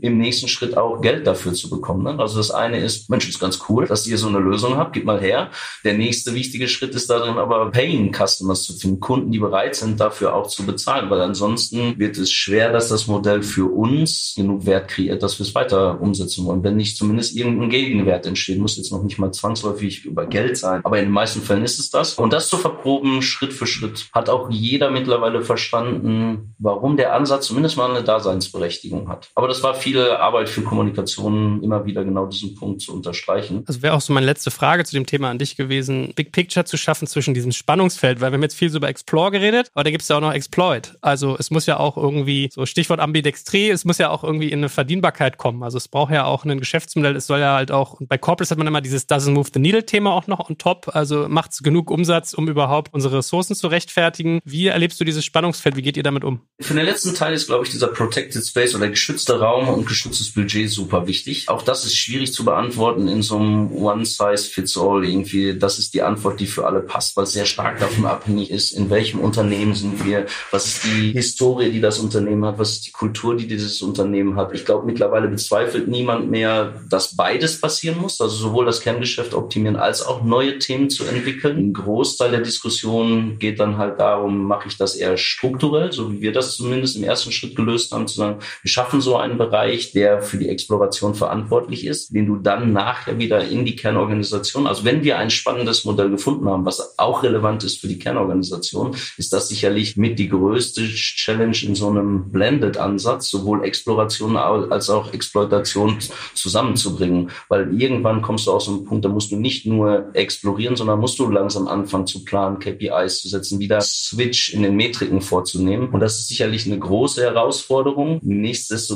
im 0.01 0.17
nächsten 0.17 0.47
Schritt 0.47 0.77
auch 0.77 1.01
Geld 1.01 1.27
dafür 1.27 1.53
zu 1.53 1.69
bekommen. 1.69 2.03
Ne? 2.03 2.19
Also 2.19 2.37
das 2.37 2.51
eine 2.51 2.79
ist, 2.79 3.09
Mensch, 3.09 3.27
ist 3.27 3.39
ganz 3.39 3.59
cool, 3.69 3.85
dass 3.85 4.07
ihr 4.07 4.17
so 4.17 4.27
eine 4.27 4.39
Lösung 4.39 4.77
habt, 4.77 4.93
gib 4.93 5.05
mal 5.05 5.19
her. 5.19 5.49
Der 5.83 5.93
nächste 5.93 6.33
wichtige 6.33 6.67
Schritt 6.67 6.95
ist 6.95 7.09
darin 7.09 7.37
aber 7.37 7.71
Paying 7.71 8.13
Customers 8.13 8.63
zu 8.63 8.73
finden, 8.73 8.99
Kunden, 8.99 9.31
die 9.31 9.39
bereit 9.39 9.75
sind, 9.75 9.99
dafür 9.99 10.33
auch 10.33 10.47
zu 10.47 10.65
bezahlen, 10.65 11.09
weil 11.09 11.21
ansonsten 11.21 11.97
wird 11.99 12.17
es 12.17 12.31
schwer, 12.31 12.71
dass 12.71 12.89
das 12.89 13.07
Modell 13.07 13.43
für 13.43 13.71
uns 13.71 14.33
genug 14.35 14.65
Wert 14.65 14.87
kreiert, 14.87 15.23
dass 15.23 15.39
wir 15.39 15.45
es 15.45 15.55
weiter 15.55 15.99
umsetzen 16.01 16.45
wollen. 16.45 16.63
Wenn 16.63 16.75
nicht 16.75 16.97
zumindest 16.97 17.35
irgendein 17.35 17.69
Gegenwert 17.69 18.25
entsteht, 18.25 18.59
muss 18.59 18.77
jetzt 18.77 18.91
noch 18.91 19.03
nicht 19.03 19.17
mal 19.17 19.31
zwangsläufig 19.31 20.05
über 20.05 20.25
Geld 20.25 20.57
sein, 20.57 20.81
aber 20.83 20.99
in 20.99 21.05
den 21.05 21.13
meisten 21.13 21.41
Fällen 21.41 21.63
ist 21.63 21.79
es 21.79 21.89
das. 21.89 22.15
Und 22.15 22.33
das 22.33 22.49
zu 22.49 22.57
verproben, 22.57 23.21
Schritt 23.21 23.53
für 23.53 23.67
Schritt, 23.67 24.07
hat 24.13 24.29
auch 24.29 24.49
jeder 24.49 24.91
mittlerweile 24.91 25.41
verstanden, 25.41 26.55
warum 26.57 26.97
der 26.97 27.13
Ansatz 27.13 27.47
zumindest 27.47 27.77
mal 27.77 27.89
eine 27.89 28.03
Daseinsberechtigung 28.03 29.09
hat. 29.09 29.24
Hat. 29.25 29.31
Aber 29.35 29.47
das 29.47 29.63
war 29.63 29.75
viel 29.75 29.99
Arbeit 29.99 30.49
für 30.49 30.61
Kommunikation, 30.61 31.63
immer 31.63 31.85
wieder 31.85 32.03
genau 32.03 32.25
diesen 32.25 32.55
Punkt 32.55 32.81
zu 32.81 32.93
unterstreichen. 32.93 33.63
Also 33.67 33.81
wäre 33.81 33.93
auch 33.93 34.01
so 34.01 34.13
meine 34.13 34.25
letzte 34.25 34.51
Frage 34.51 34.83
zu 34.85 34.95
dem 34.95 35.05
Thema 35.05 35.29
an 35.29 35.37
dich 35.37 35.55
gewesen, 35.55 36.13
Big 36.15 36.31
Picture 36.31 36.65
zu 36.65 36.77
schaffen 36.77 37.07
zwischen 37.07 37.33
diesem 37.33 37.51
Spannungsfeld, 37.51 38.21
weil 38.21 38.31
wir 38.31 38.35
haben 38.35 38.43
jetzt 38.43 38.55
viel 38.55 38.69
so 38.69 38.77
über 38.77 38.89
Explore 38.89 39.31
geredet, 39.31 39.69
aber 39.73 39.83
da 39.83 39.91
gibt 39.91 40.03
es 40.03 40.07
ja 40.09 40.17
auch 40.17 40.21
noch 40.21 40.33
Exploit. 40.33 40.97
Also 41.01 41.35
es 41.37 41.51
muss 41.51 41.65
ja 41.65 41.77
auch 41.77 41.97
irgendwie, 41.97 42.49
so 42.51 42.65
Stichwort 42.65 42.99
Ambidextrie, 42.99 43.69
es 43.69 43.85
muss 43.85 43.97
ja 43.97 44.09
auch 44.09 44.23
irgendwie 44.23 44.51
in 44.51 44.59
eine 44.59 44.69
Verdienbarkeit 44.69 45.37
kommen. 45.37 45.63
Also 45.63 45.77
es 45.77 45.87
braucht 45.87 46.13
ja 46.13 46.25
auch 46.25 46.45
ein 46.45 46.59
Geschäftsmodell, 46.59 47.15
es 47.15 47.27
soll 47.27 47.39
ja 47.39 47.55
halt 47.55 47.71
auch, 47.71 47.99
bei 48.01 48.17
Corporates 48.17 48.51
hat 48.51 48.57
man 48.57 48.67
immer 48.67 48.81
dieses 48.81 49.07
Doesn't 49.07 49.31
Move 49.31 49.49
the 49.53 49.59
Needle-Thema 49.59 50.11
auch 50.11 50.27
noch 50.27 50.49
on 50.49 50.57
top. 50.57 50.89
Also 50.93 51.27
macht 51.27 51.51
es 51.51 51.63
genug 51.63 51.91
Umsatz, 51.91 52.33
um 52.33 52.47
überhaupt 52.47 52.93
unsere 52.93 53.17
Ressourcen 53.17 53.55
zu 53.55 53.67
rechtfertigen. 53.67 54.39
Wie 54.43 54.67
erlebst 54.67 54.99
du 54.99 55.03
dieses 55.03 55.25
Spannungsfeld? 55.25 55.75
Wie 55.75 55.81
geht 55.81 55.97
ihr 55.97 56.03
damit 56.03 56.23
um? 56.23 56.41
Für 56.59 56.73
den 56.73 56.85
letzten 56.85 57.13
Teil 57.15 57.33
ist, 57.33 57.47
glaube 57.47 57.65
ich, 57.65 57.71
dieser 57.71 57.87
Protected 57.87 58.45
Space 58.45 58.75
oder 58.75 58.87
geschützter 59.15 59.39
Raum 59.39 59.69
und 59.69 59.87
geschütztes 59.87 60.33
Budget 60.33 60.69
super 60.69 61.07
wichtig. 61.07 61.47
Auch 61.47 61.61
das 61.61 61.85
ist 61.85 61.95
schwierig 61.95 62.33
zu 62.33 62.43
beantworten 62.43 63.07
in 63.07 63.21
so 63.21 63.37
einem 63.37 63.71
One-Size-Fits-All 63.71 65.05
irgendwie. 65.05 65.57
Das 65.57 65.79
ist 65.79 65.93
die 65.93 66.01
Antwort, 66.01 66.41
die 66.41 66.47
für 66.47 66.65
alle 66.65 66.81
passt, 66.81 67.15
weil 67.15 67.23
es 67.23 67.31
sehr 67.31 67.45
stark 67.45 67.79
davon 67.79 68.05
abhängig 68.05 68.51
ist, 68.51 68.73
in 68.73 68.89
welchem 68.89 69.21
Unternehmen 69.21 69.73
sind 69.73 70.05
wir, 70.05 70.25
was 70.51 70.65
ist 70.65 70.83
die 70.83 71.13
Historie, 71.13 71.71
die 71.71 71.79
das 71.79 71.99
Unternehmen 71.99 72.43
hat, 72.43 72.59
was 72.59 72.73
ist 72.73 72.87
die 72.87 72.91
Kultur, 72.91 73.37
die 73.37 73.47
dieses 73.47 73.81
Unternehmen 73.81 74.35
hat. 74.35 74.53
Ich 74.53 74.65
glaube, 74.65 74.85
mittlerweile 74.85 75.29
bezweifelt 75.29 75.87
niemand 75.87 76.29
mehr, 76.29 76.73
dass 76.89 77.15
beides 77.15 77.61
passieren 77.61 78.01
muss, 78.01 78.19
also 78.19 78.35
sowohl 78.35 78.65
das 78.65 78.81
Kerngeschäft 78.81 79.33
optimieren 79.33 79.77
als 79.77 80.05
auch 80.05 80.25
neue 80.25 80.59
Themen 80.59 80.89
zu 80.89 81.05
entwickeln. 81.05 81.57
Ein 81.57 81.73
Großteil 81.73 82.31
der 82.31 82.41
Diskussion 82.41 83.39
geht 83.39 83.61
dann 83.61 83.77
halt 83.77 83.97
darum, 83.97 84.43
mache 84.43 84.67
ich 84.67 84.75
das 84.75 84.95
eher 84.95 85.15
strukturell, 85.15 85.93
so 85.93 86.11
wie 86.11 86.19
wir 86.19 86.33
das 86.33 86.57
zumindest 86.57 86.97
im 86.97 87.05
ersten 87.05 87.31
Schritt 87.31 87.55
gelöst 87.55 87.93
haben, 87.93 88.07
zu 88.07 88.17
sagen, 88.17 88.39
wir 88.61 88.69
schaffen 88.69 89.04
so 89.05 89.15
einen 89.15 89.37
Bereich, 89.37 89.93
der 89.93 90.21
für 90.21 90.37
die 90.37 90.49
Exploration 90.49 91.15
verantwortlich 91.15 91.85
ist, 91.85 92.13
den 92.13 92.25
du 92.25 92.35
dann 92.35 92.73
nachher 92.73 93.17
wieder 93.19 93.47
in 93.47 93.63
die 93.63 93.77
Kernorganisation, 93.77 94.67
also 94.67 94.83
wenn 94.83 95.03
wir 95.03 95.17
ein 95.17 95.29
spannendes 95.29 95.85
Modell 95.85 96.09
gefunden 96.09 96.49
haben, 96.49 96.65
was 96.65 96.99
auch 96.99 97.23
relevant 97.23 97.63
ist 97.63 97.79
für 97.79 97.87
die 97.87 97.99
Kernorganisation, 97.99 98.95
ist 99.17 99.31
das 99.31 99.47
sicherlich 99.47 99.95
mit 99.95 100.19
die 100.19 100.27
größte 100.27 100.81
Challenge 100.87 101.55
in 101.61 101.75
so 101.75 101.89
einem 101.89 102.31
Blended-Ansatz, 102.31 103.29
sowohl 103.29 103.63
Exploration 103.63 104.35
als 104.35 104.89
auch 104.89 105.13
Exploitation 105.13 105.99
zusammenzubringen. 106.33 107.29
Weil 107.47 107.79
irgendwann 107.79 108.21
kommst 108.21 108.47
du 108.47 108.51
aus 108.51 108.67
einem 108.67 108.85
Punkt, 108.85 109.05
da 109.05 109.09
musst 109.09 109.31
du 109.31 109.37
nicht 109.37 109.65
nur 109.65 110.09
explorieren, 110.13 110.75
sondern 110.75 110.99
musst 110.99 111.19
du 111.19 111.29
langsam 111.29 111.67
anfangen 111.67 112.07
zu 112.07 112.25
planen, 112.25 112.59
KPIs 112.59 113.21
zu 113.21 113.29
setzen, 113.29 113.59
wieder 113.59 113.81
Switch 113.81 114.53
in 114.53 114.63
den 114.63 114.75
Metriken 114.75 115.21
vorzunehmen. 115.21 115.89
Und 115.89 115.99
das 115.99 116.17
ist 116.19 116.27
sicherlich 116.27 116.65
eine 116.65 116.79
große 116.79 117.21
Herausforderung. 117.21 118.19
Nichtsdestotrotz 118.23 118.94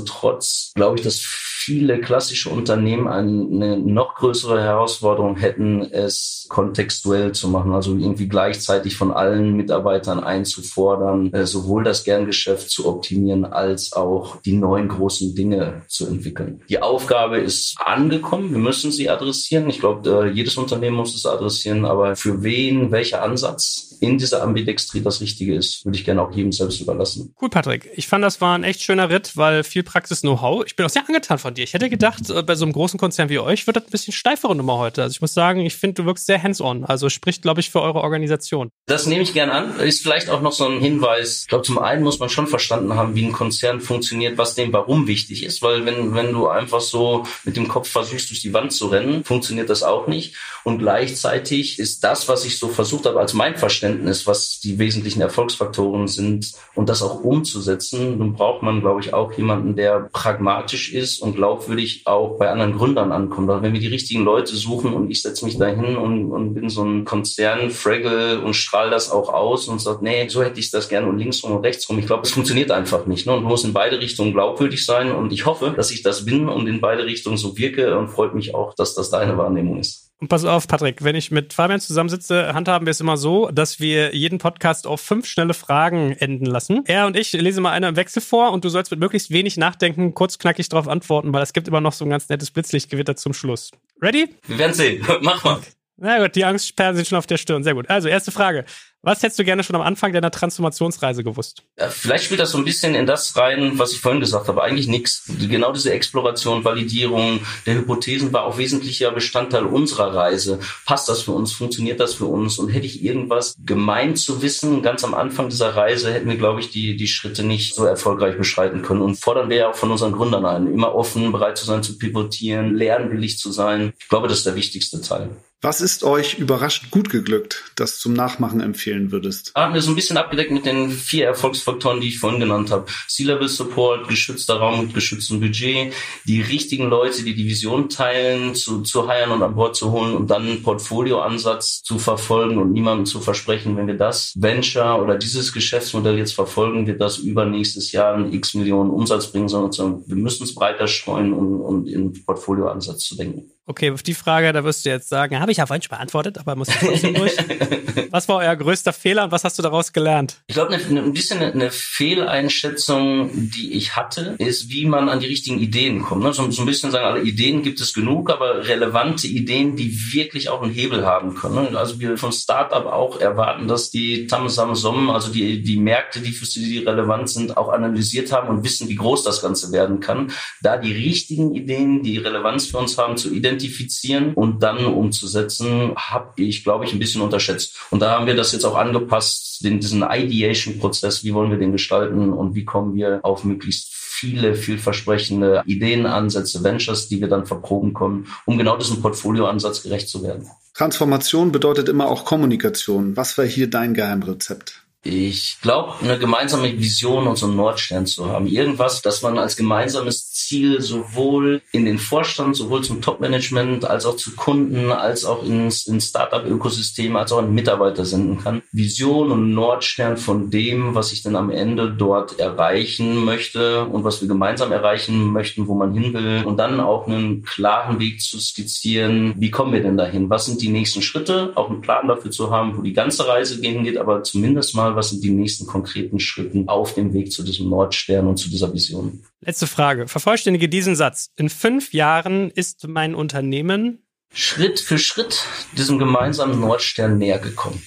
glaube 0.76 0.98
ich, 0.98 1.04
dass 1.04 1.20
viele 1.70 2.02
klassische 2.02 2.50
Unternehmen 2.50 3.08
eine 3.08 3.78
noch 3.78 4.16
größere 4.16 4.60
Herausforderung 4.60 5.38
hätten, 5.38 5.84
es 5.84 6.48
kontextuell 6.50 7.32
zu 7.34 7.48
machen, 7.48 7.74
also 7.74 7.96
irgendwie 7.96 8.28
gleichzeitig 8.28 8.96
von 8.96 9.12
allen 9.12 9.54
Mitarbeitern 9.54 10.20
einzufordern, 10.20 11.32
äh, 11.32 11.46
sowohl 11.46 11.84
das 11.84 12.06
Kerngeschäft 12.06 12.72
zu 12.72 12.88
optimieren, 12.88 13.46
als 13.46 13.94
auch 13.94 14.42
die 14.42 14.54
neuen 14.54 14.88
großen 14.88 15.36
Dinge 15.36 15.84
zu 15.88 16.08
entwickeln. 16.08 16.62
Die 16.70 16.82
Aufgabe 16.82 17.38
ist 17.38 17.76
angekommen, 17.78 18.50
wir 18.50 18.58
müssen 18.58 18.92
sie 18.92 19.08
adressieren. 19.08 19.70
Ich 19.70 19.80
glaube, 19.80 20.10
äh, 20.10 20.32
jedes 20.32 20.58
Unternehmen 20.58 20.98
muss 20.98 21.14
es 21.14 21.28
adressieren, 21.28 21.86
aber 21.86 22.16
für 22.16 22.42
wen, 22.42 22.90
welcher 22.90 23.22
Ansatz 23.22 23.90
in 24.00 24.18
dieser 24.18 24.42
Ambidextrie 24.42 25.02
das 25.02 25.22
Richtige 25.22 25.56
ist, 25.56 25.86
würde 25.86 25.98
ich 25.98 26.06
gerne 26.06 26.22
auch 26.22 26.32
jedem 26.32 26.52
selbst 26.52 26.80
überlassen. 26.82 27.36
Cool, 27.42 27.50
Patrick. 27.50 27.90
Ich 27.96 28.08
fand, 28.08 28.24
das 28.24 28.42
war 28.42 28.58
ein 28.58 28.64
echt 28.64 28.82
schöner 28.82 29.10
Ritt, 29.10 29.36
weil 29.36 29.64
viel 29.64 29.84
Praxis-Know-how. 29.84 30.64
Ich 30.66 30.76
bin 30.76 30.86
auch 30.86 30.90
sehr 30.90 31.08
angetan 31.08 31.38
von 31.38 31.54
dir. 31.54 31.59
Ich 31.64 31.74
hätte 31.74 31.90
gedacht, 31.90 32.30
äh, 32.30 32.44
bei 32.44 32.56
so 32.56 32.66
einem 32.66 32.74
großen 32.74 33.00
Konzern 33.00 33.30
wie 33.30 33.40
euch 33.40 33.68
wird 33.68 33.76
das 33.76 33.86
ein 33.86 33.92
bisschen 33.92 34.14
steifere 34.14 34.56
Nummer 34.56 34.78
heute. 34.78 35.02
Also 35.04 35.14
ich 35.14 35.22
muss 35.22 35.34
sagen, 35.34 35.62
ich 35.62 35.76
finde, 35.76 36.02
du 36.02 36.06
wirkst 36.06 36.26
sehr 36.26 36.42
hands-on. 36.42 36.86
Also 36.86 37.10
spricht, 37.10 37.42
glaube 37.42 37.60
ich, 37.60 37.70
für 37.70 37.82
eure 37.82 38.02
Organisation. 38.02 38.70
Das 38.88 39.06
nehme 39.06 39.22
ich 39.22 39.34
gern 39.34 39.50
an. 39.50 39.80
Ist 39.80 40.02
vielleicht 40.02 40.30
auch 40.30 40.42
noch 40.42 40.52
so 40.52 40.66
ein 40.66 40.80
Hinweis. 40.80 41.42
Ich 41.42 41.48
glaube, 41.48 41.64
zum 41.64 41.80
einen 41.80 42.04
muss 42.04 42.20
man 42.20 42.30
schon 42.30 42.48
verstanden 42.48 42.96
haben, 42.96 43.16
wie 43.16 43.26
ein 43.26 43.32
Konzern 43.32 43.82
funktioniert, 43.82 44.38
was 44.38 44.56
dem 44.56 44.74
Warum 44.74 45.08
wichtig 45.08 45.44
ist. 45.44 45.62
Weil 45.62 45.86
wenn, 45.86 46.16
wenn 46.16 46.32
du 46.34 46.48
einfach 46.48 46.82
so 46.82 47.24
mit 47.44 47.58
dem 47.58 47.68
Kopf 47.68 47.90
versuchst, 47.90 48.30
durch 48.30 48.42
die 48.42 48.54
Wand 48.54 48.72
zu 48.72 48.88
rennen, 48.88 49.24
funktioniert 49.24 49.70
das 49.70 49.84
auch 49.84 50.08
nicht. 50.08 50.36
Und 50.64 50.80
gleichzeitig 50.80 51.80
ist 51.80 52.04
das, 52.04 52.28
was 52.28 52.46
ich 52.46 52.60
so 52.60 52.68
versucht 52.68 53.06
habe, 53.06 53.20
als 53.20 53.34
mein 53.34 53.56
Verständnis, 53.56 54.28
was 54.28 54.60
die 54.60 54.78
wesentlichen 54.80 55.22
Erfolgsfaktoren 55.22 56.08
sind 56.08 56.52
und 56.76 56.90
das 56.90 57.02
auch 57.02 57.24
umzusetzen, 57.24 58.20
dann 58.20 58.34
braucht 58.34 58.64
man, 58.64 58.82
glaube 58.82 59.02
ich, 59.02 59.14
auch 59.14 59.32
jemanden, 59.34 59.76
der 59.76 60.10
pragmatisch 60.12 60.94
ist 60.94 61.20
und 61.20 61.36
glaubwürdig 61.40 62.04
auch 62.06 62.38
bei 62.38 62.50
anderen 62.50 62.78
Gründern 62.78 63.14
ankommt. 63.14 63.50
Also 63.50 63.64
wenn 63.64 63.72
wir 63.72 63.80
die 63.80 63.88
richtigen 63.88 64.24
Leute 64.24 64.56
suchen 64.56 64.94
und 64.94 65.10
ich 65.10 65.22
setze 65.22 65.46
mich 65.46 65.58
dahin 65.58 65.96
und, 65.96 66.32
und 66.32 66.54
bin 66.54 66.70
so 66.70 66.84
ein 66.84 67.06
Konzern, 67.06 67.72
Fraggle 67.72 68.42
und 68.42 68.54
strahle 68.54 68.92
das 68.92 69.10
auch 69.10 69.30
aus 69.34 69.70
und 69.70 69.80
sage, 69.80 70.00
nee, 70.04 70.28
so 70.28 70.44
hätte 70.44 70.60
ich 70.60 70.70
das 70.70 70.90
gerne 70.90 71.08
und 71.08 71.18
links 71.18 71.44
rum 71.44 71.54
und 71.54 71.66
rechts 71.66 71.90
rum. 71.90 71.98
Ich 71.98 72.08
glaube, 72.08 72.24
es 72.24 72.32
funktioniert 72.32 72.72
einfach 72.72 73.06
nicht. 73.06 73.26
Ne? 73.26 73.34
Und 73.34 73.44
muss 73.44 73.64
in 73.64 73.74
beide 73.74 74.00
Richtungen 74.00 74.34
glaubwürdig 74.34 74.86
sein 74.86 75.14
und 75.14 75.32
ich 75.32 75.46
hoffe, 75.46 75.74
dass 75.76 75.92
ich 75.92 76.04
das 76.04 76.26
bin 76.26 76.50
und 76.50 76.68
in 76.68 76.82
beide 76.82 77.06
Richtungen 77.06 77.38
so 77.38 77.58
wirke 77.58 77.98
und 77.98 78.10
freut 78.10 78.36
mich 78.36 78.54
auch, 78.54 78.74
dass 78.74 78.94
das 78.94 79.10
deine 79.10 79.38
Wahrnehmung 79.38 79.80
ist. 79.80 80.09
Und 80.22 80.28
pass 80.28 80.44
auf, 80.44 80.68
Patrick, 80.68 81.02
wenn 81.02 81.16
ich 81.16 81.32
mit 81.32 81.54
Fabian 81.54 81.80
zusammensitze, 81.80 82.54
handhaben 82.54 82.86
wir 82.86 82.92
es 82.92 83.00
immer 83.00 83.16
so, 83.16 83.50
dass 83.52 83.80
wir 83.80 84.14
jeden 84.14 84.38
Podcast 84.38 84.86
auf 84.86 85.00
fünf 85.00 85.26
schnelle 85.26 85.54
Fragen 85.54 86.12
enden 86.12 86.46
lassen. 86.46 86.84
Er 86.86 87.08
und 87.08 87.16
ich 87.16 87.32
lesen 87.32 87.64
mal 87.64 87.72
eine 87.72 87.88
im 87.88 87.96
Wechsel 87.96 88.22
vor 88.22 88.52
und 88.52 88.66
du 88.66 88.70
sollst 88.70 88.92
mit 88.92 89.00
möglichst 89.00 89.32
wenig 89.32 89.56
Nachdenken 89.56 90.14
kurz 90.14 90.38
knackig 90.38 90.68
darauf 90.68 90.90
antworten, 90.90 91.32
weil 91.32 91.42
es 91.42 91.54
gibt 91.54 91.70
immer 91.70 91.80
noch 91.80 91.94
so 91.94 92.04
ein 92.04 92.10
ganz 92.10 92.28
nettes 92.28 92.52
Blitzlichtgewitter 92.52 93.16
zum 93.16 93.32
Schluss. 93.32 93.72
Ready? 94.02 94.36
Wir 94.46 94.58
werden 94.58 94.74
sehen. 94.74 95.06
Mach 95.22 95.42
mal. 95.46 95.62
Na 95.96 96.22
gut, 96.22 96.36
die 96.36 96.44
Angstsperren 96.44 96.96
sind 96.96 97.08
schon 97.08 97.18
auf 97.18 97.28
der 97.28 97.38
Stirn. 97.38 97.64
Sehr 97.64 97.74
gut. 97.74 97.90
Also, 97.90 98.08
erste 98.08 98.32
Frage. 98.32 98.66
Was 99.02 99.24
hättest 99.24 99.40
du 99.40 99.46
gerne 99.46 99.64
schon 99.64 99.78
am 99.78 99.82
Anfang 99.82 100.12
deiner 100.12 100.30
Transformationsreise 100.30 101.24
gewusst? 101.24 101.64
Ja, 101.80 101.88
vielleicht 101.88 102.26
spielt 102.26 102.42
das 102.42 102.52
so 102.52 102.58
ein 102.58 102.66
bisschen 102.66 102.96
in 102.96 103.06
das 103.06 103.38
rein, 103.38 103.80
was 103.80 103.94
ich 103.94 104.02
vorhin 104.02 104.20
gesagt 104.20 104.50
habe. 104.50 104.62
Eigentlich 104.62 104.88
nichts. 104.88 105.24
Genau 105.40 105.72
diese 105.72 105.94
Exploration, 105.94 106.66
Validierung 106.66 107.40
der 107.66 107.76
Hypothesen 107.76 108.34
war 108.34 108.44
auch 108.44 108.58
wesentlicher 108.58 109.12
Bestandteil 109.12 109.64
unserer 109.64 110.14
Reise. 110.14 110.60
Passt 110.86 111.08
das 111.08 111.22
für 111.22 111.32
uns? 111.32 111.54
Funktioniert 111.54 112.02
das 112.02 112.16
für 112.16 112.26
uns? 112.26 112.60
Und 112.60 112.70
hätte 112.70 112.88
ich 112.88 113.02
irgendwas 113.02 113.56
gemeint 113.66 114.20
zu 114.20 114.42
wissen, 114.42 114.82
ganz 114.82 115.06
am 115.06 115.14
Anfang 115.14 115.48
dieser 115.48 115.78
Reise, 115.78 116.12
hätten 116.12 116.28
wir, 116.28 116.38
glaube 116.38 116.60
ich, 116.60 116.70
die, 116.70 116.98
die 116.98 117.08
Schritte 117.08 117.44
nicht 117.44 117.76
so 117.76 117.86
erfolgreich 117.86 118.38
beschreiten 118.38 118.82
können. 118.82 119.02
Und 119.02 119.16
fordern 119.16 119.50
wir 119.50 119.58
ja 119.58 119.70
auch 119.70 119.76
von 119.76 119.92
unseren 119.92 120.12
Gründern 120.12 120.46
ein, 120.46 120.68
immer 120.68 120.94
offen, 120.94 121.32
bereit 121.32 121.58
zu 121.58 121.66
sein, 121.66 121.84
zu 121.84 121.98
pivotieren, 121.98 122.76
lernwillig 122.76 123.38
zu 123.40 123.54
sein. 123.54 123.94
Ich 123.98 124.10
glaube, 124.10 124.28
das 124.28 124.40
ist 124.40 124.46
der 124.46 124.56
wichtigste 124.56 125.00
Teil. 125.00 125.30
Was 125.62 125.82
ist 125.82 126.06
euch 126.06 126.40
überraschend 126.40 126.90
gut 126.90 127.10
geglückt, 127.10 127.74
das 127.76 128.00
zum 128.00 128.14
Nachmachen 128.14 128.62
empfehlen 128.62 129.12
würdest? 129.12 129.52
Haben 129.56 129.74
wir 129.74 129.82
so 129.82 129.92
ein 129.92 129.96
bisschen 129.96 130.16
abgedeckt 130.16 130.52
mit 130.52 130.66
den 130.66 130.90
vier 130.90 131.26
Erfolgsfaktoren, 131.26 132.00
die 132.00 132.08
ich 132.08 132.20
vorhin 132.20 132.40
genannt 132.40 132.72
habe. 132.72 132.86
C-Level 133.10 133.50
Support, 133.50 134.08
geschützter 134.08 134.56
Raum 134.56 134.80
mit 134.86 134.94
geschütztem 134.94 135.42
Budget, 135.42 135.94
die 136.24 136.40
richtigen 136.40 136.88
Leute, 136.88 137.24
die 137.24 137.36
die 137.36 137.46
Vision 137.46 137.90
teilen, 137.90 138.56
zu, 138.56 138.84
zu 138.84 139.10
heiren 139.10 139.32
und 139.32 139.44
an 139.44 139.56
Bord 139.56 139.76
zu 139.76 139.92
holen 139.92 140.16
und 140.16 140.32
dann 140.32 140.44
einen 140.44 140.64
Portfolioansatz 140.64 141.84
zu 141.84 142.00
verfolgen 142.00 142.58
und 142.58 142.72
niemandem 142.72 143.06
zu 143.06 143.20
versprechen, 143.20 143.76
wenn 143.76 143.88
wir 143.88 143.98
das 143.98 144.32
Venture 144.38 145.04
oder 145.04 145.18
dieses 145.18 145.52
Geschäftsmodell 145.52 146.18
jetzt 146.18 146.36
verfolgen, 146.36 146.88
wird 146.88 147.02
das 147.02 147.18
übernächstes 147.18 147.92
Jahr 147.92 148.14
einen 148.14 148.32
x 148.32 148.54
Millionen 148.54 148.92
Umsatz 148.92 149.30
bringen, 149.30 149.50
sondern 149.50 150.08
wir 150.08 150.16
müssen 150.16 150.44
es 150.46 150.56
breiter 150.56 150.88
streuen 150.88 151.34
und, 151.34 151.60
und 151.60 151.90
in 151.90 152.14
Portfolioansatz 152.24 153.04
zu 153.04 153.18
denken. 153.18 153.52
Okay, 153.70 153.92
auf 153.92 154.02
die 154.02 154.16
Frage, 154.16 154.52
da 154.52 154.64
wirst 154.64 154.84
du 154.84 154.90
jetzt 154.90 155.10
sagen, 155.10 155.40
habe 155.40 155.52
ich 155.52 155.60
ja 155.60 155.68
vorhin 155.68 155.84
schon 155.84 155.96
beantwortet, 155.96 156.40
aber 156.40 156.56
muss 156.56 156.70
ich 156.70 156.76
trotzdem 156.78 157.14
durch. 157.14 157.38
was 158.10 158.28
war 158.28 158.38
euer 158.38 158.56
größter 158.56 158.94
Fehler 158.94 159.24
und 159.24 159.32
was 159.32 159.44
hast 159.44 159.60
du 159.60 159.62
daraus 159.62 159.94
gelernt? 159.94 160.38
Ich 160.48 160.56
glaube, 160.56 160.74
ein 160.74 161.14
bisschen 161.14 161.40
eine, 161.40 161.70
Fehleinschätzung, 161.70 163.30
die 163.32 163.74
ich 163.74 163.96
hatte, 163.96 164.34
ist, 164.40 164.72
wie 164.72 164.88
man 164.88 165.08
an 165.08 165.20
die 165.20 165.28
richtigen 165.28 165.60
Ideen 165.60 166.02
kommt. 166.02 166.24
Ne? 166.24 166.34
So, 166.34 166.50
so, 166.50 166.64
ein 166.64 166.66
bisschen 166.66 166.90
sagen, 166.90 167.06
alle 167.06 167.22
Ideen 167.22 167.62
gibt 167.62 167.80
es 167.80 167.94
genug, 167.94 168.32
aber 168.32 168.68
relevante 168.68 169.28
Ideen, 169.28 169.76
die 169.76 169.96
wirklich 170.14 170.50
auch 170.50 170.64
einen 170.64 170.74
Hebel 170.74 171.06
haben 171.06 171.36
können. 171.36 171.72
Ne? 171.72 171.78
Also 171.78 172.00
wir 172.00 172.18
von 172.18 172.32
Startup 172.32 172.88
auch 172.88 173.22
erwarten, 173.22 173.68
dass 173.68 173.92
die 173.92 174.26
Tamsam 174.26 174.74
Som, 174.74 175.12
also 175.12 175.32
die, 175.32 175.62
die 175.62 175.78
Märkte, 175.78 176.22
die 176.22 176.32
für 176.32 176.48
sie 176.48 176.80
relevant 176.80 177.30
sind, 177.30 177.56
auch 177.56 177.70
analysiert 177.70 178.32
haben 178.32 178.48
und 178.48 178.64
wissen, 178.64 178.90
wie 178.90 178.96
groß 178.96 179.24
das 179.24 179.44
Ganze 179.44 179.72
werden 179.72 180.00
kann. 180.00 180.32
Da 180.64 180.78
die 180.78 180.92
richtigen 180.92 181.54
Ideen, 181.54 182.02
die 182.02 182.18
Relevanz 182.18 182.66
für 182.66 182.80
uns 182.80 182.98
haben, 182.98 183.16
zu 183.16 183.32
identifizieren, 183.32 183.59
identifizieren 183.60 184.34
und 184.34 184.64
dann 184.64 184.86
umzusetzen, 184.86 185.94
habe 185.96 186.42
ich, 186.42 186.64
glaube 186.64 186.86
ich, 186.86 186.94
ein 186.94 187.00
bisschen 187.00 187.22
unterschätzt. 187.22 187.76
Und 187.92 188.02
da 188.02 188.12
haben 188.12 188.28
wir 188.28 188.36
das 188.36 188.52
jetzt 188.52 188.66
auch 188.66 188.76
angepasst, 188.76 189.64
den, 189.64 189.80
diesen 189.80 190.04
Ideation-Prozess, 190.04 191.24
wie 191.24 191.34
wollen 191.34 191.52
wir 191.52 191.58
den 191.58 191.72
gestalten 191.72 192.32
und 192.32 192.56
wie 192.56 192.66
kommen 192.66 192.96
wir 192.96 193.20
auf 193.24 193.44
möglichst 193.44 193.90
viele 193.92 194.56
vielversprechende 194.56 195.64
Ideenansätze, 195.66 196.64
Ventures, 196.64 197.08
die 197.08 197.22
wir 197.22 197.30
dann 197.30 197.46
verproben 197.46 197.94
können, 197.94 198.28
um 198.46 198.58
genau 198.58 198.78
diesem 198.78 199.02
Portfolioansatz 199.02 199.84
gerecht 199.84 200.10
zu 200.10 200.24
werden. 200.24 200.48
Transformation 200.74 201.52
bedeutet 201.52 201.88
immer 201.88 202.08
auch 202.08 202.26
Kommunikation. 202.26 203.16
Was 203.16 203.38
war 203.38 203.46
hier 203.46 203.70
dein 203.70 203.94
Geheimrezept? 203.94 204.84
Ich 205.02 205.60
glaube, 205.62 205.94
eine 206.02 206.20
gemeinsame 206.20 206.78
Vision 206.78 207.26
und 207.26 207.38
so 207.38 207.46
einen 207.46 207.56
Nordstern 207.56 208.06
zu 208.06 208.30
haben. 208.30 208.48
Irgendwas, 208.48 209.02
das 209.02 209.22
man 209.22 209.38
als 209.38 209.56
gemeinsames 209.56 210.30
Ziel 210.34 210.82
sowohl 210.82 211.62
in 211.72 211.86
den 211.86 212.00
Vorstand, 212.00 212.58
sowohl 212.58 212.84
zum 212.84 213.02
Top-Management, 213.02 213.86
als 213.86 214.06
auch 214.06 214.18
zu 214.18 214.36
Kunden, 214.36 214.92
als 214.92 215.24
auch 215.24 215.44
ins, 215.44 215.88
ins 215.88 216.10
Startup-Ökosystem, 216.10 217.16
als 217.16 217.32
auch 217.32 217.38
an 217.38 217.54
Mitarbeiter 217.54 218.04
senden 218.04 218.40
kann. 218.44 218.62
Vision 218.74 219.32
und 219.32 219.54
Nordstern 219.54 220.18
von 220.18 220.50
dem, 220.50 220.96
was 220.96 221.14
ich 221.14 221.24
dann 221.24 221.38
am 221.38 221.50
Ende 221.50 221.92
dort 221.92 222.38
erreichen 222.38 223.24
möchte 223.24 223.86
und 223.86 224.04
was 224.04 224.20
wir 224.20 224.28
gemeinsam 224.28 224.74
erreichen 224.74 225.32
möchten, 225.32 225.68
wo 225.68 225.76
man 225.76 225.94
hin 225.94 226.14
will. 226.14 226.44
Und 226.46 226.58
dann 226.58 226.82
auch 226.82 227.08
einen 227.08 227.44
klaren 227.44 228.00
Weg 228.00 228.22
zu 228.22 228.38
skizzieren. 228.38 229.34
Wie 229.38 229.52
kommen 229.52 229.72
wir 229.72 229.82
denn 229.82 229.96
dahin? 229.96 230.30
Was 230.30 230.46
sind 230.46 230.62
die 230.62 230.70
nächsten 230.70 231.02
Schritte? 231.02 231.54
Auch 231.56 231.70
einen 231.70 231.80
Plan 231.80 232.10
dafür 232.10 232.32
zu 232.32 232.52
haben, 232.52 232.78
wo 232.78 232.82
die 232.82 232.94
ganze 232.94 233.28
Reise 233.30 233.62
gehen 233.62 233.86
geht, 233.86 233.98
aber 233.98 234.24
zumindest 234.24 234.76
mal 234.76 234.89
mal, 234.90 234.96
was 234.96 235.10
sind 235.10 235.24
die 235.24 235.32
nächsten 235.32 235.66
konkreten 235.66 236.20
Schritte 236.20 236.64
auf 236.68 236.94
dem 236.94 237.14
Weg 237.14 237.32
zu 237.32 237.44
diesem 237.44 237.70
Nordstern 237.70 238.28
und 238.28 238.38
zu 238.38 238.50
dieser 238.50 238.74
Vision. 238.74 239.24
Letzte 239.42 239.68
Frage. 239.68 240.08
Vervollständige 240.08 240.70
diesen 240.70 240.96
Satz. 240.96 241.32
In 241.36 241.50
fünf 241.50 241.94
Jahren 241.94 242.52
ist 242.52 242.88
mein 242.88 243.16
Unternehmen 243.16 244.04
Schritt 244.34 244.80
für 244.80 245.00
Schritt 245.00 245.46
diesem 245.76 245.98
gemeinsamen 245.98 246.60
Nordstern 246.60 247.18
näher 247.18 247.40
gekommen. 247.40 247.82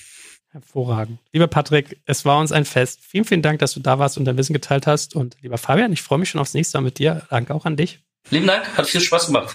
Hervorragend. 0.51 1.19
Lieber 1.33 1.47
Patrick, 1.47 2.01
es 2.05 2.25
war 2.25 2.39
uns 2.39 2.53
ein 2.53 2.65
Fest. 2.65 3.01
Vielen, 3.01 3.25
vielen 3.25 3.43
Dank, 3.43 3.61
dass 3.61 3.73
du 3.73 3.81
da 3.81 3.99
warst 3.99 4.19
und 4.19 4.27
dein 4.27 4.37
Wissen 4.37 4.53
geteilt 4.53 4.87
hast. 4.87 5.15
Und 5.15 5.37
lieber 5.41 5.57
Fabian, 5.57 5.93
ich 5.93 6.03
freue 6.03 6.19
mich 6.19 6.29
schon 6.29 6.41
aufs 6.41 6.53
nächste 6.53 6.79
Mal 6.79 6.83
mit 6.83 6.99
dir. 6.99 7.27
Danke 7.31 7.55
auch 7.55 7.65
an 7.65 7.77
dich. 7.77 8.01
Lieben 8.31 8.47
Dank, 8.47 8.77
hat 8.77 8.87
viel 8.87 9.01
Spaß 9.01 9.27
gemacht. 9.27 9.55